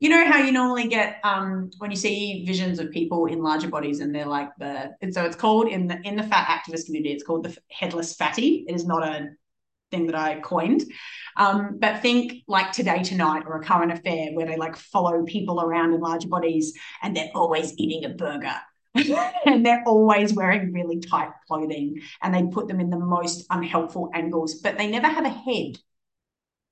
You 0.00 0.08
know 0.08 0.26
how 0.26 0.38
you 0.38 0.52
normally 0.52 0.88
get 0.88 1.20
um, 1.22 1.70
when 1.78 1.90
you 1.90 1.96
see 1.96 2.44
visions 2.46 2.78
of 2.78 2.90
people 2.90 3.26
in 3.26 3.42
larger 3.42 3.68
bodies, 3.68 4.00
and 4.00 4.14
they're 4.14 4.26
like 4.26 4.48
the. 4.58 4.96
And 5.02 5.12
so 5.12 5.24
it's 5.24 5.36
called 5.36 5.68
in 5.68 5.86
the 5.86 6.00
in 6.02 6.16
the 6.16 6.22
fat 6.22 6.48
activist 6.48 6.86
community. 6.86 7.12
It's 7.12 7.24
called 7.24 7.44
the 7.44 7.56
headless 7.70 8.14
fatty. 8.14 8.64
It 8.66 8.74
is 8.74 8.86
not 8.86 9.06
a 9.06 9.28
thing 9.92 10.06
that 10.06 10.16
I 10.16 10.40
coined. 10.40 10.82
Um, 11.36 11.78
but 11.78 12.02
think 12.02 12.42
like 12.48 12.72
Today 12.72 13.02
Tonight 13.02 13.44
or 13.46 13.60
a 13.60 13.64
current 13.64 13.92
affair 13.92 14.32
where 14.32 14.46
they 14.46 14.56
like 14.56 14.76
follow 14.76 15.22
people 15.24 15.60
around 15.60 15.94
in 15.94 16.00
large 16.00 16.28
bodies 16.28 16.76
and 17.02 17.16
they're 17.16 17.30
always 17.34 17.72
eating 17.78 18.04
a 18.04 18.14
burger. 18.14 18.56
and 19.46 19.64
they're 19.64 19.84
always 19.86 20.34
wearing 20.34 20.72
really 20.72 21.00
tight 21.00 21.30
clothing 21.46 22.02
and 22.20 22.34
they 22.34 22.42
put 22.52 22.68
them 22.68 22.80
in 22.80 22.90
the 22.90 22.98
most 22.98 23.46
unhelpful 23.48 24.10
angles, 24.12 24.56
but 24.56 24.76
they 24.76 24.90
never 24.90 25.06
have 25.06 25.24
a 25.24 25.30
head 25.30 25.78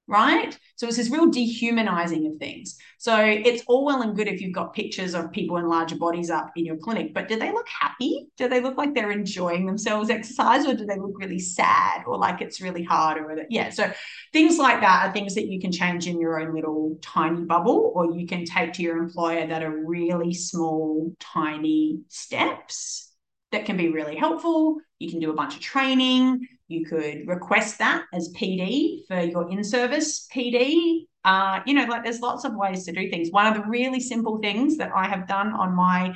right? 0.07 0.59
So 0.75 0.89
it's 0.89 0.97
this 0.97 1.09
real 1.09 1.31
dehumanizing 1.31 2.27
of 2.27 2.39
things. 2.39 2.77
So 2.99 3.17
it's 3.17 3.63
all 3.69 3.85
well 3.85 4.03
and 4.03 4.17
good 4.17 4.27
if 4.27 4.41
you've 4.41 4.55
got 4.55 4.75
pictures 4.75 5.15
of 5.15 5.31
people 5.31 5.57
in 5.59 5.69
larger 5.69 5.97
bodies 5.97 6.31
up 6.31 6.51
in 6.57 6.65
your 6.65 6.77
clinic, 6.77 7.15
but 7.15 7.29
do 7.29 7.39
they 7.39 7.53
look 7.53 7.69
happy? 7.69 8.27
Do 8.37 8.49
they 8.49 8.61
look 8.61 8.77
like 8.77 8.93
they're 8.93 9.13
enjoying 9.13 9.67
themselves 9.67 10.11
exercise 10.11 10.67
or 10.67 10.75
do 10.75 10.85
they 10.85 10.99
look 10.99 11.15
really 11.17 11.39
sad 11.39 12.03
or 12.07 12.19
like 12.19 12.41
it's 12.41 12.61
really 12.61 12.83
hard 12.83 13.19
or 13.19 13.47
yeah. 13.51 13.71
So 13.71 13.93
things 14.33 14.59
like 14.59 14.81
that 14.81 15.07
are 15.07 15.13
things 15.13 15.37
that 15.37 15.47
you 15.47 15.61
can 15.61 15.71
change 15.71 16.09
in 16.09 16.21
your 16.21 16.41
own 16.41 16.55
little 16.55 16.99
tiny 17.03 17.45
bubble 17.45 17.93
or 17.95 18.13
you 18.13 18.27
can 18.27 18.45
take 18.45 18.73
to 18.75 18.83
your 18.83 18.99
employer 18.99 19.47
that 19.47 19.63
are 19.63 19.85
really 19.87 20.35
small, 20.35 21.15
tiny 21.21 22.01
steps 22.09 23.13
that 23.53 23.65
can 23.65 23.77
be 23.77 23.91
really 23.91 24.17
helpful. 24.17 24.79
You 24.99 25.11
can 25.11 25.21
do 25.21 25.31
a 25.31 25.35
bunch 25.35 25.55
of 25.55 25.61
training. 25.61 26.47
You 26.71 26.87
could 26.87 27.27
request 27.27 27.79
that 27.79 28.05
as 28.15 28.33
PD 28.33 29.05
for 29.09 29.21
your 29.21 29.51
in 29.51 29.65
service 29.65 30.29
PD. 30.33 31.07
Uh, 31.25 31.59
you 31.67 31.75
know, 31.75 31.85
like 31.87 32.05
there's 32.05 32.21
lots 32.21 32.45
of 32.45 32.55
ways 32.55 32.85
to 32.85 32.93
do 32.93 33.11
things. 33.11 33.33
One 33.33 33.49
of 33.49 33.55
the 33.55 33.69
really 33.69 33.99
simple 33.99 34.39
things 34.39 34.77
that 34.77 34.93
I 34.95 35.09
have 35.09 35.27
done 35.27 35.49
on 35.49 35.75
my 35.75 36.15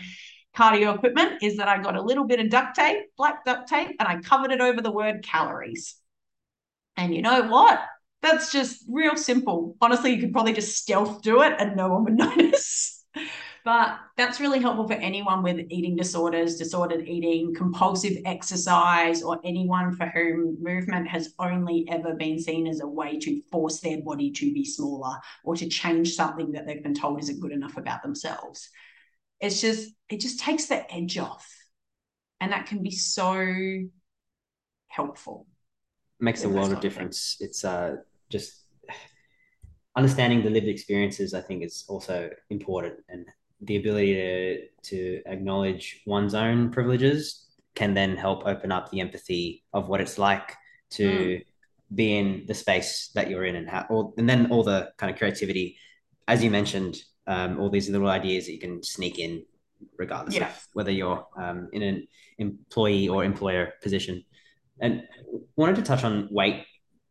cardio 0.57 0.95
equipment 0.95 1.43
is 1.43 1.57
that 1.57 1.67
I 1.67 1.83
got 1.83 1.97
a 1.97 2.01
little 2.01 2.23
bit 2.23 2.39
of 2.39 2.51
duct 2.51 2.77
tape, 2.77 2.99
black 3.17 3.45
duct 3.45 3.69
tape, 3.69 3.97
and 3.99 4.07
I 4.07 4.21
covered 4.21 4.53
it 4.53 4.61
over 4.61 4.81
the 4.81 4.93
word 4.93 5.25
calories. 5.25 5.97
And 6.97 7.13
you 7.13 7.21
know 7.21 7.49
what? 7.49 7.81
That's 8.23 8.53
just 8.53 8.85
real 8.89 9.17
simple. 9.17 9.77
Honestly, 9.81 10.13
you 10.15 10.21
could 10.21 10.33
probably 10.33 10.53
just 10.53 10.77
stealth 10.77 11.21
do 11.21 11.43
it 11.43 11.55
and 11.59 11.75
no 11.75 11.89
one 11.89 12.05
would 12.05 12.15
notice. 12.17 13.05
But 13.65 13.99
that's 14.19 14.41
really 14.41 14.61
helpful 14.61 14.87
for 14.87 14.93
anyone 14.93 15.43
with 15.43 15.59
eating 15.71 15.97
disorders, 15.97 16.57
disordered 16.57 17.09
eating, 17.09 17.55
compulsive 17.55 18.19
exercise, 18.27 19.23
or 19.23 19.41
anyone 19.43 19.97
for 19.97 20.05
whom 20.07 20.59
movement 20.63 21.09
has 21.09 21.33
only 21.39 21.87
ever 21.89 22.15
been 22.15 22.39
seen 22.39 22.67
as 22.67 22.81
a 22.81 22.87
way 22.87 23.19
to 23.21 23.41
force 23.51 23.81
their 23.81 24.03
body 24.03 24.31
to 24.33 24.53
be 24.53 24.67
smaller 24.67 25.17
or 25.45 25.57
to 25.57 25.67
change 25.67 26.13
something 26.13 26.53
that 26.53 26.67
they've 26.67 26.83
been 26.83 26.95
told 26.95 27.21
isn't 27.21 27.41
good 27.41 27.53
enough 27.53 27.79
about 27.79 28.03
themselves. 28.03 28.69
It's 29.41 29.63
just, 29.63 29.93
it 30.11 30.21
just 30.21 30.41
takes 30.41 30.67
the 30.67 30.93
edge 30.93 31.17
off. 31.17 31.51
And 32.41 32.53
that 32.53 32.67
can 32.67 32.83
be 32.83 32.91
so 32.91 33.47
helpful. 34.89 35.47
Makes 36.21 36.45
a 36.45 36.51
world 36.51 36.73
of 36.73 36.81
difference. 36.81 37.39
It's 37.41 37.65
uh, 37.65 37.97
just 38.29 38.67
understanding 39.97 40.43
the 40.43 40.51
lived 40.51 40.69
experiences, 40.69 41.33
I 41.33 41.41
think, 41.41 41.65
is 41.65 41.87
also 41.89 42.29
important 42.51 42.97
and 43.09 43.27
the 43.67 43.77
ability 43.77 44.15
to 44.15 44.67
to 44.83 45.23
acknowledge 45.27 46.03
one's 46.07 46.35
own 46.35 46.71
privileges 46.71 47.47
can 47.75 47.95
then 47.95 48.17
help 48.17 48.47
open 48.47 48.71
up 48.71 48.91
the 48.91 49.01
empathy 49.01 49.65
of 49.73 49.89
what 49.89 50.01
it's 50.01 50.19
like 50.19 50.55
to 50.91 51.09
mm. 51.09 51.45
be 51.95 52.17
in 52.17 52.45
the 52.47 52.55
space 52.55 53.11
that 53.15 53.29
you're 53.29 53.45
in 53.45 53.57
and 53.57 53.69
how 53.69 53.87
or, 53.89 54.13
and 54.17 54.29
then 54.29 54.51
all 54.51 54.63
the 54.63 54.91
kind 54.99 55.11
of 55.11 55.19
creativity 55.19 55.77
as 56.29 56.43
you 56.43 56.51
mentioned 56.51 56.97
um, 57.27 57.59
all 57.59 57.71
these 57.71 57.89
little 57.89 58.09
ideas 58.09 58.47
that 58.47 58.53
you 58.53 58.61
can 58.61 58.83
sneak 58.83 59.19
in 59.19 59.45
regardless 59.99 60.37
yeah. 60.37 60.49
of 60.49 60.67
whether 60.75 60.91
you're 60.91 61.27
um, 61.37 61.69
in 61.73 61.83
an 61.83 62.07
employee 62.39 63.09
or 63.09 63.25
employer 63.25 63.73
position 63.83 64.25
and 64.81 65.03
wanted 65.57 65.77
to 65.77 65.83
touch 65.83 66.05
on 66.05 66.29
weight 66.31 66.65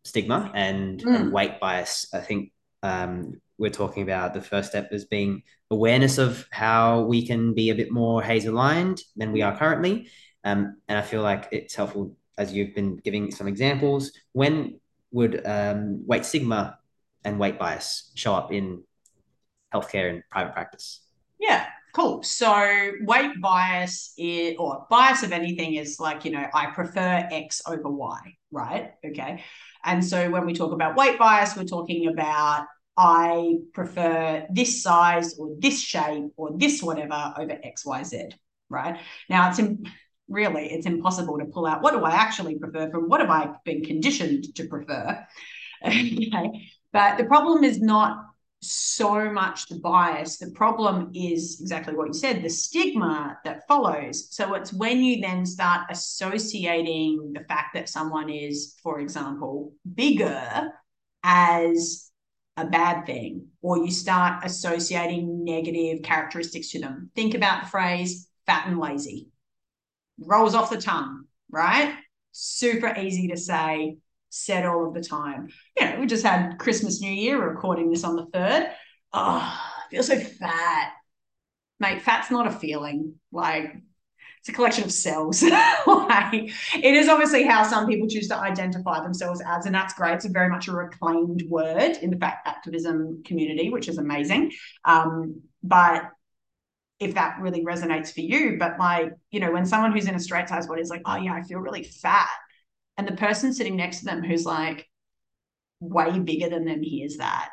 stigma 0.04 0.52
and, 0.54 1.04
mm. 1.04 1.16
and 1.16 1.34
weight 1.34 1.60
bias 1.60 2.08
i 2.14 2.20
think 2.20 2.53
um, 2.84 3.42
we're 3.58 3.72
talking 3.72 4.04
about 4.04 4.34
the 4.34 4.42
first 4.42 4.70
step 4.70 4.90
as 4.92 5.06
being 5.06 5.42
awareness 5.72 6.18
of 6.18 6.48
how 6.52 7.02
we 7.02 7.26
can 7.26 7.54
be 7.54 7.70
a 7.70 7.76
bit 7.76 7.92
more 7.92 8.22
HAES 8.22 8.46
aligned 8.46 9.02
than 9.16 9.32
we 9.32 9.42
are 9.42 9.58
currently. 9.58 10.10
Um, 10.44 10.78
and 10.88 10.98
I 10.98 11.02
feel 11.02 11.22
like 11.22 11.48
it's 11.52 11.74
helpful 11.74 12.16
as 12.38 12.54
you've 12.54 12.76
been 12.76 12.98
giving 12.98 13.32
some 13.32 13.48
examples. 13.48 14.12
When 14.34 14.80
would 15.12 15.46
um, 15.46 16.06
weight 16.06 16.26
stigma 16.26 16.78
and 17.24 17.40
weight 17.40 17.58
bias 17.58 18.12
show 18.16 18.36
up 18.36 18.52
in 18.52 18.84
healthcare 19.74 20.10
and 20.10 20.24
private 20.30 20.54
practice? 20.54 21.02
Yeah, 21.40 21.66
cool. 21.96 22.24
So 22.24 22.92
weight 23.02 23.40
bias 23.40 24.14
is, 24.18 24.56
or 24.58 24.86
bias 24.90 25.24
of 25.24 25.32
anything 25.32 25.76
is 25.76 26.00
like, 26.00 26.26
you 26.26 26.32
know, 26.32 26.46
I 26.54 26.68
prefer 26.68 27.28
X 27.32 27.62
over 27.68 27.90
Y, 27.90 28.20
right? 28.52 28.92
Okay. 29.06 29.44
And 29.86 30.04
so 30.04 30.30
when 30.30 30.46
we 30.46 30.54
talk 30.54 30.72
about 30.74 30.96
weight 30.96 31.20
bias, 31.20 31.56
we're 31.56 31.64
talking 31.66 32.08
about 32.08 32.66
I 32.98 33.58
prefer 33.74 34.46
this 34.52 34.84
size 34.84 35.38
or 35.38 35.50
this 35.58 35.82
shape 35.82 36.32
or 36.38 36.52
this 36.58 36.84
whatever 36.84 37.34
over 37.38 37.60
XYZ, 37.66 38.34
right? 38.70 39.00
Now, 39.30 39.50
it's 39.50 39.60
in, 39.60 39.86
really, 40.28 40.72
it's 40.72 40.86
impossible 40.86 41.40
to 41.40 41.46
pull 41.46 41.66
out 41.66 41.82
what 41.82 41.94
do 41.94 42.04
I 42.04 42.12
actually 42.12 42.58
prefer 42.60 42.90
from 42.92 43.10
what 43.10 43.22
have 43.22 43.30
I 43.30 43.52
been 43.66 43.84
conditioned 43.84 44.56
to 44.56 44.68
prefer. 44.68 45.26
okay. 45.86 46.70
But 46.92 47.18
the 47.18 47.26
problem 47.26 47.64
is 47.64 47.82
not 47.82 48.26
so 48.62 49.30
much 49.32 49.68
the 49.68 49.80
bias. 49.80 50.38
The 50.38 50.52
problem 50.52 51.12
is 51.14 51.60
exactly 51.60 51.96
what 51.96 52.08
you 52.08 52.14
said 52.14 52.44
the 52.44 52.50
stigma 52.50 53.38
that 53.44 53.68
follows. 53.68 54.34
So 54.34 54.54
it's 54.54 54.72
when 54.72 55.04
you 55.04 55.20
then 55.20 55.46
start 55.46 55.88
associating 55.90 57.34
the 57.34 57.44
fact 57.44 57.74
that 57.74 57.90
someone 57.90 58.30
is, 58.30 58.80
for 58.82 59.00
example, 59.00 59.74
bigger 59.96 60.72
as 61.24 62.12
a 62.58 62.66
bad 62.66 63.06
thing, 63.06 63.48
or 63.62 63.78
you 63.78 63.92
start 63.92 64.44
associating 64.46 65.44
negative 65.44 66.04
characteristics 66.04 66.70
to 66.72 66.80
them. 66.80 67.10
Think 67.16 67.34
about 67.34 67.64
the 67.64 67.70
phrase 67.70 68.28
fat 68.46 68.68
and 68.68 68.80
lazy. 68.80 69.30
Rolls 70.20 70.54
off 70.54 70.70
the 70.70 70.80
tongue, 70.80 71.26
right? 71.50 71.96
Super 72.32 72.94
easy 72.98 73.30
to 73.30 73.38
say, 73.38 73.98
said 74.30 74.66
all 74.66 74.88
of 74.88 74.94
the 74.94 75.04
time. 75.04 75.50
You 75.80 75.86
know, 75.86 76.00
we 76.00 76.06
just 76.06 76.26
had 76.26 76.58
Christmas, 76.60 77.02
New 77.02 77.12
Year, 77.12 77.44
recording 77.44 77.90
this 77.90 78.04
on 78.04 78.16
the 78.16 78.26
third. 78.28 78.70
Oh, 79.14 79.60
I 79.60 79.90
feel 79.90 80.04
so 80.04 80.20
fat. 80.20 80.92
Mate, 81.80 82.02
fat's 82.02 82.32
not 82.32 82.48
a 82.48 82.52
feeling. 82.52 83.16
Like 83.32 83.76
it's 84.44 84.50
a 84.50 84.52
collection 84.52 84.84
of 84.84 84.92
cells. 84.92 85.42
like, 85.88 86.34
it 86.34 86.94
is 86.94 87.08
obviously 87.08 87.46
how 87.46 87.64
some 87.64 87.88
people 87.88 88.10
choose 88.10 88.28
to 88.28 88.36
identify 88.36 89.02
themselves 89.02 89.42
as, 89.48 89.66
and 89.66 89.74
that's 89.74 89.94
great. 89.94 90.16
It's 90.16 90.26
very 90.26 90.50
much 90.50 90.68
a 90.68 90.74
reclaimed 90.74 91.44
word 91.48 91.98
in 92.02 92.10
the 92.10 92.18
fat 92.18 92.40
activism 92.44 93.24
community, 93.24 93.70
which 93.70 93.88
is 93.88 94.00
amazing. 94.00 94.52
Um, 94.84 95.44
but 95.64 96.10
if 97.00 97.14
that 97.14 97.38
really 97.40 97.64
resonates 97.64 98.14
for 98.14 98.20
you, 98.20 98.58
but 98.60 98.78
like, 98.78 99.14
you 99.32 99.40
know, 99.40 99.54
when 99.54 99.66
someone 99.66 99.94
who's 99.94 100.10
in 100.10 100.16
a 100.16 100.20
straight 100.20 100.50
size 100.50 100.68
body 100.68 100.82
is 100.82 100.90
like, 100.90 101.04
oh 101.06 101.16
yeah, 101.16 101.34
I 101.34 101.44
feel 101.44 101.60
really 101.60 101.86
fat. 101.86 102.28
And 102.98 103.08
the 103.08 103.16
person 103.16 103.54
sitting 103.54 103.78
next 103.78 104.00
to 104.00 104.06
them 104.06 104.22
who's 104.22 104.44
like 104.44 104.90
way 105.80 106.20
bigger 106.20 106.50
than 106.50 106.66
them 106.66 106.84
hears 106.84 107.16
that 107.16 107.50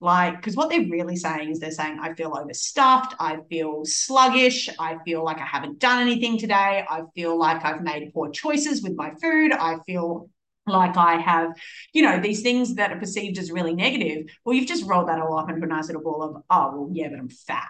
like, 0.00 0.36
because 0.36 0.54
what 0.54 0.70
they're 0.70 0.88
really 0.88 1.16
saying 1.16 1.50
is 1.50 1.58
they're 1.58 1.70
saying, 1.72 1.98
I 2.00 2.14
feel 2.14 2.36
overstuffed. 2.36 3.14
I 3.18 3.38
feel 3.50 3.84
sluggish. 3.84 4.68
I 4.78 4.98
feel 5.04 5.24
like 5.24 5.38
I 5.38 5.46
haven't 5.46 5.80
done 5.80 6.00
anything 6.00 6.38
today. 6.38 6.84
I 6.88 7.02
feel 7.14 7.36
like 7.36 7.64
I've 7.64 7.82
made 7.82 8.12
poor 8.14 8.30
choices 8.30 8.82
with 8.82 8.94
my 8.94 9.10
food. 9.20 9.52
I 9.52 9.78
feel 9.86 10.30
like 10.66 10.96
I 10.96 11.16
have, 11.16 11.50
you 11.92 12.02
know, 12.02 12.20
these 12.20 12.42
things 12.42 12.76
that 12.76 12.92
are 12.92 12.98
perceived 12.98 13.38
as 13.38 13.50
really 13.50 13.74
negative. 13.74 14.26
Well, 14.44 14.54
you've 14.54 14.68
just 14.68 14.84
rolled 14.84 15.08
that 15.08 15.18
all 15.18 15.38
up 15.38 15.50
into 15.50 15.64
a 15.64 15.66
nice 15.66 15.86
little 15.86 16.02
ball 16.02 16.22
of, 16.22 16.42
oh, 16.48 16.76
well, 16.76 16.90
yeah, 16.92 17.08
but 17.08 17.18
I'm 17.18 17.28
fat. 17.30 17.68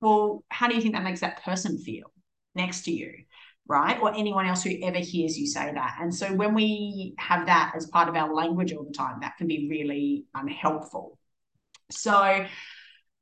Well, 0.00 0.44
how 0.48 0.68
do 0.68 0.74
you 0.74 0.80
think 0.80 0.94
that 0.94 1.04
makes 1.04 1.20
that 1.20 1.44
person 1.44 1.78
feel 1.78 2.12
next 2.54 2.84
to 2.84 2.92
you? 2.92 3.12
Right? 3.70 3.98
Or 4.02 4.12
anyone 4.14 4.46
else 4.46 4.64
who 4.64 4.72
ever 4.82 4.98
hears 4.98 5.38
you 5.38 5.46
say 5.46 5.72
that. 5.72 5.98
And 6.00 6.12
so 6.12 6.26
when 6.34 6.54
we 6.54 7.14
have 7.18 7.46
that 7.46 7.72
as 7.76 7.86
part 7.86 8.08
of 8.08 8.16
our 8.16 8.34
language 8.34 8.72
all 8.72 8.82
the 8.84 8.92
time, 8.92 9.18
that 9.20 9.36
can 9.38 9.46
be 9.46 9.68
really 9.70 10.24
unhelpful. 10.34 11.16
So, 11.90 12.44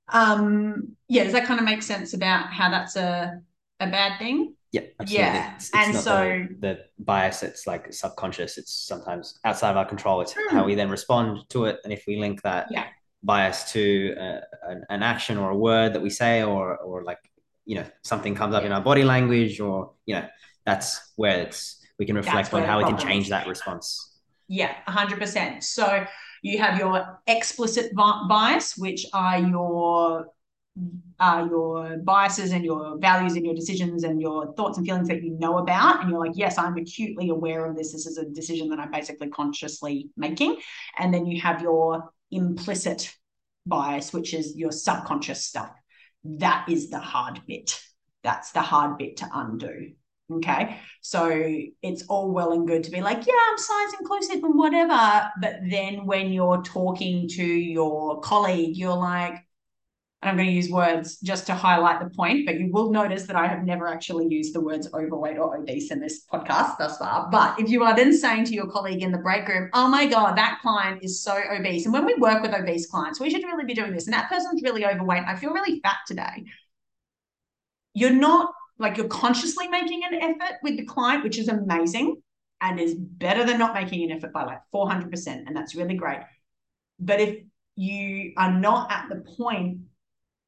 um, 0.08 0.96
yeah, 1.06 1.24
does 1.24 1.34
that 1.34 1.44
kind 1.44 1.60
of 1.60 1.66
make 1.66 1.82
sense 1.82 2.14
about 2.14 2.46
how 2.52 2.70
that's 2.70 2.96
a 2.96 3.40
a 3.80 3.86
bad 3.90 4.18
thing? 4.18 4.54
Yeah, 4.72 4.82
absolutely. 5.00 5.24
Yeah, 5.24 5.54
It's, 5.54 5.68
it's 5.68 5.76
and 5.76 5.96
so- 5.96 6.46
the, 6.60 6.66
the 6.66 6.78
bias. 6.98 7.42
It's 7.42 7.66
like 7.66 7.92
subconscious. 7.92 8.58
It's 8.58 8.72
sometimes 8.72 9.38
outside 9.44 9.70
of 9.70 9.76
our 9.76 9.86
control. 9.86 10.20
It's 10.22 10.34
how 10.50 10.64
we 10.64 10.74
then 10.74 10.90
respond 10.90 11.48
to 11.50 11.66
it, 11.66 11.78
and 11.84 11.92
if 11.92 12.04
we 12.06 12.16
link 12.18 12.42
that 12.42 12.68
Yeah. 12.70 12.86
bias 13.22 13.70
to 13.72 14.14
uh, 14.18 14.40
an, 14.70 14.84
an 14.88 15.02
action 15.02 15.36
or 15.38 15.50
a 15.50 15.56
word 15.56 15.92
that 15.92 16.02
we 16.02 16.10
say, 16.10 16.42
or 16.42 16.76
or 16.78 17.04
like 17.04 17.18
you 17.68 17.74
know 17.74 17.86
something 18.02 18.34
comes 18.34 18.54
up 18.54 18.64
in 18.64 18.72
our 18.72 18.80
body 18.80 19.04
language, 19.04 19.60
or 19.60 19.92
you 20.06 20.14
know 20.14 20.26
that's 20.64 21.12
where 21.16 21.42
it's 21.42 21.84
we 21.98 22.06
can 22.06 22.16
reflect 22.16 22.52
on 22.54 22.62
how 22.64 22.78
we 22.78 22.84
can 22.84 22.96
change 22.96 23.28
that 23.28 23.46
response. 23.46 24.16
Yeah, 24.48 24.74
100%. 24.88 25.62
So 25.62 26.06
you 26.42 26.58
have 26.58 26.78
your 26.78 27.20
explicit 27.26 27.94
bias, 27.94 28.78
which 28.78 29.04
are 29.12 29.38
your 29.38 30.26
are 31.20 31.46
your 31.46 31.96
biases 31.98 32.52
and 32.52 32.64
your 32.64 32.96
values 32.98 33.34
and 33.34 33.44
your 33.44 33.54
decisions 33.54 34.04
and 34.04 34.20
your 34.20 34.54
thoughts 34.54 34.78
and 34.78 34.86
feelings 34.86 35.08
that 35.08 35.22
you 35.24 35.30
know 35.30 35.58
about 35.58 36.00
and 36.00 36.08
you're 36.08 36.24
like 36.24 36.36
yes 36.36 36.56
i'm 36.56 36.76
acutely 36.76 37.30
aware 37.30 37.66
of 37.66 37.76
this. 37.76 37.90
This 37.92 38.06
is 38.06 38.16
a 38.16 38.24
decision 38.24 38.68
that 38.68 38.78
i'm 38.78 38.92
basically 38.92 39.28
consciously 39.28 40.10
making. 40.16 40.56
And 40.96 41.12
then 41.12 41.26
you 41.26 41.40
have 41.40 41.62
your 41.62 42.12
implicit 42.30 43.12
bias 43.66 44.12
which 44.12 44.34
is 44.34 44.56
your 44.56 44.70
subconscious 44.70 45.44
stuff 45.44 45.72
that 46.24 46.68
is 46.68 46.90
the 46.90 46.98
hard 46.98 47.40
bit 47.46 47.80
that's 48.22 48.52
the 48.52 48.60
hard 48.60 48.98
bit 48.98 49.18
to 49.18 49.28
undo 49.32 49.92
okay 50.30 50.78
so 51.00 51.30
it's 51.82 52.02
all 52.08 52.30
well 52.30 52.52
and 52.52 52.66
good 52.66 52.84
to 52.84 52.90
be 52.90 53.00
like, 53.00 53.26
yeah, 53.26 53.34
I'm 53.50 53.56
size 53.56 53.94
inclusive 53.98 54.44
and 54.44 54.58
whatever. 54.58 55.30
But 55.40 55.60
then 55.70 56.04
when 56.04 56.32
you're 56.32 56.62
talking 56.62 57.28
to 57.28 57.44
your 57.44 58.20
colleague, 58.20 58.76
you're 58.76 58.94
like, 58.96 59.36
and 60.20 60.30
I'm 60.30 60.36
going 60.36 60.48
to 60.48 60.52
use 60.52 60.68
words 60.68 61.18
just 61.20 61.46
to 61.46 61.54
highlight 61.54 62.00
the 62.00 62.10
point, 62.10 62.44
but 62.44 62.58
you 62.58 62.72
will 62.72 62.90
notice 62.90 63.22
that 63.28 63.36
I 63.36 63.46
have 63.46 63.62
never 63.62 63.86
actually 63.86 64.26
used 64.28 64.52
the 64.52 64.60
words 64.60 64.88
overweight 64.92 65.38
or 65.38 65.56
obese 65.56 65.92
in 65.92 66.00
this 66.00 66.24
podcast 66.32 66.76
thus 66.76 66.98
far. 66.98 67.28
But 67.30 67.60
if 67.60 67.68
you 67.68 67.84
are 67.84 67.94
then 67.94 68.12
saying 68.12 68.46
to 68.46 68.52
your 68.52 68.68
colleague 68.68 69.02
in 69.02 69.12
the 69.12 69.18
break 69.18 69.46
room, 69.46 69.70
oh 69.74 69.86
my 69.88 70.06
God, 70.06 70.36
that 70.36 70.58
client 70.60 71.04
is 71.04 71.22
so 71.22 71.40
obese. 71.52 71.84
And 71.84 71.92
when 71.92 72.04
we 72.04 72.16
work 72.16 72.42
with 72.42 72.52
obese 72.52 72.88
clients, 72.88 73.20
we 73.20 73.30
should 73.30 73.44
really 73.44 73.64
be 73.64 73.74
doing 73.74 73.92
this. 73.92 74.06
And 74.06 74.14
that 74.14 74.28
person's 74.28 74.60
really 74.60 74.84
overweight. 74.84 75.22
I 75.24 75.36
feel 75.36 75.52
really 75.52 75.80
fat 75.82 75.98
today. 76.04 76.44
You're 77.94 78.10
not 78.10 78.50
like 78.76 78.96
you're 78.96 79.06
consciously 79.06 79.68
making 79.68 80.02
an 80.02 80.20
effort 80.20 80.56
with 80.64 80.76
the 80.76 80.84
client, 80.84 81.22
which 81.22 81.38
is 81.38 81.46
amazing 81.46 82.20
and 82.60 82.80
is 82.80 82.94
better 82.94 83.44
than 83.44 83.58
not 83.58 83.72
making 83.72 84.10
an 84.10 84.16
effort 84.16 84.32
by 84.32 84.44
like 84.44 84.60
400%. 84.74 85.26
And 85.46 85.56
that's 85.56 85.76
really 85.76 85.94
great. 85.94 86.20
But 86.98 87.20
if 87.20 87.38
you 87.76 88.32
are 88.36 88.52
not 88.52 88.90
at 88.90 89.08
the 89.08 89.24
point 89.36 89.78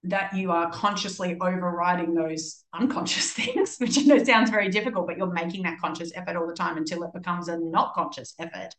that 0.05 0.35
you 0.35 0.51
are 0.51 0.71
consciously 0.71 1.37
overriding 1.41 2.15
those 2.15 2.65
unconscious 2.73 3.33
things, 3.35 3.77
which 3.79 3.99
I 3.99 4.03
know 4.03 4.23
sounds 4.25 4.51
very 4.51 4.69
difficult, 4.69 5.07
but 5.07 5.19
you're 5.19 5.33
making 5.33 5.65
that 5.65 5.81
conscious 5.81 6.13
effort 6.15 6.37
all 6.37 6.47
the 6.47 6.55
time 6.55 6.77
until 6.77 7.03
it 7.03 7.13
becomes 7.13 7.49
a 7.49 7.59
not 7.59 7.95
conscious 7.95 8.35
effort. 8.39 8.75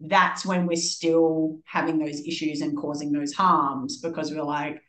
That's 0.00 0.46
when 0.46 0.66
we're 0.66 0.76
still 0.76 1.58
having 1.66 1.98
those 1.98 2.26
issues 2.26 2.62
and 2.62 2.76
causing 2.76 3.12
those 3.12 3.32
harms 3.34 3.98
because 3.98 4.32
we're 4.32 4.42
like, 4.42 4.80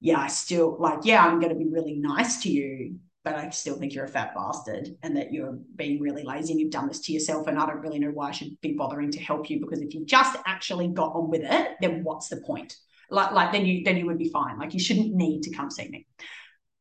yeah, 0.00 0.20
I 0.20 0.28
still 0.28 0.76
like, 0.78 1.00
yeah, 1.04 1.24
I'm 1.24 1.38
going 1.38 1.52
to 1.52 1.58
be 1.58 1.70
really 1.70 1.96
nice 1.96 2.42
to 2.42 2.50
you, 2.50 2.98
but 3.24 3.34
I 3.34 3.50
still 3.50 3.76
think 3.76 3.94
you're 3.94 4.04
a 4.04 4.08
fat 4.08 4.34
bastard 4.34 4.88
and 5.02 5.16
that 5.16 5.32
you're 5.32 5.58
being 5.76 6.00
really 6.00 6.22
lazy 6.22 6.52
and 6.52 6.60
you've 6.60 6.70
done 6.70 6.88
this 6.88 7.00
to 7.00 7.12
yourself. 7.12 7.46
And 7.46 7.58
I 7.58 7.66
don't 7.66 7.80
really 7.80 7.98
know 7.98 8.10
why 8.10 8.28
I 8.28 8.32
should 8.32 8.58
be 8.62 8.72
bothering 8.72 9.10
to 9.12 9.20
help 9.20 9.50
you 9.50 9.60
because 9.60 9.80
if 9.80 9.92
you 9.94 10.06
just 10.06 10.38
actually 10.46 10.88
got 10.88 11.14
on 11.14 11.28
with 11.28 11.42
it, 11.42 11.76
then 11.80 12.02
what's 12.04 12.28
the 12.28 12.38
point? 12.38 12.74
Like, 13.10 13.32
like 13.32 13.52
then 13.52 13.66
you 13.66 13.84
then 13.84 13.96
you 13.96 14.06
would 14.06 14.18
be 14.18 14.28
fine. 14.28 14.58
Like 14.58 14.74
you 14.74 14.80
shouldn't 14.80 15.14
need 15.14 15.42
to 15.42 15.54
come 15.54 15.70
see 15.70 15.88
me. 15.88 16.06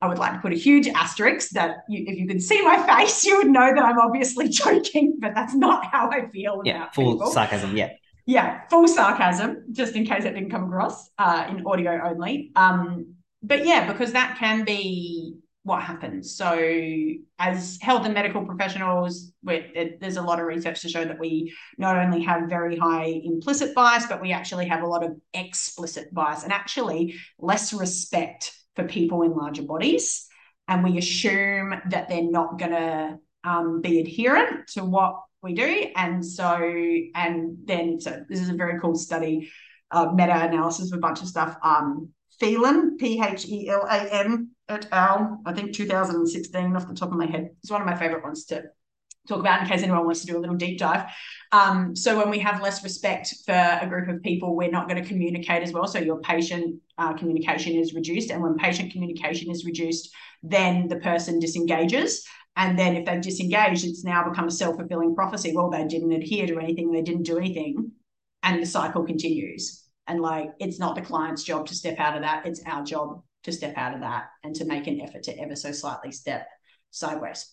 I 0.01 0.07
would 0.07 0.19
like 0.19 0.33
to 0.33 0.39
put 0.39 0.53
a 0.53 0.55
huge 0.55 0.87
asterisk 0.87 1.49
that 1.51 1.77
you, 1.89 2.03
if 2.05 2.19
you 2.19 2.27
could 2.27 2.41
see 2.41 2.61
my 2.61 2.77
face, 2.99 3.25
you 3.25 3.37
would 3.37 3.47
know 3.47 3.73
that 3.73 3.83
I'm 3.83 3.99
obviously 3.99 4.47
joking, 4.63 5.17
but 5.19 5.33
that's 5.33 5.55
not 5.55 5.85
how 5.91 6.09
I 6.11 6.27
feel 6.29 6.61
Yeah, 6.63 6.89
full 6.93 7.13
people 7.13 7.31
sarcasm. 7.31 7.75
Yeah, 7.75 7.89
yeah, 8.25 8.61
full 8.69 8.87
sarcasm, 8.87 9.63
just 9.71 9.95
in 9.95 10.05
case 10.05 10.25
it 10.25 10.33
didn't 10.33 10.51
come 10.51 10.65
across 10.65 11.09
uh, 11.17 11.47
in 11.49 11.65
audio 11.65 11.99
only. 12.03 12.51
Um, 12.55 13.15
but 13.41 13.65
yeah, 13.65 13.91
because 13.91 14.11
that 14.11 14.37
can 14.37 14.65
be 14.65 15.37
what 15.67 15.83
happens. 15.83 16.33
So, 16.33 16.57
as 17.39 17.77
health 17.81 18.05
and 18.05 18.13
medical 18.13 18.45
professionals, 18.45 19.33
there's 19.43 20.15
a 20.15 20.21
lot 20.21 20.39
of 20.39 20.45
research 20.45 20.81
to 20.81 20.89
show 20.89 21.03
that 21.03 21.19
we 21.19 21.53
not 21.77 21.97
only 21.97 22.21
have 22.23 22.49
very 22.49 22.77
high 22.77 23.21
implicit 23.23 23.75
bias, 23.75 24.05
but 24.07 24.21
we 24.21 24.31
actually 24.31 24.65
have 24.67 24.81
a 24.81 24.87
lot 24.87 25.03
of 25.03 25.11
explicit 25.33 26.13
bias 26.13 26.43
and 26.43 26.53
actually 26.53 27.15
less 27.37 27.73
respect 27.73 28.53
for 28.77 28.85
people 28.85 29.23
in 29.23 29.31
larger 29.31 29.63
bodies. 29.63 30.27
And 30.69 30.85
we 30.85 30.97
assume 30.97 31.73
that 31.89 32.07
they're 32.07 32.23
not 32.23 32.57
going 32.57 32.71
to 32.71 33.19
um, 33.43 33.81
be 33.81 33.99
adherent 33.99 34.67
to 34.69 34.85
what 34.85 35.21
we 35.41 35.53
do. 35.53 35.87
And 35.97 36.25
so, 36.25 36.57
and 37.13 37.57
then, 37.65 37.99
so 37.99 38.23
this 38.29 38.39
is 38.39 38.49
a 38.49 38.53
very 38.53 38.79
cool 38.79 38.95
study, 38.95 39.51
uh, 39.91 40.13
meta 40.13 40.45
analysis 40.45 40.93
of 40.93 40.97
a 40.97 41.01
bunch 41.01 41.21
of 41.21 41.27
stuff. 41.27 41.57
Um, 41.61 42.09
Phelan, 42.39 42.97
P 42.97 43.21
H 43.21 43.47
E 43.47 43.67
L 43.67 43.85
A 43.89 44.13
N 44.13 44.51
et 44.69 44.87
al., 44.91 45.41
I 45.45 45.53
think 45.53 45.73
2016 45.73 46.75
off 46.75 46.87
the 46.87 46.93
top 46.93 47.11
of 47.11 47.17
my 47.17 47.25
head. 47.25 47.49
It's 47.61 47.71
one 47.71 47.81
of 47.81 47.87
my 47.87 47.95
favorite 47.95 48.23
ones 48.23 48.45
to 48.45 48.63
talk 49.27 49.39
about 49.39 49.61
in 49.61 49.67
case 49.67 49.83
anyone 49.83 50.05
wants 50.05 50.21
to 50.21 50.27
do 50.27 50.37
a 50.37 50.39
little 50.39 50.55
deep 50.55 50.79
dive. 50.79 51.09
Um, 51.51 51.95
so 51.95 52.17
when 52.17 52.29
we 52.29 52.39
have 52.39 52.61
less 52.61 52.83
respect 52.83 53.33
for 53.45 53.79
a 53.81 53.87
group 53.87 54.07
of 54.09 54.21
people, 54.23 54.55
we're 54.55 54.71
not 54.71 54.87
going 54.87 55.01
to 55.01 55.07
communicate 55.07 55.63
as 55.63 55.71
well. 55.71 55.87
So 55.87 55.99
your 55.99 56.19
patient 56.21 56.81
uh, 56.97 57.13
communication 57.13 57.75
is 57.75 57.93
reduced. 57.93 58.31
And 58.31 58.41
when 58.41 58.55
patient 58.55 58.91
communication 58.91 59.51
is 59.51 59.65
reduced, 59.65 60.09
then 60.43 60.87
the 60.87 60.97
person 60.97 61.39
disengages. 61.39 62.25
And 62.55 62.77
then 62.77 62.95
if 62.95 63.05
they've 63.05 63.21
disengaged, 63.21 63.85
it's 63.85 64.03
now 64.03 64.27
become 64.27 64.47
a 64.47 64.51
self-fulfilling 64.51 65.15
prophecy. 65.15 65.53
Well, 65.55 65.69
they 65.69 65.85
didn't 65.85 66.11
adhere 66.11 66.47
to 66.47 66.59
anything, 66.59 66.91
they 66.91 67.03
didn't 67.03 67.23
do 67.23 67.37
anything. 67.37 67.91
And 68.43 68.61
the 68.61 68.65
cycle 68.65 69.03
continues. 69.03 69.83
And 70.07 70.21
like 70.21 70.51
it's 70.59 70.79
not 70.79 70.95
the 70.95 71.01
client's 71.01 71.43
job 71.43 71.67
to 71.67 71.75
step 71.75 71.99
out 71.99 72.15
of 72.15 72.21
that. 72.21 72.45
It's 72.45 72.61
our 72.65 72.83
job 72.83 73.21
to 73.43 73.51
step 73.51 73.73
out 73.77 73.93
of 73.93 74.01
that 74.01 74.25
and 74.43 74.55
to 74.55 74.65
make 74.65 74.87
an 74.87 75.01
effort 75.01 75.23
to 75.23 75.39
ever 75.39 75.55
so 75.55 75.71
slightly 75.71 76.11
step 76.11 76.47
sideways. 76.91 77.51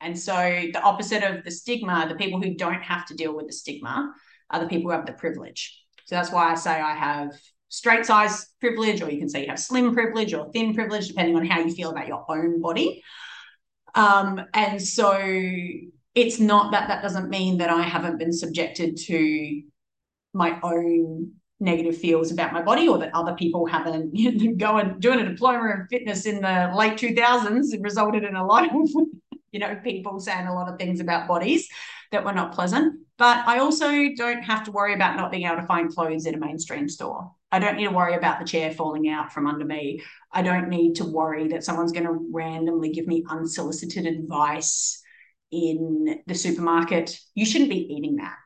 And 0.00 0.18
so 0.18 0.34
the 0.34 0.82
opposite 0.82 1.22
of 1.22 1.44
the 1.44 1.50
stigma, 1.50 2.06
the 2.08 2.16
people 2.16 2.40
who 2.40 2.54
don't 2.54 2.82
have 2.82 3.06
to 3.06 3.14
deal 3.14 3.34
with 3.34 3.46
the 3.46 3.52
stigma 3.52 4.12
are 4.50 4.60
the 4.60 4.68
people 4.68 4.90
who 4.90 4.96
have 4.96 5.06
the 5.06 5.12
privilege. 5.12 5.82
So 6.04 6.14
that's 6.14 6.30
why 6.30 6.52
I 6.52 6.54
say 6.54 6.70
I 6.70 6.94
have 6.94 7.32
straight 7.68 8.06
size 8.06 8.46
privilege, 8.60 9.02
or 9.02 9.10
you 9.10 9.18
can 9.18 9.28
say 9.28 9.42
you 9.42 9.48
have 9.48 9.58
slim 9.58 9.92
privilege 9.94 10.32
or 10.34 10.50
thin 10.52 10.74
privilege, 10.74 11.08
depending 11.08 11.36
on 11.36 11.46
how 11.46 11.60
you 11.60 11.74
feel 11.74 11.90
about 11.90 12.06
your 12.06 12.24
own 12.28 12.60
body. 12.60 13.02
Um, 13.94 14.42
and 14.54 14.80
so 14.80 15.18
it's 16.14 16.38
not 16.38 16.72
that 16.72 16.88
that 16.88 17.02
doesn't 17.02 17.28
mean 17.28 17.58
that 17.58 17.70
I 17.70 17.82
haven't 17.82 18.18
been 18.18 18.32
subjected 18.32 18.96
to 19.06 19.62
my 20.32 20.58
own 20.62 21.32
negative 21.58 21.96
feels 21.96 22.30
about 22.30 22.52
my 22.52 22.62
body 22.62 22.86
or 22.86 22.98
that 22.98 23.14
other 23.14 23.34
people 23.34 23.66
haven't 23.66 24.14
you 24.16 24.32
know, 24.32 24.54
going 24.56 24.98
doing 24.98 25.20
a 25.20 25.28
diploma 25.28 25.72
in 25.72 25.86
fitness 25.88 26.26
in 26.26 26.40
the 26.42 26.72
late 26.76 26.94
2000s 26.94 27.72
it 27.72 27.80
resulted 27.80 28.24
in 28.24 28.36
a 28.36 28.46
lot 28.46 28.64
of 28.64 28.72
you 29.52 29.58
know 29.58 29.74
people 29.82 30.20
saying 30.20 30.46
a 30.46 30.54
lot 30.54 30.68
of 30.68 30.78
things 30.78 31.00
about 31.00 31.28
bodies 31.28 31.68
that 32.12 32.24
were 32.24 32.32
not 32.32 32.52
pleasant. 32.52 33.00
But 33.18 33.48
i 33.48 33.58
also 33.58 33.90
don't 34.16 34.42
have 34.42 34.64
to 34.64 34.72
worry 34.72 34.94
about 34.94 35.16
not 35.16 35.30
being 35.30 35.46
able 35.46 35.56
to 35.56 35.66
find 35.66 35.92
clothes 35.92 36.26
in 36.26 36.34
a 36.34 36.38
mainstream 36.38 36.88
store. 36.88 37.32
I 37.50 37.58
don't 37.58 37.76
need 37.76 37.88
to 37.88 37.94
worry 37.94 38.14
about 38.14 38.38
the 38.38 38.44
chair 38.44 38.70
falling 38.70 39.08
out 39.08 39.32
from 39.32 39.46
under 39.46 39.64
me. 39.64 40.02
I 40.30 40.42
don't 40.42 40.68
need 40.68 40.96
to 40.96 41.04
worry 41.04 41.48
that 41.48 41.64
someone's 41.64 41.92
going 41.92 42.06
to 42.06 42.28
randomly 42.32 42.90
give 42.90 43.06
me 43.06 43.24
unsolicited 43.30 44.04
advice 44.04 45.02
in 45.50 46.20
the 46.26 46.34
supermarket. 46.34 47.18
You 47.34 47.46
shouldn't 47.46 47.70
be 47.70 47.94
eating 47.94 48.16
that 48.16 48.36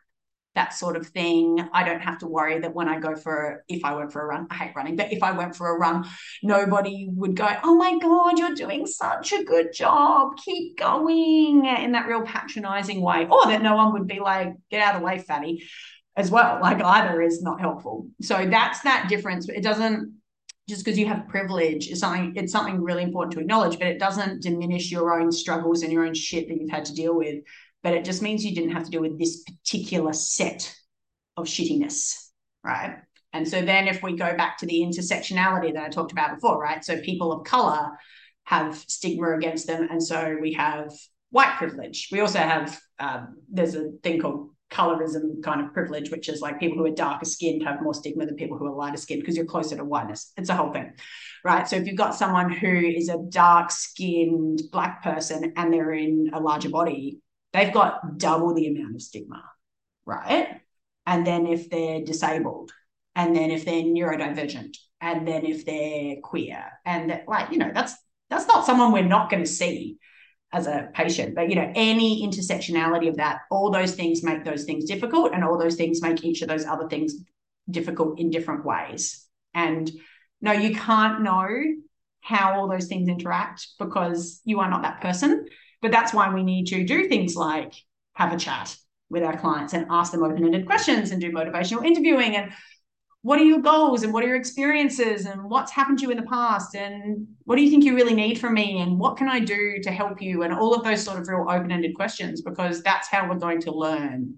that 0.54 0.74
sort 0.74 0.96
of 0.96 1.06
thing. 1.06 1.68
I 1.72 1.84
don't 1.84 2.00
have 2.00 2.18
to 2.18 2.26
worry 2.26 2.58
that 2.58 2.74
when 2.74 2.88
I 2.88 2.98
go 2.98 3.14
for, 3.14 3.64
if 3.68 3.84
I 3.84 3.94
went 3.94 4.12
for 4.12 4.22
a 4.22 4.26
run, 4.26 4.48
I 4.50 4.54
hate 4.54 4.72
running, 4.74 4.96
but 4.96 5.12
if 5.12 5.22
I 5.22 5.32
went 5.32 5.54
for 5.54 5.74
a 5.74 5.78
run, 5.78 6.06
nobody 6.42 7.08
would 7.10 7.36
go, 7.36 7.48
oh 7.62 7.76
my 7.76 7.98
God, 7.98 8.38
you're 8.38 8.54
doing 8.54 8.86
such 8.86 9.32
a 9.32 9.44
good 9.44 9.72
job. 9.72 10.36
Keep 10.38 10.78
going 10.78 11.64
in 11.66 11.92
that 11.92 12.08
real 12.08 12.22
patronizing 12.22 13.00
way. 13.00 13.28
Or 13.30 13.46
that 13.46 13.62
no 13.62 13.76
one 13.76 13.92
would 13.92 14.08
be 14.08 14.18
like, 14.18 14.54
get 14.70 14.82
out 14.82 14.96
of 14.96 15.00
the 15.00 15.06
way, 15.06 15.18
fatty, 15.18 15.64
as 16.16 16.30
well. 16.30 16.58
Like 16.60 16.82
either 16.82 17.22
is 17.22 17.42
not 17.42 17.60
helpful. 17.60 18.08
So 18.20 18.46
that's 18.46 18.80
that 18.80 19.08
difference. 19.08 19.48
It 19.48 19.62
doesn't, 19.62 20.16
just 20.68 20.84
because 20.84 20.98
you 20.98 21.06
have 21.06 21.26
privilege 21.28 21.88
is 21.88 21.98
something 21.98 22.32
it's 22.36 22.52
something 22.52 22.80
really 22.80 23.02
important 23.02 23.32
to 23.32 23.40
acknowledge 23.40 23.76
but 23.76 23.88
it 23.88 23.98
doesn't 23.98 24.40
diminish 24.40 24.92
your 24.92 25.20
own 25.20 25.32
struggles 25.32 25.82
and 25.82 25.92
your 25.92 26.06
own 26.06 26.14
shit 26.14 26.46
that 26.46 26.60
you've 26.60 26.70
had 26.70 26.84
to 26.84 26.94
deal 26.94 27.16
with 27.16 27.42
but 27.82 27.94
it 27.94 28.04
just 28.04 28.22
means 28.22 28.44
you 28.44 28.54
didn't 28.54 28.72
have 28.72 28.84
to 28.84 28.90
deal 28.90 29.00
with 29.00 29.18
this 29.18 29.42
particular 29.44 30.12
set 30.12 30.74
of 31.36 31.46
shittiness, 31.46 32.28
right? 32.62 32.98
And 33.32 33.46
so 33.46 33.62
then 33.62 33.88
if 33.88 34.02
we 34.02 34.16
go 34.16 34.36
back 34.36 34.58
to 34.58 34.66
the 34.66 34.80
intersectionality 34.80 35.72
that 35.74 35.84
I 35.84 35.88
talked 35.88 36.12
about 36.12 36.34
before, 36.34 36.60
right? 36.60 36.84
So 36.84 37.00
people 37.00 37.32
of 37.32 37.44
color 37.44 37.90
have 38.44 38.76
stigma 38.88 39.36
against 39.36 39.66
them. 39.66 39.86
And 39.90 40.02
so 40.02 40.36
we 40.40 40.52
have 40.54 40.92
white 41.30 41.56
privilege. 41.56 42.08
We 42.10 42.20
also 42.20 42.40
have 42.40 42.78
um, 42.98 43.36
there's 43.48 43.76
a 43.76 43.90
thing 44.02 44.20
called 44.20 44.50
colorism 44.70 45.42
kind 45.42 45.60
of 45.60 45.72
privilege, 45.72 46.10
which 46.10 46.28
is 46.28 46.40
like 46.40 46.60
people 46.60 46.78
who 46.78 46.86
are 46.86 46.94
darker 46.94 47.24
skinned 47.24 47.62
have 47.62 47.82
more 47.82 47.94
stigma 47.94 48.26
than 48.26 48.36
people 48.36 48.56
who 48.56 48.66
are 48.66 48.74
lighter 48.74 48.96
skinned 48.96 49.20
because 49.20 49.36
you're 49.36 49.46
closer 49.46 49.76
to 49.76 49.84
whiteness. 49.84 50.32
It's 50.36 50.48
a 50.48 50.54
whole 50.54 50.72
thing, 50.72 50.92
right? 51.44 51.68
So 51.68 51.76
if 51.76 51.86
you've 51.86 51.96
got 51.96 52.14
someone 52.14 52.50
who 52.50 52.68
is 52.68 53.08
a 53.08 53.18
dark 53.28 53.70
skinned 53.70 54.62
black 54.70 55.02
person 55.02 55.52
and 55.56 55.72
they're 55.72 55.92
in 55.92 56.30
a 56.32 56.40
larger 56.40 56.70
body, 56.70 57.20
they've 57.52 57.72
got 57.72 58.18
double 58.18 58.54
the 58.54 58.66
amount 58.66 58.94
of 58.94 59.02
stigma, 59.02 59.42
right? 60.06 60.60
And 61.06 61.26
then 61.26 61.46
if 61.46 61.70
they're 61.70 62.02
disabled, 62.02 62.72
and 63.14 63.34
then 63.34 63.50
if 63.50 63.64
they're 63.64 63.82
neurodivergent, 63.82 64.76
and 65.00 65.26
then 65.26 65.44
if 65.44 65.64
they're 65.64 66.16
queer, 66.22 66.64
and 66.84 67.10
that, 67.10 67.28
like 67.28 67.50
you 67.50 67.58
know, 67.58 67.70
that's 67.74 67.94
that's 68.28 68.46
not 68.46 68.66
someone 68.66 68.92
we're 68.92 69.02
not 69.02 69.30
going 69.30 69.42
to 69.42 69.50
see 69.50 69.98
as 70.52 70.66
a 70.66 70.88
patient. 70.94 71.34
But 71.34 71.48
you 71.48 71.56
know, 71.56 71.72
any 71.74 72.26
intersectionality 72.26 73.08
of 73.08 73.16
that, 73.16 73.40
all 73.50 73.70
those 73.70 73.94
things 73.94 74.22
make 74.22 74.44
those 74.44 74.64
things 74.64 74.84
difficult, 74.84 75.32
and 75.32 75.44
all 75.44 75.58
those 75.58 75.76
things 75.76 76.02
make 76.02 76.24
each 76.24 76.42
of 76.42 76.48
those 76.48 76.66
other 76.66 76.88
things 76.88 77.14
difficult 77.70 78.18
in 78.18 78.30
different 78.30 78.64
ways. 78.64 79.26
And 79.54 79.90
no, 80.40 80.52
you 80.52 80.74
can't 80.74 81.22
know 81.22 81.48
how 82.20 82.54
all 82.54 82.68
those 82.68 82.86
things 82.86 83.08
interact 83.08 83.66
because 83.78 84.40
you 84.44 84.60
are 84.60 84.70
not 84.70 84.82
that 84.82 85.00
person. 85.00 85.46
But 85.82 85.92
that's 85.92 86.12
why 86.12 86.32
we 86.32 86.42
need 86.42 86.66
to 86.68 86.84
do 86.84 87.08
things 87.08 87.36
like 87.36 87.72
have 88.14 88.32
a 88.32 88.36
chat 88.36 88.76
with 89.08 89.22
our 89.22 89.36
clients 89.36 89.72
and 89.72 89.86
ask 89.90 90.12
them 90.12 90.22
open-ended 90.22 90.66
questions 90.66 91.10
and 91.10 91.20
do 91.20 91.32
motivational 91.32 91.84
interviewing 91.84 92.36
and 92.36 92.52
what 93.22 93.38
are 93.38 93.44
your 93.44 93.60
goals 93.60 94.02
and 94.02 94.14
what 94.14 94.24
are 94.24 94.28
your 94.28 94.36
experiences 94.36 95.26
and 95.26 95.44
what's 95.44 95.72
happened 95.72 95.98
to 95.98 96.04
you 96.04 96.10
in 96.10 96.16
the 96.16 96.22
past 96.22 96.74
and 96.74 97.26
what 97.44 97.56
do 97.56 97.62
you 97.62 97.70
think 97.70 97.84
you 97.84 97.94
really 97.94 98.14
need 98.14 98.38
from 98.38 98.54
me 98.54 98.80
and 98.80 98.98
what 98.98 99.16
can 99.16 99.28
I 99.28 99.40
do 99.40 99.78
to 99.82 99.90
help 99.90 100.22
you 100.22 100.42
and 100.42 100.54
all 100.54 100.74
of 100.74 100.84
those 100.84 101.02
sort 101.02 101.18
of 101.18 101.28
real 101.28 101.46
open-ended 101.48 101.94
questions 101.94 102.40
because 102.40 102.82
that's 102.82 103.08
how 103.08 103.28
we're 103.28 103.38
going 103.38 103.60
to 103.62 103.72
learn 103.72 104.36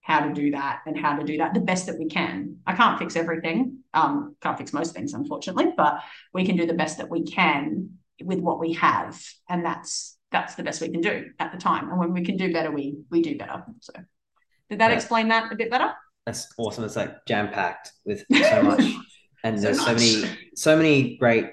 how 0.00 0.20
to 0.20 0.32
do 0.32 0.50
that 0.52 0.82
and 0.86 0.98
how 0.98 1.16
to 1.16 1.24
do 1.24 1.38
that 1.38 1.54
the 1.54 1.60
best 1.60 1.86
that 1.86 1.98
we 1.98 2.06
can. 2.06 2.56
I 2.66 2.74
can't 2.74 2.98
fix 2.98 3.16
everything. 3.16 3.78
Um, 3.94 4.36
can't 4.40 4.58
fix 4.58 4.72
most 4.72 4.94
things, 4.94 5.14
unfortunately, 5.14 5.72
but 5.76 6.00
we 6.32 6.44
can 6.44 6.56
do 6.56 6.66
the 6.66 6.74
best 6.74 6.98
that 6.98 7.10
we 7.10 7.24
can 7.24 7.98
with 8.22 8.40
what 8.40 8.58
we 8.58 8.72
have. 8.74 9.20
And 9.48 9.64
that's 9.64 10.15
that's 10.36 10.54
the 10.54 10.62
best 10.62 10.80
we 10.80 10.90
can 10.90 11.00
do 11.00 11.30
at 11.38 11.52
the 11.52 11.58
time. 11.58 11.88
And 11.88 11.98
when 11.98 12.12
we 12.12 12.22
can 12.22 12.36
do 12.36 12.52
better, 12.52 12.70
we 12.70 12.96
we 13.10 13.22
do 13.22 13.36
better. 13.38 13.64
So 13.80 13.92
did 14.70 14.78
that 14.80 14.90
yeah. 14.90 14.96
explain 14.96 15.28
that 15.28 15.52
a 15.52 15.56
bit 15.56 15.70
better? 15.70 15.92
that's 16.26 16.52
awesome. 16.58 16.84
It's 16.84 16.96
like 16.96 17.24
jam 17.24 17.48
packed 17.48 17.92
with 18.04 18.24
so 18.50 18.62
much, 18.62 18.82
and 19.44 19.56
so 19.56 19.62
there's 19.62 19.78
much. 19.78 19.86
so 19.86 19.94
many 19.94 20.38
so 20.54 20.76
many 20.76 21.16
great 21.16 21.46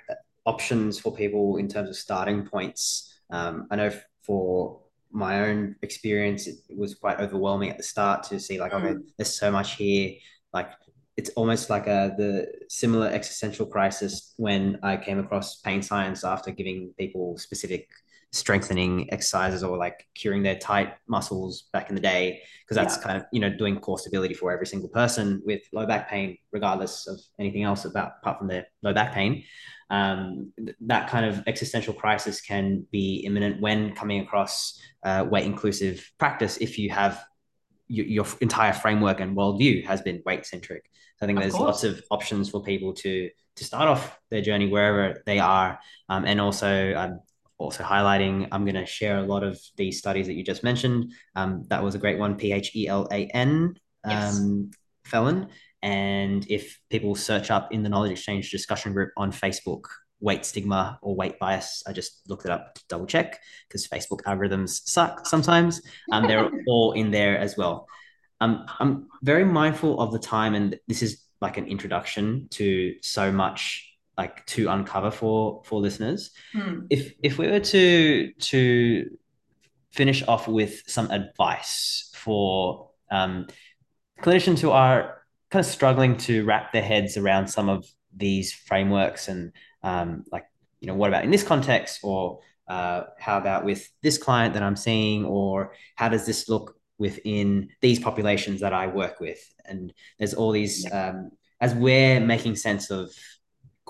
options 0.45 0.99
for 0.99 1.15
people 1.15 1.57
in 1.57 1.67
terms 1.67 1.89
of 1.89 1.95
starting 1.95 2.45
points. 2.45 3.21
Um, 3.29 3.67
I 3.71 3.75
know 3.77 3.91
for 4.23 4.81
my 5.11 5.41
own 5.45 5.75
experience, 5.84 6.47
it, 6.47 6.55
was 6.75 6.95
quite 6.95 7.19
overwhelming 7.19 7.69
at 7.69 7.77
the 7.77 7.84
start 7.84 8.23
to 8.23 8.39
see 8.39 8.59
like, 8.59 8.71
mm. 8.71 8.84
okay, 8.84 8.99
there's 9.17 9.39
so 9.39 9.51
much 9.51 9.75
here. 9.75 10.15
Like 10.51 10.71
it's 11.15 11.29
almost 11.31 11.69
like 11.69 11.86
a 11.86 12.15
the 12.17 12.47
similar 12.67 13.07
existential 13.07 13.67
crisis 13.67 14.34
when 14.38 14.79
I 14.81 14.97
came 14.97 15.19
across 15.19 15.61
pain 15.61 15.84
science 15.84 16.23
after 16.23 16.49
giving 16.49 16.93
people 16.97 17.38
specific 17.38 17.88
strengthening 18.34 19.07
exercises 19.13 19.63
or 19.63 19.77
like 19.77 20.07
curing 20.15 20.41
their 20.41 20.57
tight 20.57 20.95
muscles 21.07 21.65
back 21.71 21.89
in 21.89 21.95
the 21.95 22.01
day 22.01 22.41
because 22.63 22.75
that's 22.75 22.97
yeah. 22.97 23.03
kind 23.03 23.17
of 23.17 23.25
you 23.31 23.39
know 23.39 23.49
doing 23.49 23.79
core 23.79 23.99
stability 23.99 24.34
for 24.34 24.51
every 24.51 24.65
single 24.65 24.89
person 24.89 25.39
with 25.45 25.61
low 25.71 25.86
back 25.86 26.09
pain 26.09 26.36
regardless 26.51 27.07
of 27.07 27.19
anything 27.39 27.61
else 27.61 27.86
about 27.86 28.13
apart 28.21 28.39
from 28.39 28.47
their 28.47 28.65
low 28.81 28.91
back 28.91 29.13
pain 29.13 29.43
um, 29.91 30.51
that 30.81 31.07
kind 31.07 31.25
of 31.27 31.43
existential 31.45 31.93
crisis 31.93 32.41
can 32.41 32.84
be 32.91 33.17
imminent 33.17 33.61
when 33.61 33.93
coming 33.93 34.21
across 34.21 34.81
uh, 35.03 35.23
weight 35.29 35.45
inclusive 35.45 36.11
practice 36.17 36.57
if 36.57 36.79
you 36.79 36.89
have 36.89 37.23
your, 37.88 38.07
your 38.07 38.25
entire 38.41 38.73
framework 38.73 39.19
and 39.19 39.38
worldview 39.38 39.86
has 39.86 40.01
been 40.01 40.23
weight 40.25 40.43
centric 40.43 40.89
so 41.17 41.25
i 41.25 41.27
think 41.27 41.38
of 41.38 41.43
there's 41.43 41.53
course. 41.53 41.84
lots 41.84 41.84
of 41.84 42.03
options 42.09 42.49
for 42.49 42.63
people 42.63 42.93
to 42.93 43.29
to 43.55 43.63
start 43.63 43.88
off 43.88 44.17
their 44.31 44.41
journey 44.41 44.67
wherever 44.67 45.21
they 45.27 45.38
are 45.38 45.77
um, 46.09 46.25
and 46.25 46.41
also 46.41 46.95
um, 46.95 47.19
also 47.58 47.84
highlighting. 47.84 48.47
I'm 48.51 48.66
going 48.66 48.76
to 48.76 48.86
share 48.86 49.18
a 49.18 49.24
lot 49.24 49.43
of 49.43 49.60
these 49.78 49.97
studies 49.97 50.28
that 50.28 50.34
you 50.34 50.43
just 50.43 50.64
mentioned. 50.64 51.14
Um, 51.36 51.66
that 51.70 51.84
was 51.84 51.95
a 51.95 51.99
great 51.99 52.20
one, 52.20 52.36
P 52.36 52.51
H 52.51 52.76
E 52.76 52.88
L 52.88 53.08
A 53.12 53.26
N, 53.28 53.76
yes. 54.08 54.39
Um, 54.39 54.72
Phelan. 55.06 55.49
And 55.82 56.49
if 56.49 56.80
people 56.89 57.14
search 57.16 57.51
up 57.51 57.74
in 57.74 57.84
the 57.84 57.89
Knowledge 57.89 58.12
Exchange 58.12 58.49
discussion 58.51 58.93
group 58.93 59.12
on 59.18 59.32
Facebook, 59.32 59.84
weight 60.24 60.45
stigma 60.45 60.97
or 61.01 61.16
weight 61.16 61.38
bias, 61.38 61.84
I 61.86 61.91
just 61.91 62.22
looked 62.30 62.45
it 62.45 62.51
up 62.51 62.74
to 62.76 62.82
double 62.88 63.06
check 63.06 63.39
because 63.68 63.88
Facebook 63.88 64.22
algorithms 64.22 64.82
suck 64.86 65.28
sometimes. 65.28 65.82
Um, 66.12 66.26
they're 66.28 66.49
all 66.68 66.93
in 66.93 67.12
there 67.12 67.38
as 67.38 67.58
well. 67.58 67.88
Um, 68.39 68.66
I'm 68.80 69.08
very 69.22 69.43
mindful 69.43 69.99
of 69.99 70.12
the 70.12 70.20
time, 70.20 70.56
and 70.56 70.80
this 70.88 71.04
is 71.04 71.24
like 71.41 71.58
an 71.58 71.68
introduction 71.68 72.47
to 72.51 72.95
so 73.01 73.32
much 73.32 73.93
like 74.18 74.45
to 74.45 74.68
uncover 74.70 75.11
for 75.11 75.61
for 75.66 75.80
listeners. 75.80 76.32
Mm. 76.55 76.88
If 76.89 77.14
if 77.24 77.38
we 77.38 77.47
were 77.47 77.59
to 77.59 78.32
to 78.32 79.09
finish 79.91 80.24
off 80.28 80.47
with 80.47 80.84
some 80.88 81.09
advice 81.11 82.11
for 82.16 82.89
um, 83.11 83.47
clinicians 84.22 84.59
who 84.59 84.72
are 84.72 85.22
kind 85.51 85.64
of 85.64 85.72
struggling 85.72 86.18
to 86.18 86.43
wrap 86.45 86.74
their 86.74 86.82
heads 86.82 87.16
around 87.16 87.47
some 87.47 87.70
of 87.70 87.86
these 88.16 88.51
frameworks 88.53 89.28
and 89.28 89.51
um, 89.84 90.24
like 90.32 90.45
you 90.80 90.88
know 90.88 90.95
what 90.95 91.09
about 91.09 91.24
in 91.24 91.32
this 91.32 91.43
context 91.43 91.99
or 92.03 92.39
uh, 92.68 93.03
how 93.20 93.38
about 93.38 93.66
with 93.66 93.89
this 94.01 94.18
client 94.18 94.53
that 94.53 94.64
I'm 94.64 94.76
seeing 94.76 95.26
or 95.26 95.74
how 95.95 96.09
does 96.09 96.26
this 96.26 96.49
look 96.49 96.76
within 96.97 97.70
these 97.82 97.99
populations 97.99 98.61
that 98.61 98.74
I 98.74 98.88
work 98.88 99.20
with 99.20 99.53
and 99.66 99.93
there's 100.18 100.34
all 100.34 100.51
these 100.51 100.91
um, 100.91 101.32
as 101.61 101.76
we're 101.76 102.20
making 102.20 102.55
sense 102.55 102.89
of 102.89 103.11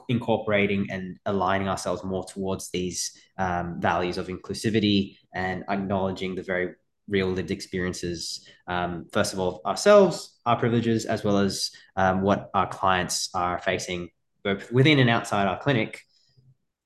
incorporating 0.10 0.88
and 0.90 1.18
aligning 1.26 1.68
ourselves 1.68 2.04
more 2.04 2.26
towards 2.26 2.70
these 2.72 3.18
um, 3.38 3.80
values 3.80 4.18
of 4.18 4.28
inclusivity 4.28 5.18
and 5.34 5.64
acknowledging 5.70 6.36
the 6.36 6.44
very 6.44 6.76
real 7.08 7.28
lived 7.28 7.52
experiences, 7.52 8.48
um, 8.68 9.08
first 9.12 9.34
of 9.34 9.40
all, 9.40 9.62
ourselves, 9.66 10.40
our 10.46 10.58
privileges, 10.58 11.06
as 11.06 11.24
well 11.24 11.38
as 11.38 11.72
um, 11.96 12.22
what 12.22 12.50
our 12.54 12.68
clients 12.68 13.30
are 13.34 13.60
facing, 13.60 14.10
both 14.44 14.72
within 14.72 15.00
and 15.00 15.10
outside 15.10 15.48
our 15.48 15.60
clinic. 15.60 16.02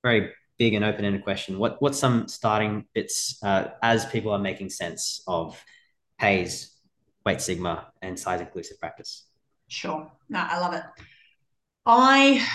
Very 0.04 0.32
big 0.58 0.74
and 0.74 0.84
open 0.84 1.06
ended 1.06 1.24
question. 1.24 1.60
What 1.60 1.82
what's 1.82 2.00
some 2.00 2.28
starting 2.28 2.86
bits 2.94 3.40
uh, 3.44 3.70
as 3.82 4.06
people 4.06 4.32
are 4.32 4.40
making 4.40 4.70
sense 4.70 5.22
of 5.28 5.64
HAES, 6.20 6.72
weight 7.26 7.42
stigma, 7.42 7.92
and 8.02 8.18
size 8.20 8.42
inclusive 8.42 8.80
practice? 8.80 9.28
Sure. 9.68 10.12
No, 10.30 10.40
I 10.40 10.60
love 10.60 10.74
it. 10.74 10.84
I 11.86 12.46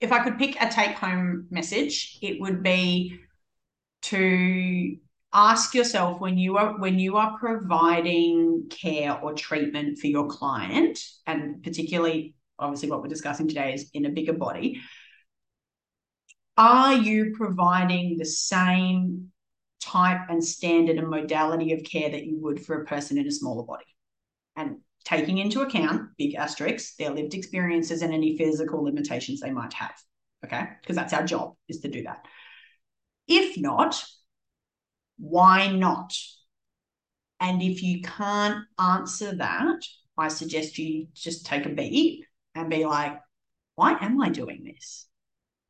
if 0.00 0.12
I 0.12 0.22
could 0.22 0.38
pick 0.38 0.60
a 0.60 0.68
take 0.68 0.96
home 0.96 1.46
message, 1.50 2.18
it 2.22 2.40
would 2.40 2.62
be 2.62 3.18
to 4.02 4.96
ask 5.32 5.74
yourself 5.74 6.20
when 6.20 6.38
you 6.38 6.56
are 6.56 6.78
when 6.78 6.98
you 6.98 7.16
are 7.16 7.36
providing 7.38 8.68
care 8.70 9.18
or 9.20 9.34
treatment 9.34 9.98
for 9.98 10.06
your 10.06 10.26
client 10.28 10.98
and 11.26 11.62
particularly 11.62 12.34
obviously 12.58 12.88
what 12.88 13.02
we're 13.02 13.08
discussing 13.08 13.48
today 13.48 13.74
is 13.74 13.90
in 13.92 14.06
a 14.06 14.08
bigger 14.08 14.32
body 14.32 14.80
are 16.56 16.94
you 16.94 17.34
providing 17.36 18.16
the 18.16 18.24
same 18.24 19.30
type 19.80 20.28
and 20.28 20.42
standard 20.42 20.96
and 20.96 21.08
modality 21.08 21.72
of 21.72 21.84
care 21.84 22.10
that 22.10 22.24
you 22.24 22.38
would 22.40 22.64
for 22.64 22.80
a 22.80 22.84
person 22.86 23.18
in 23.18 23.26
a 23.26 23.30
smaller 23.30 23.62
body? 23.62 23.84
And 24.56 24.78
taking 25.06 25.38
into 25.38 25.60
account 25.62 26.10
big 26.18 26.34
asterisks, 26.34 26.96
their 26.96 27.10
lived 27.10 27.32
experiences 27.32 28.02
and 28.02 28.12
any 28.12 28.36
physical 28.36 28.82
limitations 28.82 29.40
they 29.40 29.52
might 29.52 29.72
have. 29.72 29.94
Okay. 30.44 30.64
Because 30.82 30.96
that's 30.96 31.12
our 31.12 31.24
job 31.24 31.54
is 31.68 31.80
to 31.80 31.88
do 31.88 32.02
that. 32.02 32.26
If 33.28 33.56
not, 33.56 34.04
why 35.18 35.70
not? 35.70 36.12
And 37.40 37.62
if 37.62 37.82
you 37.82 38.02
can't 38.02 38.64
answer 38.78 39.36
that, 39.36 39.80
I 40.18 40.28
suggest 40.28 40.78
you 40.78 41.06
just 41.14 41.46
take 41.46 41.66
a 41.66 41.70
beat 41.70 42.24
and 42.54 42.68
be 42.68 42.84
like, 42.84 43.18
why 43.76 43.96
am 44.00 44.20
I 44.20 44.30
doing 44.30 44.64
this? 44.64 45.06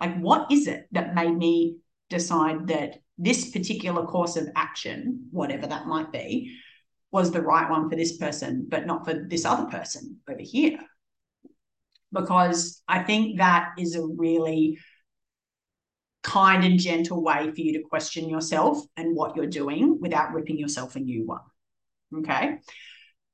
Like, 0.00 0.18
what 0.18 0.50
is 0.50 0.66
it 0.66 0.86
that 0.92 1.14
made 1.14 1.36
me 1.36 1.78
decide 2.08 2.68
that 2.68 3.00
this 3.18 3.50
particular 3.50 4.06
course 4.06 4.36
of 4.36 4.48
action, 4.54 5.28
whatever 5.30 5.66
that 5.66 5.86
might 5.86 6.12
be, 6.12 6.56
was 7.16 7.30
the 7.30 7.40
right 7.40 7.70
one 7.70 7.88
for 7.88 7.96
this 7.96 8.18
person, 8.18 8.66
but 8.68 8.86
not 8.86 9.06
for 9.06 9.14
this 9.14 9.46
other 9.46 9.64
person 9.70 10.18
over 10.28 10.42
here. 10.42 10.78
Because 12.12 12.82
I 12.86 13.02
think 13.04 13.38
that 13.38 13.70
is 13.78 13.96
a 13.96 14.04
really 14.04 14.78
kind 16.22 16.62
and 16.62 16.78
gentle 16.78 17.22
way 17.22 17.50
for 17.50 17.60
you 17.62 17.72
to 17.72 17.88
question 17.88 18.28
yourself 18.28 18.82
and 18.98 19.16
what 19.16 19.34
you're 19.34 19.46
doing 19.46 19.98
without 19.98 20.34
ripping 20.34 20.58
yourself 20.58 20.94
a 20.94 21.00
new 21.00 21.24
one. 21.24 21.40
Okay. 22.18 22.58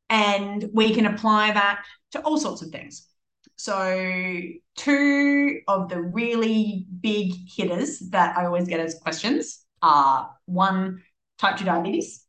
And 0.09 0.71
we 0.73 0.95
can 0.95 1.07
apply 1.07 1.51
that 1.51 1.83
to 2.13 2.21
all 2.21 2.39
sorts 2.39 2.63
of 2.63 2.69
things. 2.69 3.09
So, 3.57 4.43
two 4.77 5.61
of 5.67 5.89
the 5.89 6.01
really 6.01 6.87
big 7.01 7.33
hitters 7.57 7.99
that 8.11 8.37
I 8.37 8.47
always 8.47 8.69
get 8.69 8.79
as 8.79 8.95
questions 8.95 9.65
are 9.83 10.31
one, 10.47 11.03
type 11.39 11.57
2 11.57 11.65
diabetes, 11.65 12.25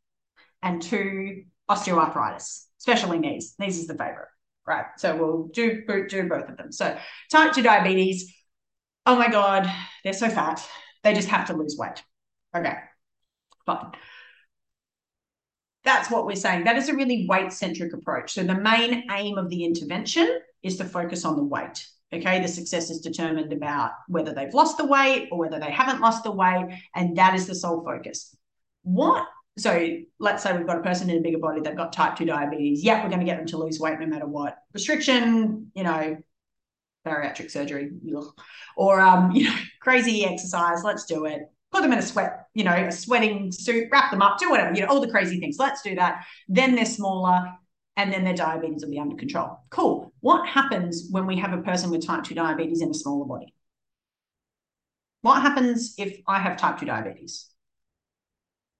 and 0.64 0.82
two, 0.82 1.44
osteoarthritis, 1.70 2.64
especially 2.78 3.18
knees. 3.18 3.54
Knees 3.58 3.78
is 3.78 3.86
the 3.86 3.94
favorite, 3.94 4.28
right? 4.66 4.86
So 4.96 5.16
we'll 5.16 5.48
do, 5.52 5.84
do 6.08 6.28
both 6.28 6.48
of 6.48 6.56
them. 6.56 6.72
So 6.72 6.96
type 7.30 7.52
2 7.52 7.62
diabetes, 7.62 8.34
oh 9.06 9.14
my 9.16 9.28
God, 9.28 9.70
they're 10.02 10.12
so 10.14 10.30
fat. 10.30 10.66
They 11.04 11.14
just 11.14 11.28
have 11.28 11.46
to 11.48 11.54
lose 11.54 11.76
weight. 11.78 12.02
Okay, 12.56 12.74
fine. 13.66 13.92
That's 15.84 16.10
what 16.10 16.24
we're 16.24 16.34
saying. 16.34 16.64
That 16.64 16.78
is 16.78 16.88
a 16.88 16.94
really 16.94 17.26
weight 17.28 17.52
centric 17.52 17.92
approach. 17.92 18.32
So 18.32 18.42
the 18.42 18.54
main 18.54 19.04
aim 19.10 19.36
of 19.36 19.50
the 19.50 19.64
intervention 19.64 20.40
is 20.62 20.78
to 20.78 20.84
focus 20.84 21.26
on 21.26 21.36
the 21.36 21.44
weight. 21.44 21.86
Okay, 22.12 22.40
the 22.40 22.48
success 22.48 22.90
is 22.90 23.00
determined 23.00 23.52
about 23.52 23.90
whether 24.08 24.32
they've 24.32 24.54
lost 24.54 24.78
the 24.78 24.86
weight 24.86 25.28
or 25.30 25.38
whether 25.38 25.58
they 25.58 25.70
haven't 25.70 26.00
lost 26.00 26.22
the 26.22 26.30
weight, 26.30 26.68
and 26.94 27.16
that 27.18 27.34
is 27.34 27.46
the 27.46 27.54
sole 27.54 27.84
focus. 27.84 28.34
What 28.82 29.26
so 29.56 29.96
let's 30.18 30.42
say 30.42 30.56
we've 30.56 30.66
got 30.66 30.78
a 30.78 30.82
person 30.82 31.10
in 31.10 31.18
a 31.18 31.20
bigger 31.20 31.38
body, 31.38 31.60
they've 31.60 31.76
got 31.76 31.92
type 31.92 32.16
2 32.16 32.24
diabetes. 32.24 32.82
Yeah, 32.82 33.02
we're 33.02 33.08
going 33.08 33.20
to 33.20 33.26
get 33.26 33.36
them 33.36 33.46
to 33.46 33.56
lose 33.56 33.78
weight 33.78 34.00
no 34.00 34.06
matter 34.06 34.26
what. 34.26 34.58
Restriction, 34.72 35.70
you 35.74 35.84
know, 35.84 36.16
bariatric 37.06 37.50
surgery, 37.50 37.92
or 38.76 39.00
um, 39.00 39.30
you 39.34 39.44
know, 39.44 39.56
crazy 39.80 40.24
exercise. 40.24 40.82
Let's 40.82 41.04
do 41.04 41.26
it. 41.26 41.42
Put 41.70 41.82
them 41.82 41.92
in 41.92 41.98
a 41.98 42.02
sweat, 42.02 42.46
you 42.54 42.64
know, 42.64 42.72
a 42.72 42.90
sweating 42.90 43.50
suit, 43.50 43.88
wrap 43.90 44.10
them 44.10 44.22
up, 44.22 44.38
do 44.38 44.50
whatever, 44.50 44.74
you 44.74 44.82
know, 44.82 44.88
all 44.88 45.00
the 45.00 45.10
crazy 45.10 45.40
things. 45.40 45.56
Let's 45.58 45.82
do 45.82 45.96
that. 45.96 46.24
Then 46.48 46.74
they're 46.74 46.84
smaller, 46.84 47.52
and 47.96 48.12
then 48.12 48.24
their 48.24 48.34
diabetes 48.34 48.84
will 48.84 48.90
be 48.90 48.98
under 48.98 49.16
control. 49.16 49.58
Cool. 49.70 50.12
What 50.20 50.48
happens 50.48 51.08
when 51.10 51.26
we 51.26 51.36
have 51.38 51.52
a 51.52 51.62
person 51.62 51.90
with 51.90 52.06
type 52.06 52.24
2 52.24 52.34
diabetes 52.34 52.80
in 52.80 52.90
a 52.90 52.94
smaller 52.94 53.24
body? 53.24 53.54
What 55.22 55.42
happens 55.42 55.94
if 55.96 56.20
I 56.26 56.38
have 56.38 56.56
type 56.56 56.78
2 56.78 56.86
diabetes? 56.86 57.53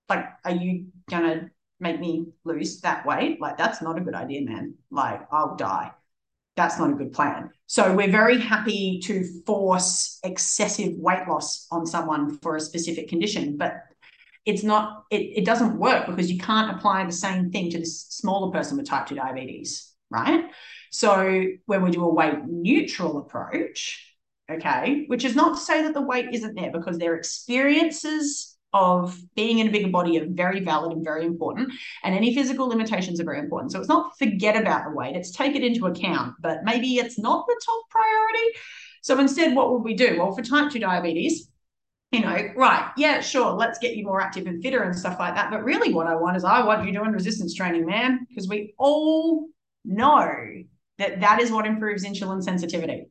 Like, 0.09 0.27
are 0.45 0.53
you 0.53 0.87
gonna 1.09 1.51
make 1.81 2.01
me 2.01 2.27
lose 2.45 2.81
that 2.81 3.07
weight? 3.07 3.41
Like, 3.41 3.57
that's 3.57 3.83
not 3.83 3.99
a 3.99 4.01
good 4.01 4.15
idea, 4.15 4.43
man. 4.43 4.75
Like, 4.91 5.27
I'll 5.33 5.57
die. 5.57 5.93
That's 6.57 6.79
not 6.79 6.91
a 6.91 6.95
good 6.95 7.13
plan. 7.13 7.51
So 7.67 7.95
we're 7.95 8.11
very 8.11 8.41
happy 8.41 9.01
to 9.05 9.25
force 9.45 10.21
excessive 10.23 10.93
weight 10.99 11.27
loss 11.29 11.67
on 11.71 11.87
someone 11.87 12.39
for 12.39 12.57
a 12.57 12.61
specific 12.61 13.09
condition, 13.09 13.57
but 13.57 13.83
it's 14.45 14.63
not 14.63 15.05
it, 15.11 15.39
it 15.39 15.45
doesn't 15.45 15.79
work 15.79 16.07
because 16.07 16.31
you 16.31 16.39
can't 16.39 16.77
apply 16.77 17.05
the 17.05 17.13
same 17.13 17.51
thing 17.51 17.71
to 17.71 17.79
this 17.79 18.07
smaller 18.09 18.51
person 18.53 18.77
with 18.77 18.87
type 18.87 19.07
2 19.07 19.15
diabetes 19.15 19.93
right 20.11 20.51
so 20.91 21.45
when 21.67 21.83
we 21.83 21.91
do 21.91 22.05
a 22.05 22.13
weight 22.13 22.45
neutral 22.47 23.19
approach 23.19 24.15
okay 24.51 25.05
which 25.07 25.25
is 25.25 25.35
not 25.35 25.57
to 25.57 25.61
say 25.61 25.83
that 25.83 25.95
the 25.95 26.03
weight 26.03 26.27
isn't 26.33 26.55
there 26.55 26.71
because 26.71 26.99
their 26.99 27.15
experiences 27.15 28.54
of 28.75 29.17
being 29.35 29.61
in 29.61 29.69
a 29.69 29.71
bigger 29.71 29.89
body 29.89 30.21
are 30.21 30.27
very 30.29 30.61
valid 30.61 30.93
and 30.93 31.03
very 31.03 31.25
important 31.25 31.73
and 32.03 32.15
any 32.15 32.35
physical 32.35 32.69
limitations 32.69 33.21
are 33.21 33.25
very 33.25 33.39
important 33.39 33.73
so 33.73 33.79
it's 33.79 33.89
not 33.89 34.19
forget 34.19 34.61
about 34.61 34.85
the 34.85 34.91
weight 34.91 35.17
it's 35.17 35.31
take 35.31 35.55
it 35.55 35.65
into 35.65 35.87
account 35.87 36.35
but 36.41 36.59
maybe 36.65 36.97
it's 36.97 37.19
not 37.19 37.47
the 37.47 37.61
top 37.65 37.83
priority 37.89 38.59
so 39.01 39.19
instead 39.19 39.55
what 39.55 39.73
would 39.73 39.83
we 39.83 39.95
do 39.95 40.19
well 40.19 40.35
for 40.35 40.43
type 40.43 40.71
2 40.71 40.79
diabetes 40.79 41.49
you 42.15 42.21
know, 42.21 42.49
right, 42.55 42.93
yeah, 42.97 43.21
sure, 43.21 43.55
let's 43.55 43.81
get 43.81 43.97
you 43.97 44.05
more 44.05 44.21
active 44.21 44.47
and 44.47 44.63
fitter 44.63 44.85
and 44.85 44.97
stuff 44.97 45.19
like 45.19 45.35
that. 45.35 45.51
But 45.51 45.65
really, 45.65 45.93
what 45.93 46.07
I 46.07 46.15
want 46.15 46.37
is 46.37 46.45
I 46.45 46.65
want 46.65 46.87
you 46.87 46.93
doing 46.93 47.11
resistance 47.11 47.55
training, 47.55 47.87
man, 47.87 48.25
because 48.29 48.49
we 48.49 48.73
all 48.79 49.49
know 49.85 50.33
that 50.99 51.21
that 51.21 51.41
is 51.41 51.51
what 51.51 51.67
improves 51.67 52.05
insulin 52.05 52.43
sensitivity, 52.43 53.09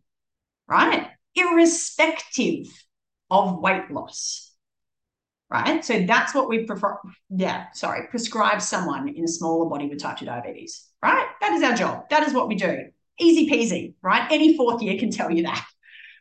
right? 0.68 1.10
Irrespective 1.36 2.68
of 3.30 3.60
weight 3.60 3.92
loss, 3.92 4.43
right? 5.54 5.86
So 5.86 6.02
that's 6.02 6.34
what 6.34 6.50
we 6.50 6.66
prefer. 6.66 6.98
Yeah, 7.30 7.68
sorry, 7.74 8.08
prescribe 8.10 8.62
someone 8.62 9.08
in 9.08 9.24
a 9.24 9.28
smaller 9.28 9.70
body 9.70 9.88
with 9.88 10.00
type 10.00 10.18
2 10.18 10.26
diabetes, 10.26 10.90
right? 11.02 11.28
That 11.40 11.54
is 11.54 11.64
our 11.64 11.76
job. 11.76 12.10
That 12.10 12.28
is 12.28 12.34
what 12.34 12.48
we 12.48 12.56
do. 12.56 12.88
Easy 13.20 13.50
peasy, 13.50 13.94
right? 14.02 14.30
Any 14.32 14.58
fourth 14.58 14.82
year 14.82 14.98
can 14.98 15.12
tell 15.12 15.32
you 15.32 15.44
that, 15.44 15.66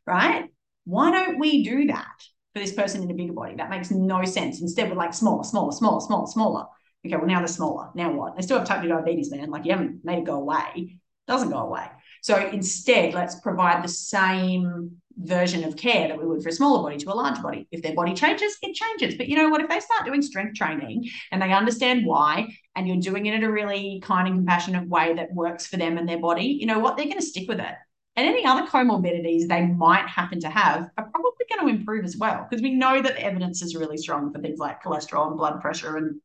right? 0.07 0.51
Why 0.85 1.11
don't 1.11 1.39
we 1.39 1.65
do 1.65 1.87
that? 1.87 2.07
for 2.53 2.61
this 2.61 2.73
person 2.73 3.03
in 3.03 3.11
a 3.11 3.15
bigger 3.15 3.33
body. 3.33 3.55
That 3.57 3.71
makes 3.71 3.91
no 3.91 4.25
sense. 4.25 4.61
Instead, 4.61 4.91
we're 4.91 4.97
like 4.97 5.15
smaller, 5.15 5.45
smaller, 5.45 5.73
smaller, 5.73 6.01
smaller, 6.01 6.27
smaller. 6.27 6.67
Okay, 7.05 7.17
well, 7.17 7.27
now 7.27 7.39
they're 7.39 7.49
smaller. 7.49 7.89
Now 7.95 8.13
what? 8.13 8.37
They 8.37 8.43
still 8.43 8.59
have 8.59 8.67
type 8.67 8.83
2 8.83 8.89
diabetes, 8.89 9.31
man. 9.31 9.51
Like 9.51 9.65
you 9.65 9.73
haven't 9.73 10.05
made 10.05 10.19
it 10.19 10.25
go 10.25 10.35
away. 10.35 10.65
It 10.77 10.99
doesn't 11.27 11.51
go 11.51 11.59
away. 11.59 11.87
So 12.21 12.37
instead, 12.49 13.15
let's 13.15 13.41
provide 13.41 13.83
the 13.83 13.89
same 13.89 15.02
version 15.17 15.65
of 15.65 15.77
care 15.77 16.09
that 16.09 16.19
we 16.19 16.27
would 16.27 16.43
for 16.43 16.49
a 16.49 16.53
smaller 16.53 16.83
body 16.83 16.97
to 16.99 17.13
a 17.13 17.15
large 17.15 17.43
body. 17.43 17.67
If 17.71 17.83
their 17.83 17.95
body 17.95 18.15
changes, 18.15 18.57
it 18.63 18.75
changes. 18.75 19.15
But 19.17 19.29
you 19.29 19.37
know 19.37 19.49
what? 19.49 19.61
If 19.61 19.69
they 19.69 19.81
start 19.81 20.07
doing 20.07 20.23
strength 20.23 20.57
training 20.57 21.09
and 21.31 21.41
they 21.41 21.53
understand 21.53 22.07
why, 22.07 22.57
and 22.75 22.89
you're 22.89 22.97
doing 22.97 23.27
it 23.27 23.35
in 23.35 23.45
a 23.45 23.51
really 23.51 24.01
kind 24.03 24.27
and 24.27 24.37
compassionate 24.39 24.89
way 24.89 25.15
that 25.15 25.33
works 25.35 25.67
for 25.67 25.77
them 25.77 25.99
and 25.99 26.09
their 26.09 26.19
body, 26.19 26.45
you 26.45 26.67
know 26.67 26.79
what? 26.79 26.97
They're 26.97 27.07
going 27.07 27.19
to 27.19 27.25
stick 27.25 27.49
with 27.49 27.61
it. 27.61 27.75
And 28.17 28.27
any 28.27 28.45
other 28.45 28.67
comorbidities 28.67 29.49
they 29.49 29.67
might 29.67 30.07
happen 30.07 30.41
to 30.41 30.51
have 30.51 30.91
are 30.99 31.11
probably 31.11 31.47
going 31.49 31.67
to 31.67 31.75
improve 31.75 32.05
as 32.05 32.17
well, 32.17 32.47
because 32.49 32.63
we 32.63 32.75
know 32.75 33.01
that 33.01 33.15
the 33.15 33.25
evidence 33.25 33.63
is 33.63 33.75
really 33.75 33.97
strong 33.97 34.33
for 34.33 34.41
things 34.41 34.59
like 34.59 34.83
cholesterol 34.83 35.29
and 35.29 35.37
blood 35.37 35.61
pressure 35.61 35.97
and 35.97 36.21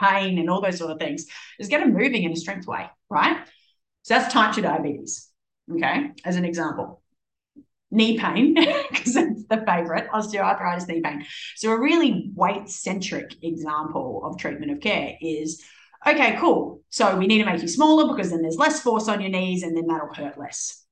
pain 0.00 0.38
and 0.38 0.48
all 0.48 0.60
those 0.60 0.78
sort 0.78 0.90
of 0.90 0.98
things. 0.98 1.26
Is 1.58 1.68
get 1.68 1.80
them 1.80 1.92
moving 1.92 2.22
in 2.22 2.32
a 2.32 2.36
strength 2.36 2.66
way, 2.66 2.86
right? 3.10 3.46
So 4.02 4.14
that's 4.14 4.32
type 4.32 4.54
2 4.54 4.62
diabetes, 4.62 5.28
okay, 5.70 6.12
as 6.24 6.36
an 6.36 6.46
example. 6.46 7.02
Knee 7.90 8.18
pain, 8.18 8.54
because 8.90 9.16
it's 9.16 9.46
the 9.46 9.64
favorite, 9.66 10.10
osteoarthritis, 10.10 10.86
knee 10.88 11.00
pain. 11.00 11.24
So 11.56 11.72
a 11.72 11.80
really 11.80 12.30
weight 12.34 12.68
centric 12.68 13.42
example 13.42 14.22
of 14.24 14.38
treatment 14.38 14.72
of 14.72 14.80
care 14.80 15.16
is 15.20 15.64
okay, 16.06 16.36
cool. 16.38 16.82
So 16.90 17.16
we 17.16 17.26
need 17.26 17.38
to 17.38 17.46
make 17.46 17.62
you 17.62 17.68
smaller 17.68 18.14
because 18.14 18.30
then 18.30 18.42
there's 18.42 18.56
less 18.56 18.80
force 18.80 19.08
on 19.08 19.20
your 19.20 19.30
knees 19.30 19.62
and 19.62 19.76
then 19.76 19.86
that'll 19.86 20.12
hurt 20.12 20.38
less 20.38 20.84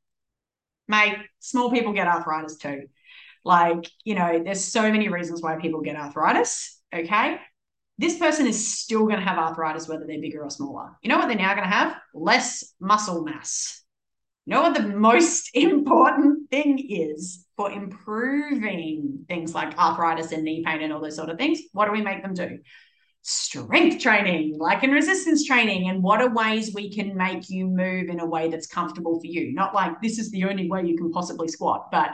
mate, 0.88 1.16
small 1.40 1.70
people 1.70 1.92
get 1.92 2.06
arthritis 2.06 2.56
too. 2.56 2.82
Like, 3.44 3.90
you 4.04 4.14
know, 4.14 4.42
there's 4.42 4.64
so 4.64 4.82
many 4.90 5.08
reasons 5.08 5.42
why 5.42 5.56
people 5.56 5.80
get 5.80 5.96
arthritis. 5.96 6.80
Okay. 6.94 7.38
This 7.98 8.18
person 8.18 8.46
is 8.46 8.78
still 8.78 9.06
going 9.06 9.18
to 9.18 9.24
have 9.24 9.38
arthritis, 9.38 9.88
whether 9.88 10.06
they're 10.06 10.20
bigger 10.20 10.42
or 10.42 10.50
smaller. 10.50 10.90
You 11.02 11.08
know 11.08 11.18
what 11.18 11.28
they're 11.28 11.36
now 11.36 11.54
going 11.54 11.68
to 11.68 11.74
have? 11.74 11.96
Less 12.12 12.74
muscle 12.80 13.24
mass. 13.24 13.82
You 14.44 14.54
know 14.54 14.62
what 14.62 14.74
the 14.74 14.86
most 14.86 15.50
important 15.54 16.35
thing 16.50 16.78
is 16.88 17.46
for 17.56 17.70
improving 17.70 19.24
things 19.28 19.54
like 19.54 19.76
arthritis 19.78 20.32
and 20.32 20.44
knee 20.44 20.62
pain 20.64 20.82
and 20.82 20.92
all 20.92 21.00
those 21.00 21.16
sort 21.16 21.30
of 21.30 21.38
things? 21.38 21.60
What 21.72 21.86
do 21.86 21.92
we 21.92 22.02
make 22.02 22.22
them 22.22 22.34
do? 22.34 22.58
strength 23.28 24.00
training, 24.00 24.56
like 24.56 24.84
in 24.84 24.92
resistance 24.92 25.44
training, 25.44 25.88
and 25.88 26.00
what 26.00 26.22
are 26.22 26.32
ways 26.32 26.72
we 26.72 26.88
can 26.88 27.16
make 27.16 27.50
you 27.50 27.66
move 27.66 28.08
in 28.08 28.20
a 28.20 28.26
way 28.26 28.48
that's 28.48 28.68
comfortable 28.68 29.18
for 29.18 29.26
you. 29.26 29.52
Not 29.52 29.74
like 29.74 30.00
this 30.00 30.20
is 30.20 30.30
the 30.30 30.44
only 30.44 30.70
way 30.70 30.84
you 30.84 30.96
can 30.96 31.10
possibly 31.10 31.48
squat, 31.48 31.88
but 31.90 32.10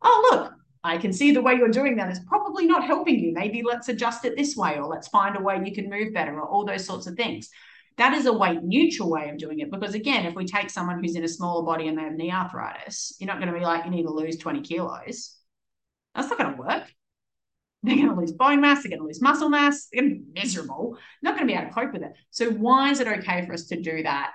oh, 0.00 0.28
look, 0.32 0.54
I 0.82 0.96
can 0.96 1.12
see 1.12 1.32
the 1.32 1.42
way 1.42 1.54
you're 1.54 1.68
doing 1.68 1.96
that 1.96 2.10
is 2.10 2.20
probably 2.26 2.66
not 2.66 2.86
helping 2.86 3.18
you. 3.18 3.34
Maybe 3.34 3.62
let's 3.62 3.90
adjust 3.90 4.24
it 4.24 4.38
this 4.38 4.56
way, 4.56 4.78
or 4.78 4.86
let's 4.86 5.08
find 5.08 5.36
a 5.36 5.40
way 5.42 5.60
you 5.62 5.74
can 5.74 5.90
move 5.90 6.14
better, 6.14 6.40
or 6.40 6.48
all 6.48 6.64
those 6.64 6.86
sorts 6.86 7.06
of 7.06 7.14
things. 7.14 7.50
That 7.96 8.14
is 8.14 8.26
a 8.26 8.32
weight 8.32 8.62
neutral 8.62 9.10
way 9.10 9.28
of 9.30 9.38
doing 9.38 9.60
it. 9.60 9.70
Because 9.70 9.94
again, 9.94 10.26
if 10.26 10.34
we 10.34 10.44
take 10.44 10.70
someone 10.70 11.02
who's 11.02 11.14
in 11.14 11.24
a 11.24 11.28
smaller 11.28 11.64
body 11.64 11.86
and 11.86 11.96
they 11.96 12.02
have 12.02 12.14
knee 12.14 12.32
arthritis, 12.32 13.16
you're 13.18 13.28
not 13.28 13.38
going 13.38 13.52
to 13.52 13.58
be 13.58 13.64
like, 13.64 13.84
you 13.84 13.90
need 13.90 14.02
to 14.02 14.10
lose 14.10 14.36
20 14.36 14.62
kilos. 14.62 15.36
That's 16.14 16.28
not 16.28 16.38
going 16.38 16.54
to 16.54 16.60
work. 16.60 16.92
They're 17.82 17.96
going 17.96 18.08
to 18.08 18.14
lose 18.14 18.32
bone 18.32 18.60
mass. 18.60 18.82
They're 18.82 18.90
going 18.90 19.00
to 19.00 19.06
lose 19.06 19.20
muscle 19.20 19.48
mass. 19.48 19.88
They're 19.92 20.02
going 20.02 20.14
to 20.14 20.20
be 20.20 20.40
miserable. 20.40 20.96
Not 21.22 21.36
going 21.36 21.46
to 21.46 21.52
be 21.52 21.58
able 21.58 21.68
to 21.68 21.74
cope 21.74 21.92
with 21.92 22.02
it. 22.02 22.12
So 22.30 22.50
why 22.50 22.90
is 22.90 23.00
it 23.00 23.06
okay 23.06 23.44
for 23.46 23.52
us 23.52 23.66
to 23.66 23.80
do 23.80 24.02
that 24.02 24.32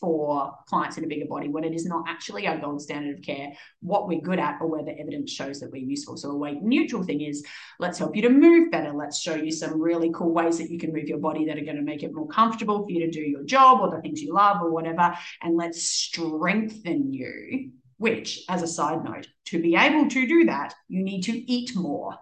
for 0.00 0.52
clients 0.68 0.98
in 0.98 1.04
a 1.04 1.06
bigger 1.06 1.26
body 1.26 1.48
when 1.48 1.64
it 1.64 1.74
is 1.74 1.86
not 1.86 2.04
actually 2.08 2.46
our 2.46 2.58
gold 2.58 2.80
standard 2.80 3.18
of 3.18 3.24
care, 3.24 3.52
what 3.80 4.08
we're 4.08 4.20
good 4.20 4.38
at, 4.38 4.58
or 4.60 4.66
where 4.68 4.84
the 4.84 4.98
evidence 4.98 5.30
shows 5.30 5.60
that 5.60 5.70
we're 5.70 5.82
useful. 5.82 6.16
So 6.16 6.30
a 6.30 6.36
weight 6.36 6.62
neutral 6.62 7.02
thing 7.02 7.20
is 7.20 7.44
let's 7.78 7.98
help 7.98 8.16
you 8.16 8.22
to 8.22 8.30
move 8.30 8.70
better. 8.70 8.92
Let's 8.92 9.20
show 9.20 9.34
you 9.34 9.50
some 9.50 9.80
really 9.80 10.10
cool 10.14 10.32
ways 10.32 10.58
that 10.58 10.70
you 10.70 10.78
can 10.78 10.92
move 10.92 11.08
your 11.08 11.18
body 11.18 11.46
that 11.46 11.58
are 11.58 11.64
going 11.64 11.76
to 11.76 11.82
make 11.82 12.02
it 12.02 12.14
more 12.14 12.28
comfortable 12.28 12.84
for 12.84 12.90
you 12.90 13.00
to 13.00 13.10
do 13.10 13.20
your 13.20 13.44
job 13.44 13.80
or 13.80 13.94
the 13.94 14.02
things 14.02 14.20
you 14.20 14.34
love 14.34 14.62
or 14.62 14.70
whatever. 14.70 15.14
And 15.42 15.56
let's 15.56 15.82
strengthen 15.82 17.12
you. 17.12 17.72
Which, 17.96 18.44
as 18.48 18.62
a 18.62 18.68
side 18.68 19.02
note, 19.02 19.26
to 19.46 19.60
be 19.60 19.74
able 19.74 20.08
to 20.08 20.26
do 20.28 20.44
that, 20.44 20.72
you 20.86 21.02
need 21.02 21.22
to 21.22 21.52
eat 21.52 21.74
more 21.74 22.16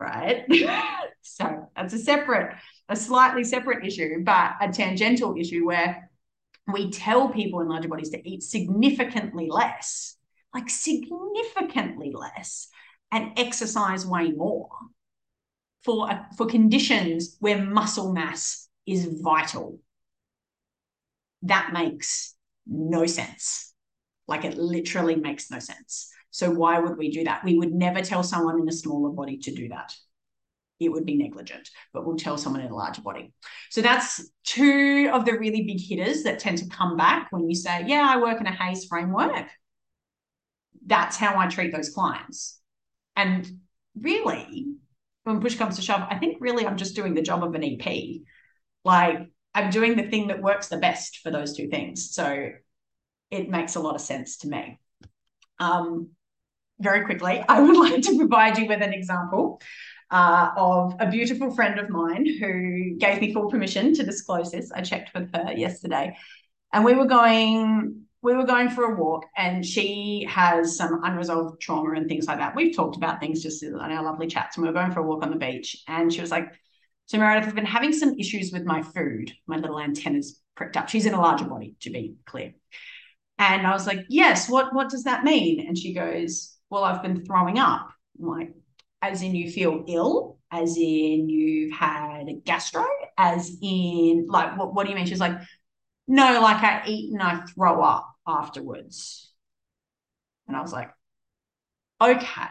right? 0.00 0.44
so 1.22 1.68
that's 1.76 1.94
a 1.94 1.98
separate, 1.98 2.56
a 2.88 2.96
slightly 2.96 3.44
separate 3.44 3.84
issue, 3.84 4.22
but 4.24 4.52
a 4.60 4.68
tangential 4.68 5.36
issue 5.36 5.66
where 5.66 6.07
we 6.72 6.90
tell 6.90 7.28
people 7.28 7.60
in 7.60 7.68
larger 7.68 7.88
bodies 7.88 8.10
to 8.10 8.28
eat 8.28 8.42
significantly 8.42 9.48
less, 9.50 10.16
like 10.54 10.68
significantly 10.68 12.12
less, 12.14 12.68
and 13.10 13.32
exercise 13.38 14.06
way 14.06 14.30
more 14.30 14.68
for, 15.82 16.08
for 16.36 16.46
conditions 16.46 17.36
where 17.40 17.64
muscle 17.64 18.12
mass 18.12 18.68
is 18.86 19.20
vital. 19.22 19.78
That 21.42 21.70
makes 21.72 22.34
no 22.66 23.06
sense. 23.06 23.72
Like 24.26 24.44
it 24.44 24.58
literally 24.58 25.16
makes 25.16 25.50
no 25.50 25.58
sense. 25.58 26.10
So 26.30 26.50
why 26.50 26.78
would 26.78 26.98
we 26.98 27.10
do 27.10 27.24
that? 27.24 27.44
We 27.44 27.58
would 27.58 27.72
never 27.72 28.02
tell 28.02 28.22
someone 28.22 28.60
in 28.60 28.68
a 28.68 28.72
smaller 28.72 29.10
body 29.10 29.38
to 29.38 29.54
do 29.54 29.68
that. 29.68 29.94
It 30.80 30.90
would 30.90 31.04
be 31.04 31.16
negligent, 31.16 31.70
but 31.92 32.06
we'll 32.06 32.16
tell 32.16 32.38
someone 32.38 32.62
in 32.62 32.70
a 32.70 32.76
larger 32.76 33.02
body. 33.02 33.32
So 33.70 33.82
that's 33.82 34.30
two 34.44 35.10
of 35.12 35.24
the 35.24 35.32
really 35.32 35.62
big 35.62 35.80
hitters 35.80 36.22
that 36.22 36.38
tend 36.38 36.58
to 36.58 36.68
come 36.68 36.96
back 36.96 37.28
when 37.30 37.48
you 37.48 37.56
say, 37.56 37.84
Yeah, 37.86 38.06
I 38.08 38.20
work 38.20 38.40
in 38.40 38.46
a 38.46 38.52
HAES 38.52 38.86
framework. 38.86 39.48
That's 40.86 41.16
how 41.16 41.38
I 41.38 41.48
treat 41.48 41.72
those 41.72 41.90
clients. 41.90 42.60
And 43.16 43.60
really, 44.00 44.66
when 45.24 45.40
push 45.40 45.56
comes 45.56 45.76
to 45.76 45.82
shove, 45.82 46.06
I 46.08 46.18
think 46.18 46.38
really 46.40 46.66
I'm 46.66 46.76
just 46.76 46.94
doing 46.94 47.14
the 47.14 47.22
job 47.22 47.42
of 47.42 47.54
an 47.54 47.64
EP. 47.64 48.20
Like 48.84 49.28
I'm 49.54 49.70
doing 49.70 49.96
the 49.96 50.08
thing 50.08 50.28
that 50.28 50.40
works 50.40 50.68
the 50.68 50.78
best 50.78 51.18
for 51.18 51.30
those 51.30 51.56
two 51.56 51.68
things. 51.68 52.14
So 52.14 52.50
it 53.30 53.50
makes 53.50 53.74
a 53.74 53.80
lot 53.80 53.96
of 53.96 54.00
sense 54.00 54.38
to 54.38 54.48
me. 54.48 54.78
Um, 55.58 56.10
very 56.80 57.04
quickly, 57.04 57.44
I 57.48 57.60
would 57.60 57.76
like 57.76 58.02
to 58.02 58.16
provide 58.16 58.58
you 58.58 58.66
with 58.66 58.82
an 58.82 58.92
example 58.92 59.60
uh, 60.10 60.50
of 60.56 60.94
a 61.00 61.10
beautiful 61.10 61.50
friend 61.50 61.78
of 61.78 61.90
mine 61.90 62.26
who 62.26 62.96
gave 62.96 63.20
me 63.20 63.32
full 63.32 63.50
permission 63.50 63.94
to 63.94 64.02
disclose 64.02 64.50
this. 64.50 64.72
I 64.72 64.80
checked 64.80 65.12
with 65.14 65.34
her 65.34 65.52
yesterday, 65.52 66.16
and 66.72 66.84
we 66.84 66.94
were 66.94 67.06
going 67.06 68.04
we 68.20 68.34
were 68.34 68.46
going 68.46 68.68
for 68.68 68.84
a 68.84 68.96
walk, 68.96 69.26
and 69.36 69.64
she 69.64 70.26
has 70.28 70.76
some 70.76 71.04
unresolved 71.04 71.60
trauma 71.60 71.92
and 71.92 72.08
things 72.08 72.26
like 72.26 72.38
that. 72.38 72.56
We've 72.56 72.74
talked 72.74 72.96
about 72.96 73.20
things 73.20 73.42
just 73.42 73.62
in 73.62 73.74
our 73.74 74.02
lovely 74.02 74.26
chats, 74.26 74.56
and 74.56 74.62
we 74.62 74.68
were 74.68 74.78
going 74.78 74.92
for 74.92 75.00
a 75.00 75.06
walk 75.06 75.22
on 75.22 75.30
the 75.30 75.36
beach, 75.36 75.84
and 75.86 76.12
she 76.12 76.20
was 76.20 76.30
like, 76.30 76.52
"So 77.06 77.18
Meredith, 77.18 77.48
I've 77.48 77.54
been 77.54 77.64
having 77.64 77.92
some 77.92 78.18
issues 78.18 78.50
with 78.52 78.64
my 78.64 78.82
food. 78.82 79.32
My 79.46 79.56
little 79.56 79.78
antennas 79.80 80.40
pricked 80.56 80.76
up. 80.76 80.88
She's 80.88 81.06
in 81.06 81.14
a 81.14 81.20
larger 81.20 81.44
body, 81.44 81.76
to 81.80 81.90
be 81.90 82.16
clear." 82.26 82.54
And 83.38 83.66
I 83.66 83.72
was 83.72 83.86
like, 83.86 84.06
"Yes. 84.08 84.48
What 84.48 84.74
what 84.74 84.88
does 84.88 85.04
that 85.04 85.22
mean?" 85.24 85.66
And 85.66 85.78
she 85.78 85.92
goes, 85.94 86.56
"Well, 86.70 86.84
I've 86.84 87.02
been 87.02 87.24
throwing 87.24 87.58
up." 87.58 87.90
I'm 88.18 88.26
like, 88.26 88.52
as 89.02 89.22
in 89.22 89.34
you 89.34 89.50
feel 89.50 89.84
ill, 89.86 90.38
as 90.50 90.76
in 90.76 91.28
you've 91.28 91.72
had 91.72 92.28
a 92.28 92.34
gastro, 92.34 92.86
as 93.16 93.56
in 93.62 94.26
like 94.28 94.56
what, 94.58 94.74
what 94.74 94.84
do 94.84 94.90
you 94.90 94.96
mean? 94.96 95.06
She's 95.06 95.20
like, 95.20 95.38
no, 96.06 96.40
like 96.40 96.62
I 96.62 96.82
eat 96.86 97.12
and 97.12 97.22
I 97.22 97.42
throw 97.54 97.82
up 97.82 98.14
afterwards. 98.26 99.30
And 100.46 100.56
I 100.56 100.62
was 100.62 100.72
like, 100.72 100.90
okay, 102.00 102.48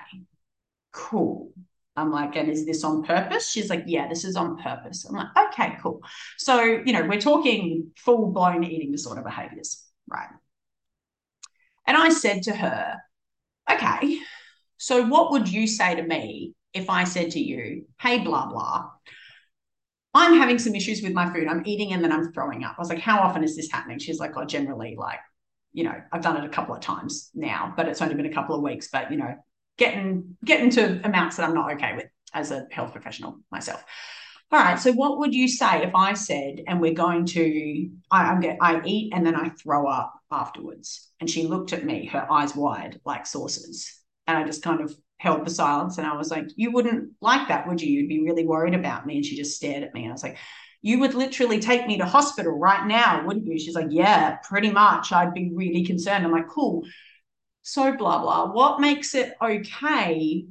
cool. 0.92 1.52
I'm 1.96 2.12
like, 2.12 2.36
and 2.36 2.50
is 2.50 2.66
this 2.66 2.84
on 2.84 3.04
purpose? 3.04 3.50
She's 3.50 3.72
like, 3.72 3.86
yeah, 3.88 4.08
this 4.08 4.24
is 4.24 4.36
on 4.36 4.62
purpose. 4.62 5.06
I'm 5.06 5.16
like, 5.16 5.36
okay, 5.48 5.78
cool. 5.82 6.02
So, 6.38 6.62
you 6.62 6.94
know, 6.94 7.08
we're 7.08 7.20
talking 7.20 7.92
full 7.98 8.32
blown 8.32 8.64
eating 8.64 8.92
disorder 8.92 9.24
behaviors, 9.24 9.84
right? 10.08 10.30
And 11.88 11.98
I 11.98 12.10
said 12.10 12.44
to 12.44 12.56
her, 12.56 12.98
okay, 13.72 14.20
so, 14.78 15.06
what 15.06 15.32
would 15.32 15.50
you 15.50 15.68
say 15.68 15.96
to 15.96 16.04
me 16.04 16.54
if 16.74 16.90
I 16.90 17.04
said 17.04 17.32
to 17.32 17.40
you, 17.40 17.86
hey, 18.00 18.20
blah, 18.20 18.48
blah, 18.48 18.90
I'm 20.14 20.38
having 20.38 20.58
some 20.60 20.76
issues 20.76 21.02
with 21.02 21.14
my 21.14 21.32
food. 21.32 21.48
I'm 21.48 21.64
eating 21.66 21.94
and 21.94 22.04
then 22.04 22.12
I'm 22.12 22.32
throwing 22.34 22.64
up. 22.64 22.76
I 22.78 22.82
was 22.82 22.90
like, 22.90 23.00
how 23.00 23.20
often 23.20 23.44
is 23.44 23.56
this 23.56 23.72
happening? 23.72 24.00
She's 24.00 24.20
like, 24.20 24.32
oh, 24.36 24.46
generally, 24.46 24.96
like, 24.98 25.20
you 25.74 25.84
know, 25.84 25.94
I've 26.12 26.24
done 26.24 26.38
it 26.38 26.46
a 26.46 26.50
couple 26.50 26.74
of 26.74 26.82
times 26.82 27.30
now, 27.36 27.74
but 27.78 27.88
it's 27.88 28.02
only 28.02 28.16
been 28.16 28.26
a 28.26 28.34
couple 28.34 28.56
of 28.56 28.62
weeks. 28.62 28.90
But, 28.92 29.12
you 29.12 29.18
know, 29.18 29.36
getting 29.78 30.38
getting 30.44 30.72
to 30.72 31.00
amounts 31.06 31.38
that 31.38 31.48
I'm 31.48 31.54
not 31.54 31.74
okay 31.74 31.96
with 31.96 32.08
as 32.34 32.52
a 32.52 32.66
health 32.72 32.94
professional 32.94 33.40
myself. 33.52 33.84
All 34.52 34.60
right. 34.60 34.80
So 34.80 34.94
what 34.94 35.20
would 35.20 35.36
you 35.36 35.48
say 35.48 35.84
if 35.84 35.94
I 35.94 36.14
said, 36.14 36.64
and 36.68 36.80
we're 36.80 36.94
going 36.94 37.26
to, 37.28 37.90
I, 38.10 38.24
I'm 38.32 38.40
get, 38.40 38.58
I 38.62 38.82
eat 38.86 39.12
and 39.14 39.26
then 39.26 39.36
I 39.36 39.50
throw 39.50 39.88
up 39.88 40.14
afterwards? 40.32 41.12
And 41.20 41.30
she 41.30 41.44
looked 41.44 41.74
at 41.74 41.86
me, 41.86 42.06
her 42.08 42.32
eyes 42.32 42.56
wide 42.56 43.00
like 43.06 43.26
saucers. 43.26 43.94
And 44.28 44.38
I 44.38 44.44
just 44.44 44.64
kind 44.64 44.82
of 44.82 44.96
held 45.20 45.46
the 45.46 45.50
silence 45.50 45.98
and 45.98 46.06
I 46.06 46.16
was 46.16 46.30
like, 46.30 46.48
You 46.56 46.72
wouldn't 46.72 47.12
like 47.22 47.48
that, 47.48 47.68
would 47.68 47.82
you? 47.82 47.90
You'd 47.90 48.10
be 48.10 48.24
really 48.24 48.46
worried 48.46 48.76
about 48.76 49.06
me. 49.06 49.18
And 49.18 49.26
she 49.26 49.36
just 49.36 49.56
stared 49.56 49.84
at 49.84 49.94
me. 49.94 50.04
And 50.04 50.12
I 50.12 50.14
was 50.14 50.24
like, 50.24 50.38
You 50.82 51.00
would 51.00 51.14
literally 51.14 51.60
take 51.60 51.88
me 51.88 51.98
to 51.98 52.06
hospital 52.06 52.58
right 52.58 52.86
now, 52.86 53.26
wouldn't 53.26 53.48
you? 53.48 53.60
She's 53.60 53.76
like, 53.76 53.88
Yeah, 53.90 54.38
pretty 54.44 54.72
much. 54.72 55.12
I'd 55.12 55.34
be 55.34 55.52
really 55.54 55.86
concerned. 55.86 56.26
I'm 56.26 56.32
like, 56.32 56.48
Cool. 56.48 56.84
So, 57.64 57.96
blah, 57.96 58.22
blah. 58.22 58.54
What 58.54 58.80
makes 58.80 59.14
it 59.14 59.34
okay 59.42 60.46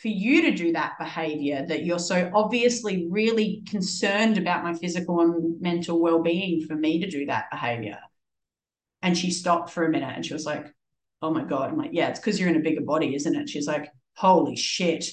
for 0.00 0.08
you 0.08 0.42
to 0.42 0.52
do 0.52 0.72
that 0.72 0.94
behavior 0.98 1.64
that 1.68 1.84
you're 1.84 1.98
so 1.98 2.30
obviously 2.34 3.06
really 3.10 3.62
concerned 3.68 4.38
about 4.38 4.64
my 4.64 4.74
physical 4.74 5.20
and 5.20 5.60
mental 5.60 6.00
well-being 6.00 6.66
for 6.66 6.74
me 6.74 7.00
to 7.00 7.08
do 7.08 7.26
that 7.26 7.50
behavior 7.50 7.98
and 9.02 9.18
she 9.18 9.30
stopped 9.30 9.70
for 9.70 9.84
a 9.84 9.90
minute 9.90 10.12
and 10.14 10.24
she 10.24 10.32
was 10.32 10.46
like 10.46 10.72
oh 11.22 11.30
my 11.30 11.44
God. 11.44 11.70
I'm 11.70 11.78
like, 11.78 11.90
yeah, 11.92 12.08
it's 12.08 12.20
because 12.20 12.38
you're 12.38 12.48
in 12.48 12.56
a 12.56 12.60
bigger 12.60 12.80
body, 12.82 13.14
isn't 13.14 13.34
it? 13.34 13.48
She's 13.48 13.66
like, 13.66 13.90
holy 14.14 14.56
shit. 14.56 15.06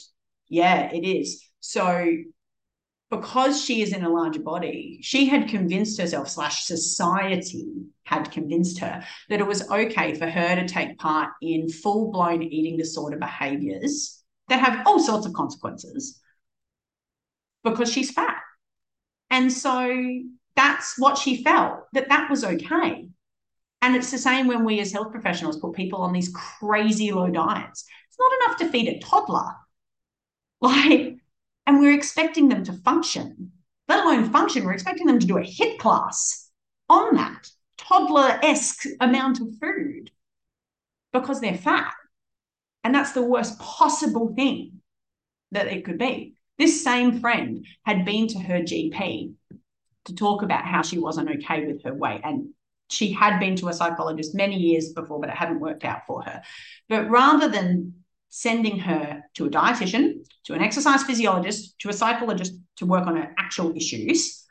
Yeah, 0.48 0.92
it 0.92 1.06
is. 1.06 1.44
So 1.60 2.18
because 3.12 3.64
she 3.64 3.82
is 3.82 3.94
in 3.94 4.04
a 4.04 4.10
larger 4.10 4.42
body, 4.42 5.00
she 5.02 5.28
had 5.28 5.48
convinced 5.50 6.00
herself, 6.00 6.30
slash 6.30 6.66
society 6.66 7.68
had 8.04 8.32
convinced 8.32 8.80
her 8.80 9.04
that 9.30 9.40
it 9.40 9.48
was 9.48 9.70
okay 9.70 10.14
for 10.16 10.28
her 10.28 10.56
to 10.56 10.68
take 10.68 10.98
part 10.98 11.30
in 11.42 11.70
full 11.70 12.12
blown 12.12 12.44
eating 12.44 12.78
disorder 12.78 13.18
behaviors 13.18 14.24
that 14.48 14.60
have 14.60 14.86
all 14.88 15.00
sorts 15.00 15.26
of 15.26 15.34
consequences 15.34 16.20
because 17.64 17.92
she's 17.92 18.12
fat. 18.12 18.38
And 19.30 19.52
so 19.52 20.22
that's 20.56 20.98
what 20.98 21.18
she 21.18 21.44
felt 21.44 21.82
that 21.94 22.10
that 22.10 22.30
was 22.30 22.44
okay. 22.44 23.10
And 23.82 23.96
it's 23.96 24.12
the 24.12 24.18
same 24.18 24.48
when 24.48 24.66
we 24.66 24.80
as 24.80 24.92
health 24.92 25.12
professionals 25.12 25.60
put 25.60 25.74
people 25.74 26.02
on 26.02 26.12
these 26.12 26.34
crazy 26.34 27.12
low 27.12 27.30
diets. 27.30 27.86
It's 28.08 28.20
not 28.20 28.32
enough 28.42 28.60
to 28.60 28.70
feed 28.70 28.88
a 28.88 29.00
toddler. 29.00 29.56
Like, 30.62 31.16
and 31.66 31.80
we're 31.80 31.94
expecting 31.94 32.50
them 32.50 32.66
to 32.66 32.74
function, 32.74 33.54
let 33.88 34.04
alone 34.04 34.30
function. 34.30 34.66
We're 34.66 34.74
expecting 34.74 35.08
them 35.08 35.20
to 35.20 35.26
do 35.26 35.38
a 35.38 35.42
HIIT 35.42 35.80
class 35.80 36.52
on 36.90 37.16
that 37.16 37.50
toddler 37.78 38.38
esque 38.44 38.84
amount 39.00 39.40
of 39.40 39.48
food 39.62 40.12
because 41.14 41.40
they're 41.40 41.56
fat. 41.58 41.94
And 42.84 42.94
that's 42.94 43.14
the 43.14 43.24
worst 43.24 43.58
possible 43.60 44.34
thing 44.36 44.82
that 45.52 45.68
it 45.68 45.86
could 45.86 45.98
be. 45.98 46.36
This 46.58 46.84
same 46.84 47.22
friend 47.22 47.66
had 47.86 48.04
been 48.04 48.28
to 48.28 48.40
her 48.40 48.60
GP 48.60 49.34
to 50.06 50.16
talk 50.16 50.44
about 50.44 50.66
how 50.66 50.82
she 50.82 51.00
wasn't 51.00 51.30
okay 51.30 51.66
with 51.66 51.84
her 51.84 51.94
weight 51.94 52.22
and 52.24 52.50
she 52.90 53.12
had 53.12 53.40
been 53.40 53.56
to 53.58 53.70
a 53.70 53.74
psychologist 53.74 54.36
many 54.36 54.58
years 54.58 54.94
before, 54.94 55.20
but 55.20 55.30
it 55.30 55.36
hadn't 55.36 55.60
worked 55.60 55.86
out 55.86 56.06
for 56.08 56.24
her. 56.24 56.42
But 56.88 57.10
rather 57.10 57.48
than 57.48 57.94
sending 58.30 58.80
her 58.80 59.24
to 59.36 59.46
a 59.46 59.50
dietitian, 59.50 60.26
to 60.46 60.54
an 60.54 60.62
exercise 60.62 61.04
physiologist, 61.04 61.78
to 61.80 61.90
a 61.90 61.94
psychologist 61.94 62.54
to 62.78 62.86
work 62.86 63.08
on 63.08 63.16
her 63.16 63.34
actual 63.38 63.76
issues, 63.76 64.46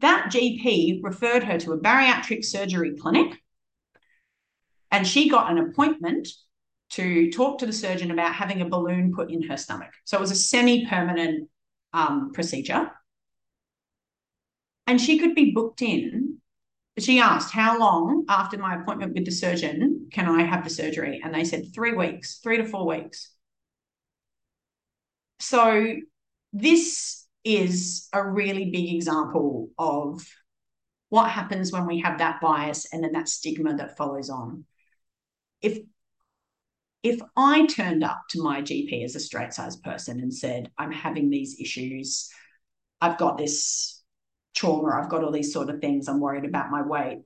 that 0.00 0.30
GP 0.32 1.00
referred 1.02 1.44
her 1.44 1.58
to 1.58 1.72
a 1.72 1.78
bariatric 1.78 2.44
surgery 2.44 2.96
clinic. 2.96 3.36
And 4.90 5.06
she 5.06 5.28
got 5.28 5.50
an 5.50 5.58
appointment 5.58 6.28
to 6.90 7.30
talk 7.30 7.58
to 7.58 7.66
the 7.66 7.72
surgeon 7.72 8.10
about 8.10 8.34
having 8.34 8.62
a 8.62 8.68
balloon 8.68 9.12
put 9.14 9.30
in 9.30 9.42
her 9.42 9.56
stomach. 9.56 9.90
So 10.04 10.16
it 10.16 10.20
was 10.20 10.30
a 10.30 10.36
semi 10.36 10.86
permanent 10.86 11.50
um, 11.92 12.32
procedure. 12.32 12.90
And 14.86 14.98
she 14.98 15.18
could 15.18 15.34
be 15.34 15.50
booked 15.50 15.82
in 15.82 16.27
she 17.02 17.20
asked, 17.20 17.52
How 17.52 17.78
long 17.78 18.24
after 18.28 18.58
my 18.58 18.80
appointment 18.80 19.14
with 19.14 19.24
the 19.24 19.30
surgeon 19.30 20.08
can 20.12 20.26
I 20.28 20.42
have 20.42 20.64
the 20.64 20.70
surgery? 20.70 21.20
And 21.22 21.34
they 21.34 21.44
said, 21.44 21.74
Three 21.74 21.92
weeks, 21.92 22.38
three 22.42 22.58
to 22.58 22.64
four 22.64 22.86
weeks. 22.86 23.30
So, 25.40 25.94
this 26.52 27.26
is 27.44 28.08
a 28.12 28.26
really 28.26 28.70
big 28.70 28.94
example 28.94 29.70
of 29.78 30.26
what 31.08 31.30
happens 31.30 31.72
when 31.72 31.86
we 31.86 32.00
have 32.00 32.18
that 32.18 32.40
bias 32.40 32.92
and 32.92 33.02
then 33.02 33.12
that 33.12 33.28
stigma 33.28 33.76
that 33.76 33.96
follows 33.96 34.30
on. 34.30 34.64
If 35.62 35.78
if 37.02 37.20
I 37.36 37.66
turned 37.66 38.02
up 38.02 38.22
to 38.30 38.42
my 38.42 38.60
GP 38.60 39.04
as 39.04 39.14
a 39.14 39.20
straight 39.20 39.54
sized 39.54 39.82
person 39.82 40.20
and 40.20 40.34
said, 40.34 40.70
I'm 40.76 40.92
having 40.92 41.30
these 41.30 41.60
issues, 41.60 42.28
I've 43.00 43.18
got 43.18 43.38
this 43.38 43.97
trauma, 44.58 44.90
I've 45.00 45.08
got 45.08 45.22
all 45.22 45.30
these 45.32 45.52
sort 45.52 45.70
of 45.70 45.80
things, 45.80 46.08
I'm 46.08 46.20
worried 46.20 46.44
about 46.44 46.70
my 46.70 46.82
weight, 46.82 47.20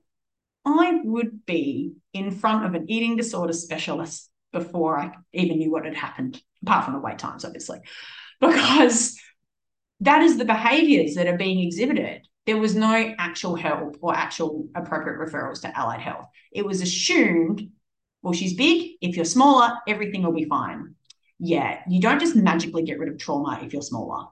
I 0.65 0.99
would 1.03 1.45
be 1.45 1.93
in 2.13 2.31
front 2.31 2.65
of 2.65 2.73
an 2.73 2.85
eating 2.89 3.17
disorder 3.17 3.53
specialist 3.53 4.29
before 4.51 4.99
I 4.99 5.11
even 5.33 5.57
knew 5.57 5.71
what 5.71 5.85
had 5.85 5.95
happened, 5.95 6.41
apart 6.61 6.85
from 6.85 6.93
the 6.93 6.99
wait 6.99 7.19
times, 7.19 7.43
obviously, 7.43 7.79
because 8.39 9.19
that 10.01 10.21
is 10.21 10.37
the 10.37 10.45
behaviors 10.45 11.15
that 11.15 11.27
are 11.27 11.37
being 11.37 11.65
exhibited. 11.65 12.27
There 12.45 12.57
was 12.57 12.75
no 12.75 13.13
actual 13.17 13.55
help 13.55 13.97
or 14.01 14.13
actual 14.13 14.67
appropriate 14.75 15.17
referrals 15.17 15.61
to 15.61 15.77
allied 15.77 16.01
health. 16.01 16.27
It 16.51 16.65
was 16.65 16.81
assumed, 16.81 17.69
well, 18.21 18.33
she's 18.33 18.53
big. 18.53 18.91
If 19.01 19.15
you're 19.15 19.25
smaller, 19.25 19.77
everything 19.87 20.23
will 20.23 20.33
be 20.33 20.45
fine. 20.45 20.95
Yeah, 21.39 21.79
you 21.89 21.99
don't 22.01 22.19
just 22.19 22.35
magically 22.35 22.83
get 22.83 22.99
rid 22.99 23.09
of 23.09 23.17
trauma 23.17 23.59
if 23.63 23.73
you're 23.73 23.81
smaller. 23.81 24.27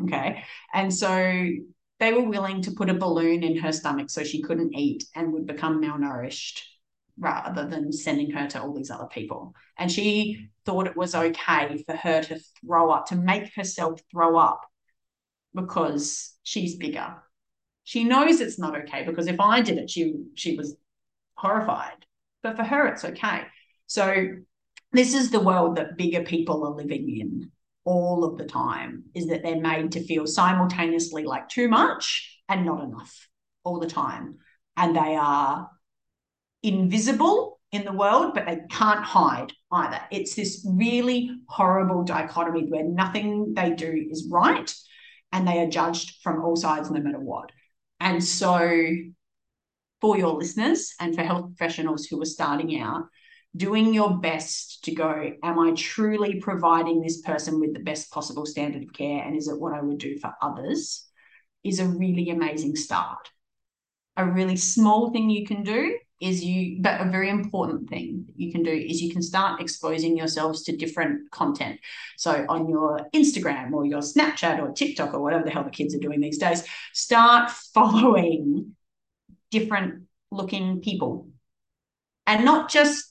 Okay. 0.00 0.44
And 0.72 0.94
so 0.94 1.48
they 2.00 2.12
were 2.12 2.28
willing 2.28 2.62
to 2.62 2.70
put 2.72 2.90
a 2.90 2.94
balloon 2.94 3.42
in 3.42 3.56
her 3.58 3.72
stomach 3.72 4.10
so 4.10 4.22
she 4.22 4.42
couldn't 4.42 4.74
eat 4.74 5.04
and 5.14 5.32
would 5.32 5.46
become 5.46 5.82
malnourished 5.82 6.62
rather 7.18 7.66
than 7.68 7.92
sending 7.92 8.30
her 8.30 8.46
to 8.48 8.62
all 8.62 8.72
these 8.72 8.90
other 8.90 9.08
people. 9.08 9.52
And 9.76 9.90
she 9.90 10.50
thought 10.64 10.86
it 10.86 10.96
was 10.96 11.14
okay 11.14 11.82
for 11.86 11.96
her 11.96 12.22
to 12.22 12.38
throw 12.60 12.90
up, 12.90 13.06
to 13.06 13.16
make 13.16 13.52
herself 13.54 14.00
throw 14.10 14.36
up 14.36 14.60
because 15.54 16.34
she's 16.42 16.76
bigger. 16.76 17.16
She 17.84 18.04
knows 18.04 18.40
it's 18.40 18.58
not 18.58 18.78
okay 18.82 19.04
because 19.04 19.26
if 19.26 19.40
I 19.40 19.60
did 19.62 19.78
it, 19.78 19.90
she 19.90 20.14
she 20.34 20.56
was 20.56 20.76
horrified. 21.34 22.04
But 22.42 22.56
for 22.56 22.62
her, 22.64 22.86
it's 22.86 23.04
okay. 23.04 23.42
So 23.86 24.26
this 24.92 25.14
is 25.14 25.30
the 25.30 25.40
world 25.40 25.76
that 25.76 25.96
bigger 25.96 26.22
people 26.22 26.64
are 26.64 26.74
living 26.74 27.18
in 27.18 27.50
all 27.88 28.22
of 28.22 28.36
the 28.36 28.44
time 28.44 29.04
is 29.14 29.28
that 29.28 29.42
they're 29.42 29.58
made 29.58 29.90
to 29.90 30.04
feel 30.04 30.26
simultaneously 30.26 31.24
like 31.24 31.48
too 31.48 31.68
much 31.68 32.38
and 32.46 32.66
not 32.66 32.84
enough 32.84 33.26
all 33.64 33.80
the 33.80 33.86
time. 33.86 34.36
And 34.76 34.94
they 34.94 35.16
are 35.16 35.70
invisible 36.62 37.58
in 37.72 37.86
the 37.86 37.92
world 37.92 38.34
but 38.34 38.44
they 38.44 38.60
can't 38.70 39.02
hide 39.02 39.54
either. 39.72 40.00
It's 40.10 40.34
this 40.34 40.68
really 40.70 41.30
horrible 41.48 42.04
dichotomy 42.04 42.66
where 42.68 42.84
nothing 42.84 43.54
they 43.54 43.70
do 43.70 44.06
is 44.10 44.28
right 44.30 44.70
and 45.32 45.48
they 45.48 45.58
are 45.60 45.70
judged 45.70 46.16
from 46.22 46.44
all 46.44 46.56
sides 46.56 46.90
no 46.90 47.00
matter 47.00 47.20
what. 47.20 47.50
And 48.00 48.22
so 48.22 48.70
for 50.02 50.18
your 50.18 50.34
listeners 50.34 50.94
and 51.00 51.14
for 51.14 51.22
health 51.22 51.56
professionals 51.56 52.04
who 52.04 52.20
are 52.20 52.26
starting 52.26 52.78
out 52.82 53.04
doing 53.56 53.94
your 53.94 54.18
best 54.18 54.84
to 54.84 54.94
go, 54.94 55.32
am 55.42 55.58
I 55.58 55.72
truly 55.72 56.40
providing 56.40 57.00
this 57.00 57.20
person 57.22 57.60
with 57.60 57.74
the 57.74 57.80
best 57.80 58.10
possible 58.10 58.46
standard 58.46 58.82
of 58.82 58.92
care? 58.92 59.22
And 59.22 59.36
is 59.36 59.48
it 59.48 59.58
what 59.58 59.74
I 59.74 59.80
would 59.80 59.98
do 59.98 60.18
for 60.18 60.32
others? 60.42 61.04
Is 61.64 61.80
a 61.80 61.86
really 61.86 62.30
amazing 62.30 62.76
start. 62.76 63.30
A 64.16 64.24
really 64.24 64.56
small 64.56 65.10
thing 65.10 65.30
you 65.30 65.46
can 65.46 65.62
do 65.62 65.98
is 66.20 66.44
you, 66.44 66.78
but 66.80 67.00
a 67.00 67.10
very 67.10 67.30
important 67.30 67.88
thing 67.88 68.26
you 68.34 68.50
can 68.52 68.62
do 68.62 68.72
is 68.72 69.00
you 69.00 69.12
can 69.12 69.22
start 69.22 69.60
exposing 69.60 70.16
yourselves 70.16 70.64
to 70.64 70.76
different 70.76 71.30
content. 71.30 71.78
So 72.16 72.44
on 72.48 72.68
your 72.68 73.08
Instagram 73.14 73.72
or 73.72 73.86
your 73.86 74.00
Snapchat 74.00 74.60
or 74.60 74.72
TikTok 74.72 75.14
or 75.14 75.20
whatever 75.20 75.44
the 75.44 75.50
hell 75.50 75.64
the 75.64 75.70
kids 75.70 75.94
are 75.94 76.00
doing 76.00 76.20
these 76.20 76.38
days, 76.38 76.64
start 76.92 77.50
following 77.74 78.74
different 79.50 80.04
looking 80.30 80.80
people 80.80 81.28
and 82.26 82.44
not 82.44 82.68
just 82.68 83.07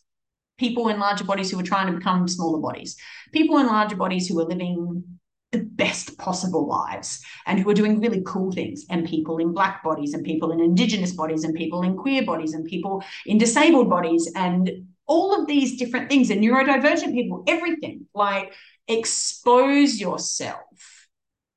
people 0.57 0.89
in 0.89 0.99
larger 0.99 1.23
bodies 1.23 1.51
who 1.51 1.59
are 1.59 1.63
trying 1.63 1.87
to 1.87 1.97
become 1.97 2.27
smaller 2.27 2.59
bodies, 2.59 2.97
people 3.31 3.57
in 3.57 3.67
larger 3.67 3.95
bodies 3.95 4.27
who 4.27 4.39
are 4.39 4.45
living 4.45 5.03
the 5.51 5.59
best 5.59 6.17
possible 6.17 6.67
lives 6.67 7.23
and 7.45 7.59
who 7.59 7.69
are 7.69 7.73
doing 7.73 8.01
really 8.01 8.21
cool 8.25 8.51
things, 8.51 8.85
and 8.89 9.07
people 9.07 9.37
in 9.37 9.53
black 9.53 9.83
bodies, 9.83 10.13
and 10.13 10.25
people 10.25 10.51
in 10.51 10.59
indigenous 10.59 11.13
bodies, 11.13 11.43
and 11.43 11.55
people 11.55 11.83
in 11.83 11.95
queer 11.95 12.23
bodies, 12.25 12.53
and 12.53 12.65
people 12.65 13.03
in 13.25 13.37
disabled 13.37 13.89
bodies, 13.89 14.29
and 14.35 14.69
all 15.05 15.39
of 15.39 15.47
these 15.47 15.77
different 15.77 16.09
things, 16.09 16.29
and 16.29 16.41
neurodivergent 16.41 17.13
people, 17.13 17.43
everything. 17.47 18.07
Like, 18.13 18.53
expose 18.89 19.99
yourself 19.99 21.07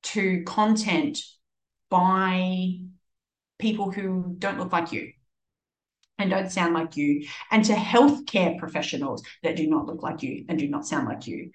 to 0.03 0.45
content 0.45 1.19
by 1.91 2.79
people 3.59 3.91
who 3.91 4.37
don't 4.39 4.59
look 4.59 4.73
like 4.73 4.93
you 4.93 5.13
and 6.21 6.31
don't 6.31 6.51
sound 6.51 6.75
like 6.75 6.97
you, 6.97 7.27
and 7.51 7.65
to 7.65 7.73
healthcare 7.75 8.59
professionals 8.59 9.23
that 9.43 9.57
do 9.57 9.67
not 9.67 9.87
look 9.87 10.03
like 10.03 10.23
you 10.23 10.45
and 10.49 10.59
do 10.59 10.69
not 10.69 10.87
sound 10.87 11.09
like 11.09 11.27
you, 11.27 11.51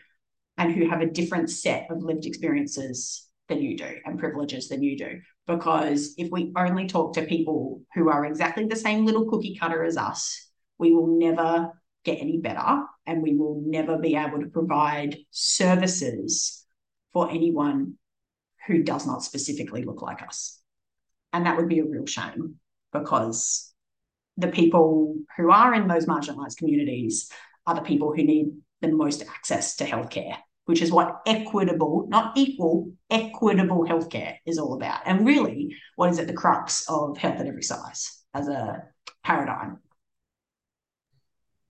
and 0.57 0.73
who 0.73 0.89
have 0.89 1.01
a 1.01 1.09
different 1.09 1.49
set 1.49 1.87
of 1.89 2.03
lived 2.03 2.25
experiences 2.25 3.27
than 3.47 3.61
you 3.61 3.77
do 3.77 3.95
and 4.05 4.19
privileges 4.19 4.69
than 4.69 4.81
you 4.81 4.97
do. 4.97 5.19
Because 5.47 6.15
if 6.17 6.31
we 6.31 6.51
only 6.57 6.87
talk 6.87 7.13
to 7.13 7.25
people 7.25 7.81
who 7.93 8.09
are 8.09 8.25
exactly 8.25 8.65
the 8.65 8.75
same 8.75 9.05
little 9.05 9.29
cookie 9.29 9.55
cutter 9.59 9.83
as 9.83 9.97
us, 9.97 10.49
we 10.77 10.91
will 10.91 11.19
never 11.19 11.71
get 12.03 12.19
any 12.19 12.37
better 12.37 12.83
and 13.05 13.21
we 13.21 13.35
will 13.35 13.61
never 13.65 13.97
be 13.97 14.15
able 14.15 14.39
to 14.39 14.47
provide 14.47 15.17
services 15.31 16.65
for 17.13 17.29
anyone 17.29 17.95
who 18.67 18.83
does 18.83 19.05
not 19.05 19.23
specifically 19.23 19.83
look 19.83 20.01
like 20.01 20.23
us. 20.23 20.59
And 21.33 21.45
that 21.45 21.57
would 21.57 21.69
be 21.69 21.79
a 21.79 21.85
real 21.85 22.05
shame 22.05 22.55
because 22.91 23.73
the 24.37 24.47
people 24.47 25.15
who 25.37 25.51
are 25.51 25.73
in 25.73 25.87
those 25.87 26.05
marginalized 26.05 26.57
communities 26.57 27.31
are 27.65 27.75
the 27.75 27.81
people 27.81 28.13
who 28.13 28.23
need 28.23 28.51
the 28.81 28.89
most 28.89 29.23
access 29.23 29.75
to 29.77 29.85
healthcare, 29.85 30.37
which 30.65 30.81
is 30.81 30.91
what 30.91 31.21
equitable, 31.25 32.05
not 32.09 32.37
equal, 32.37 32.91
equitable 33.09 33.85
healthcare 33.85 34.37
is 34.45 34.57
all 34.57 34.73
about. 34.73 35.01
And 35.05 35.25
really, 35.25 35.75
what 35.95 36.09
is 36.09 36.19
at 36.19 36.27
the 36.27 36.33
crux 36.33 36.87
of 36.89 37.17
health 37.17 37.39
at 37.39 37.47
every 37.47 37.63
size 37.63 38.21
as 38.33 38.47
a 38.47 38.83
paradigm? 39.23 39.79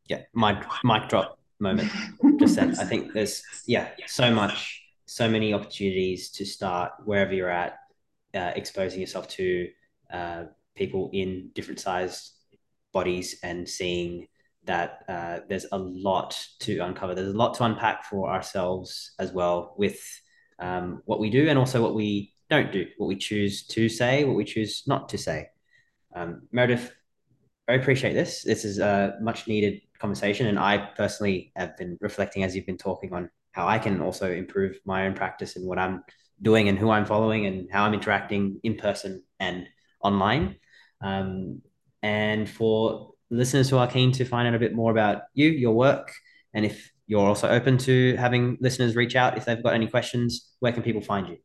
Yeah, 0.07 0.21
mic 0.33 0.57
mic 0.83 1.09
drop 1.09 1.39
moment. 1.59 1.91
Just 2.39 2.55
said. 2.55 2.75
I 2.79 2.85
think 2.85 3.13
there's 3.13 3.41
yeah 3.65 3.89
so 4.07 4.31
much, 4.31 4.81
so 5.05 5.29
many 5.29 5.53
opportunities 5.53 6.31
to 6.31 6.45
start 6.45 6.91
wherever 7.05 7.33
you're 7.33 7.49
at, 7.49 7.77
uh, 8.33 8.51
exposing 8.55 9.01
yourself 9.01 9.27
to 9.29 9.69
uh, 10.11 10.43
people 10.75 11.09
in 11.13 11.49
different 11.53 11.79
sized 11.79 12.34
bodies 12.95 13.35
and 13.43 13.67
seeing 13.67 14.27
that 14.63 15.03
uh, 15.07 15.39
there's 15.49 15.67
a 15.71 15.77
lot 15.77 16.31
to 16.61 16.79
uncover. 16.79 17.13
There's 17.13 17.35
a 17.35 17.37
lot 17.37 17.53
to 17.55 17.65
unpack 17.65 18.05
for 18.05 18.31
ourselves 18.31 19.11
as 19.19 19.31
well 19.31 19.75
with 19.77 19.99
um, 20.59 21.01
what 21.05 21.19
we 21.19 21.29
do 21.29 21.49
and 21.49 21.59
also 21.59 21.81
what 21.81 21.93
we 21.93 22.33
don't 22.49 22.71
do, 22.71 22.87
what 22.97 23.07
we 23.07 23.17
choose 23.17 23.67
to 23.67 23.89
say, 23.89 24.23
what 24.23 24.35
we 24.35 24.45
choose 24.45 24.83
not 24.87 25.09
to 25.09 25.17
say. 25.17 25.49
Um, 26.15 26.47
Meredith, 26.51 26.91
I 27.67 27.73
appreciate 27.73 28.13
this. 28.13 28.43
This 28.43 28.63
is 28.63 28.79
a 28.79 29.17
much 29.21 29.45
needed 29.45 29.81
conversation. 29.99 30.47
And 30.47 30.57
I 30.57 30.77
personally 30.95 31.51
have 31.55 31.75
been 31.77 31.97
reflecting 31.99 32.43
as 32.43 32.55
you've 32.55 32.65
been 32.65 32.77
talking 32.77 33.13
on 33.13 33.29
how 33.51 33.67
I 33.67 33.77
can 33.77 34.01
also 34.01 34.31
improve 34.31 34.79
my 34.85 35.05
own 35.05 35.13
practice 35.13 35.57
and 35.57 35.67
what 35.67 35.79
I'm 35.79 36.03
doing 36.41 36.69
and 36.69 36.77
who 36.77 36.89
I'm 36.89 37.05
following 37.05 37.45
and 37.45 37.67
how 37.71 37.83
I'm 37.85 37.93
interacting 37.93 38.59
in 38.63 38.75
person 38.75 39.23
and 39.39 39.67
online. 40.01 40.55
Um, 41.01 41.61
and 42.05 42.47
for 42.47 43.13
listeners 43.31 43.67
who 43.67 43.77
are 43.77 43.87
keen 43.87 44.11
to 44.11 44.25
find 44.25 44.47
out 44.47 44.53
a 44.53 44.59
bit 44.59 44.75
more 44.75 44.91
about 44.91 45.23
you, 45.33 45.49
your 45.49 45.73
work, 45.73 46.13
and 46.53 46.63
if 46.63 46.91
you're 47.07 47.27
also 47.27 47.49
open 47.49 47.79
to 47.79 48.15
having 48.17 48.57
listeners 48.61 48.95
reach 48.95 49.15
out 49.15 49.37
if 49.37 49.45
they've 49.45 49.63
got 49.63 49.73
any 49.73 49.87
questions, 49.87 50.51
where 50.59 50.71
can 50.71 50.83
people 50.83 51.01
find 51.01 51.27
you? 51.27 51.37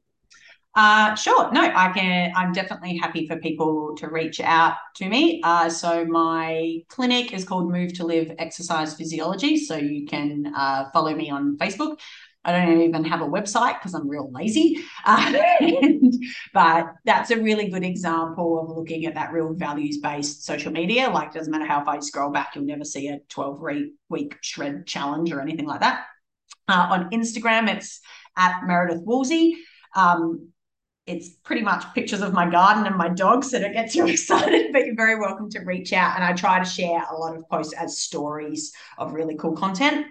Uh, 0.75 1.15
sure. 1.15 1.51
No, 1.51 1.63
I 1.63 1.91
can. 1.93 2.33
I'm 2.37 2.53
definitely 2.53 2.97
happy 2.99 3.27
for 3.27 3.37
people 3.37 3.95
to 3.97 4.09
reach 4.09 4.39
out 4.41 4.75
to 4.97 5.09
me. 5.09 5.41
Uh, 5.43 5.71
so 5.71 6.05
my 6.05 6.81
clinic 6.89 7.33
is 7.33 7.45
called 7.45 7.73
Move 7.73 7.95
to 7.95 8.05
Live 8.05 8.31
Exercise 8.39 8.95
Physiology. 8.95 9.57
So 9.57 9.77
you 9.77 10.07
can 10.07 10.53
uh, 10.55 10.91
follow 10.93 11.15
me 11.15 11.31
on 11.31 11.57
Facebook. 11.57 11.99
I 12.45 12.53
don't 12.53 12.81
even 12.81 13.05
have 13.05 13.21
a 13.21 13.27
website 13.27 13.79
because 13.79 13.95
I'm 13.95 14.09
real 14.09 14.31
lazy. 14.33 14.83
Uh, 15.05 15.35
and, 15.61 16.15
but 16.55 16.87
that's 17.05 17.31
a 17.31 17.41
really 17.41 17.69
good 17.69 17.85
example 17.85 18.61
of 18.61 18.77
looking 18.77 19.05
at 19.05 19.15
that 19.15 19.33
real 19.33 19.53
values 19.53 19.99
based 19.99 20.45
social 20.45 20.73
media. 20.73 21.11
Like, 21.11 21.35
doesn't 21.35 21.51
matter 21.51 21.67
how 21.67 21.85
far 21.85 21.97
you 21.97 22.03
scroll 22.03 22.31
back, 22.31 22.53
you'll 22.55 22.65
never 22.65 22.85
see 22.85 23.09
a 23.09 23.21
12 23.29 23.63
week 24.09 24.37
shred 24.41 24.87
challenge 24.87 25.33
or 25.33 25.41
anything 25.41 25.67
like 25.67 25.81
that. 25.81 26.07
Uh, 26.67 26.89
on 26.91 27.11
Instagram, 27.11 27.69
it's 27.69 28.01
at 28.37 28.63
Meredith 28.65 29.03
Woolsey. 29.05 29.57
Um, 29.95 30.53
it's 31.07 31.31
pretty 31.31 31.63
much 31.63 31.85
pictures 31.95 32.21
of 32.21 32.33
my 32.33 32.49
garden 32.49 32.87
and 32.87 32.97
my 32.97 33.09
dogs, 33.09 33.51
so 33.51 33.59
don't 33.59 33.73
get 33.73 33.91
too 33.91 34.07
excited, 34.09 34.73
but 34.73 34.87
you're 34.87 34.95
very 34.95 35.19
welcome 35.19 35.51
to 35.51 35.61
reach 35.61 35.93
out. 35.93 36.15
And 36.15 36.25
I 36.25 36.33
try 36.33 36.59
to 36.59 36.65
share 36.65 37.03
a 37.11 37.17
lot 37.17 37.37
of 37.37 37.49
posts 37.51 37.75
as 37.75 37.99
stories 37.99 38.73
of 38.97 39.13
really 39.13 39.35
cool 39.37 39.57
content. 39.57 40.07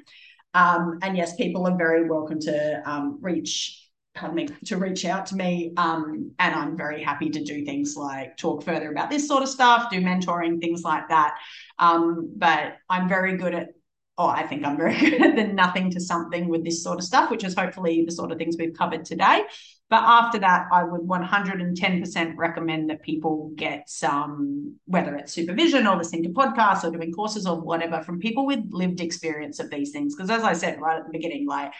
Um, 0.54 1.00
and 1.02 1.16
yes, 1.16 1.36
people 1.36 1.68
are 1.68 1.78
very 1.78 2.10
welcome 2.10 2.40
to 2.42 2.90
um, 2.90 3.20
reach 3.22 3.90
me, 4.34 4.48
to 4.66 4.78
reach 4.78 5.06
out 5.06 5.26
to 5.28 5.36
me. 5.36 5.74
Um, 5.78 6.32
and 6.40 6.56
I'm 6.56 6.76
very 6.76 7.04
happy 7.04 7.30
to 7.30 7.44
do 7.44 7.64
things 7.64 7.96
like 7.96 8.36
talk 8.38 8.64
further 8.64 8.92
about 8.92 9.10
this 9.10 9.28
sort 9.28 9.44
of 9.44 9.50
stuff, 9.50 9.90
do 9.90 10.02
mentoring, 10.02 10.60
things 10.60 10.84
like 10.84 11.08
that. 11.10 11.38
Um, 11.78 12.34
but 12.36 12.78
I'm 12.90 13.08
very 13.08 13.38
good 13.38 13.56
at, 13.56 13.70
oh, 14.18 14.28
I 14.28 14.46
think 14.46 14.66
I'm 14.66 14.78
very 14.78 14.98
good 15.00 15.22
at 15.22 15.36
the 15.36 15.46
nothing 15.46 15.92
to 15.92 16.00
something 16.00 16.50
with 16.50 16.66
this 16.66 16.84
sort 16.84 17.00
of 17.00 17.06
stuff, 17.06 17.32
which 17.32 17.44
is 17.44 17.56
hopefully 17.56 18.04
the 18.06 18.12
sort 18.12 18.32
of 18.32 18.38
things 18.38 18.58
we've 18.60 18.78
covered 18.78 19.06
today. 19.06 19.44
But 19.90 20.04
after 20.04 20.38
that, 20.40 20.68
I 20.72 20.84
would 20.84 21.02
110% 21.02 22.38
recommend 22.38 22.90
that 22.92 23.02
people 23.02 23.52
get 23.56 23.90
some, 23.90 24.76
whether 24.86 25.16
it's 25.16 25.34
supervision 25.34 25.88
or 25.88 25.98
listening 25.98 26.24
to 26.24 26.30
podcasts 26.30 26.84
or 26.84 26.92
doing 26.92 27.12
courses 27.12 27.48
or 27.48 27.60
whatever, 27.60 28.04
from 28.04 28.20
people 28.20 28.46
with 28.46 28.60
lived 28.70 29.02
experience 29.02 29.60
of 29.60 29.72
these 29.72 29.90
things. 29.92 30.16
Because 30.16 30.30
as 30.30 30.44
I 30.44 30.54
said 30.54 30.80
right 30.80 31.00
at 31.00 31.06
the 31.06 31.12
beginning, 31.12 31.48
like 31.48 31.74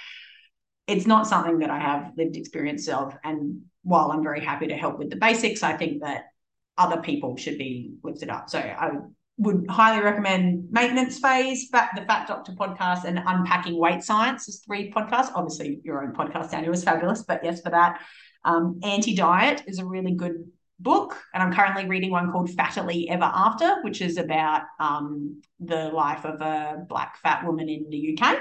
it's 0.88 1.06
not 1.06 1.28
something 1.28 1.60
that 1.60 1.70
I 1.70 1.78
have 1.78 2.14
lived 2.18 2.36
experience 2.36 2.88
of. 2.88 3.16
And 3.24 3.62
while 3.84 4.12
I'm 4.12 4.24
very 4.24 4.44
happy 4.44 4.68
to 4.68 4.76
help 4.76 4.98
with 4.98 5.12
the 5.12 5.16
basics, 5.16 5.62
I 5.62 5.78
think 5.78 6.02
that 6.02 6.26
other 6.80 7.02
people 7.02 7.38
should 7.38 7.60
be 7.60 7.94
lifted 8.02 8.30
up. 8.30 8.50
So 8.50 8.58
I 8.58 8.90
would 8.92 9.14
highly 9.70 10.04
recommend 10.04 10.68
Maintenance 10.72 11.20
Phase, 11.20 11.70
Fat, 11.72 11.92
the 11.96 12.02
Fat 12.04 12.28
Doctor 12.28 12.52
podcast, 12.54 13.06
and 13.06 13.20
Unpacking 13.26 13.78
Weight 13.78 14.04
Science 14.04 14.48
as 14.50 14.62
three 14.66 14.92
podcasts. 14.92 15.32
Obviously, 15.34 15.80
your 15.84 16.04
own 16.04 16.14
podcast, 16.14 16.52
Daniel, 16.52 16.74
is 16.74 16.84
fabulous, 16.84 17.24
but 17.24 17.44
yes, 17.44 17.62
for 17.62 17.70
that. 17.70 18.02
Um, 18.44 18.80
Anti 18.84 19.16
Diet 19.16 19.64
is 19.68 19.80
a 19.80 19.86
really 19.86 20.14
good 20.14 20.46
book, 20.80 21.18
and 21.34 21.44
I'm 21.44 21.54
currently 21.54 21.88
reading 21.88 22.12
one 22.12 22.32
called 22.32 22.50
Fattily 22.50 23.10
Ever 23.10 23.32
After, 23.34 23.82
which 23.84 24.02
is 24.02 24.18
about 24.18 24.64
um, 24.80 25.42
the 25.60 25.90
life 25.90 26.26
of 26.26 26.42
a 26.42 26.86
black 26.88 27.18
fat 27.18 27.46
woman 27.46 27.70
in 27.70 27.90
the 27.90 28.18
UK. 28.18 28.40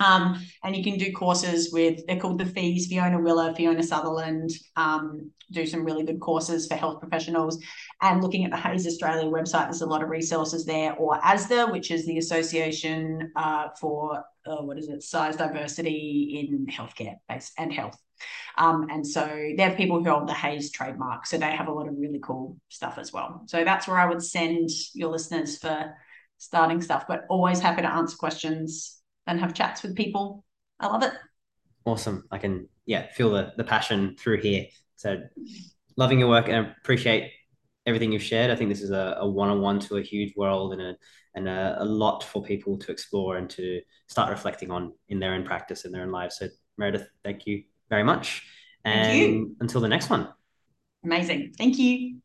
Um, 0.00 0.44
and 0.62 0.76
you 0.76 0.84
can 0.84 0.98
do 0.98 1.12
courses 1.12 1.72
with, 1.72 2.06
they're 2.06 2.20
called 2.20 2.38
the 2.38 2.46
Fees, 2.46 2.86
Fiona 2.86 3.20
Willer, 3.20 3.52
Fiona 3.54 3.82
Sutherland, 3.82 4.50
um, 4.76 5.30
do 5.50 5.66
some 5.66 5.84
really 5.84 6.04
good 6.04 6.20
courses 6.20 6.66
for 6.66 6.74
health 6.74 7.00
professionals. 7.00 7.58
And 8.00 8.22
looking 8.22 8.44
at 8.44 8.50
the 8.50 8.56
HAES 8.56 8.86
Australia 8.86 9.24
website, 9.24 9.64
there's 9.64 9.80
a 9.80 9.86
lot 9.86 10.02
of 10.02 10.08
resources 10.08 10.64
there, 10.64 10.94
or 10.94 11.18
ASDAH, 11.20 11.72
which 11.72 11.90
is 11.90 12.06
the 12.06 12.18
Association 12.18 13.32
uh, 13.34 13.68
for, 13.80 14.22
uh, 14.46 14.62
what 14.62 14.78
is 14.78 14.88
it, 14.88 15.02
size 15.02 15.36
diversity 15.36 16.48
in 16.48 16.66
healthcare 16.66 17.16
and 17.58 17.72
health. 17.72 17.98
Um, 18.56 18.88
and 18.90 19.06
so 19.06 19.24
they 19.24 19.62
have 19.62 19.76
people 19.76 20.02
who 20.02 20.10
hold 20.10 20.28
the 20.28 20.34
HAES 20.34 20.70
trademark. 20.70 21.26
So 21.26 21.38
they 21.38 21.50
have 21.50 21.68
a 21.68 21.72
lot 21.72 21.88
of 21.88 21.94
really 21.96 22.20
cool 22.22 22.56
stuff 22.68 22.98
as 22.98 23.12
well. 23.12 23.42
So 23.46 23.64
that's 23.64 23.88
where 23.88 23.98
I 23.98 24.06
would 24.06 24.22
send 24.22 24.68
your 24.94 25.10
listeners 25.10 25.58
for 25.58 25.94
starting 26.36 26.80
stuff, 26.80 27.04
but 27.08 27.24
always 27.28 27.60
happy 27.60 27.82
to 27.82 27.92
answer 27.92 28.16
questions 28.16 28.97
and 29.28 29.38
have 29.38 29.54
chats 29.54 29.82
with 29.82 29.94
people. 29.94 30.44
I 30.80 30.88
love 30.88 31.02
it. 31.04 31.12
Awesome. 31.84 32.24
I 32.30 32.38
can 32.38 32.68
yeah 32.86 33.12
feel 33.12 33.30
the 33.30 33.52
the 33.56 33.64
passion 33.64 34.16
through 34.18 34.38
here. 34.38 34.66
So 34.96 35.18
loving 35.96 36.18
your 36.18 36.28
work 36.28 36.48
and 36.48 36.74
appreciate 36.82 37.30
everything 37.86 38.12
you've 38.12 38.22
shared. 38.22 38.50
I 38.50 38.56
think 38.56 38.70
this 38.70 38.82
is 38.82 38.90
a, 38.90 39.16
a 39.20 39.28
one-on-one 39.28 39.80
to 39.80 39.96
a 39.96 40.02
huge 40.02 40.34
world 40.36 40.72
and 40.72 40.82
a 40.82 40.96
and 41.34 41.48
a, 41.48 41.76
a, 41.80 41.84
lot 41.84 42.24
for 42.24 42.42
people 42.42 42.76
to 42.78 42.90
explore 42.90 43.36
and 43.36 43.48
to 43.50 43.80
start 44.08 44.30
reflecting 44.30 44.70
on 44.70 44.92
in 45.08 45.20
their 45.20 45.34
own 45.34 45.44
practice 45.44 45.84
in 45.84 45.92
their 45.92 46.02
own 46.02 46.10
lives. 46.10 46.38
So 46.38 46.48
Meredith, 46.78 47.06
thank 47.22 47.46
you 47.46 47.64
very 47.90 48.02
much. 48.02 48.42
And 48.84 49.56
until 49.60 49.80
the 49.80 49.88
next 49.88 50.10
one. 50.10 50.28
Amazing. 51.04 51.52
Thank 51.56 51.78
you. 51.78 52.18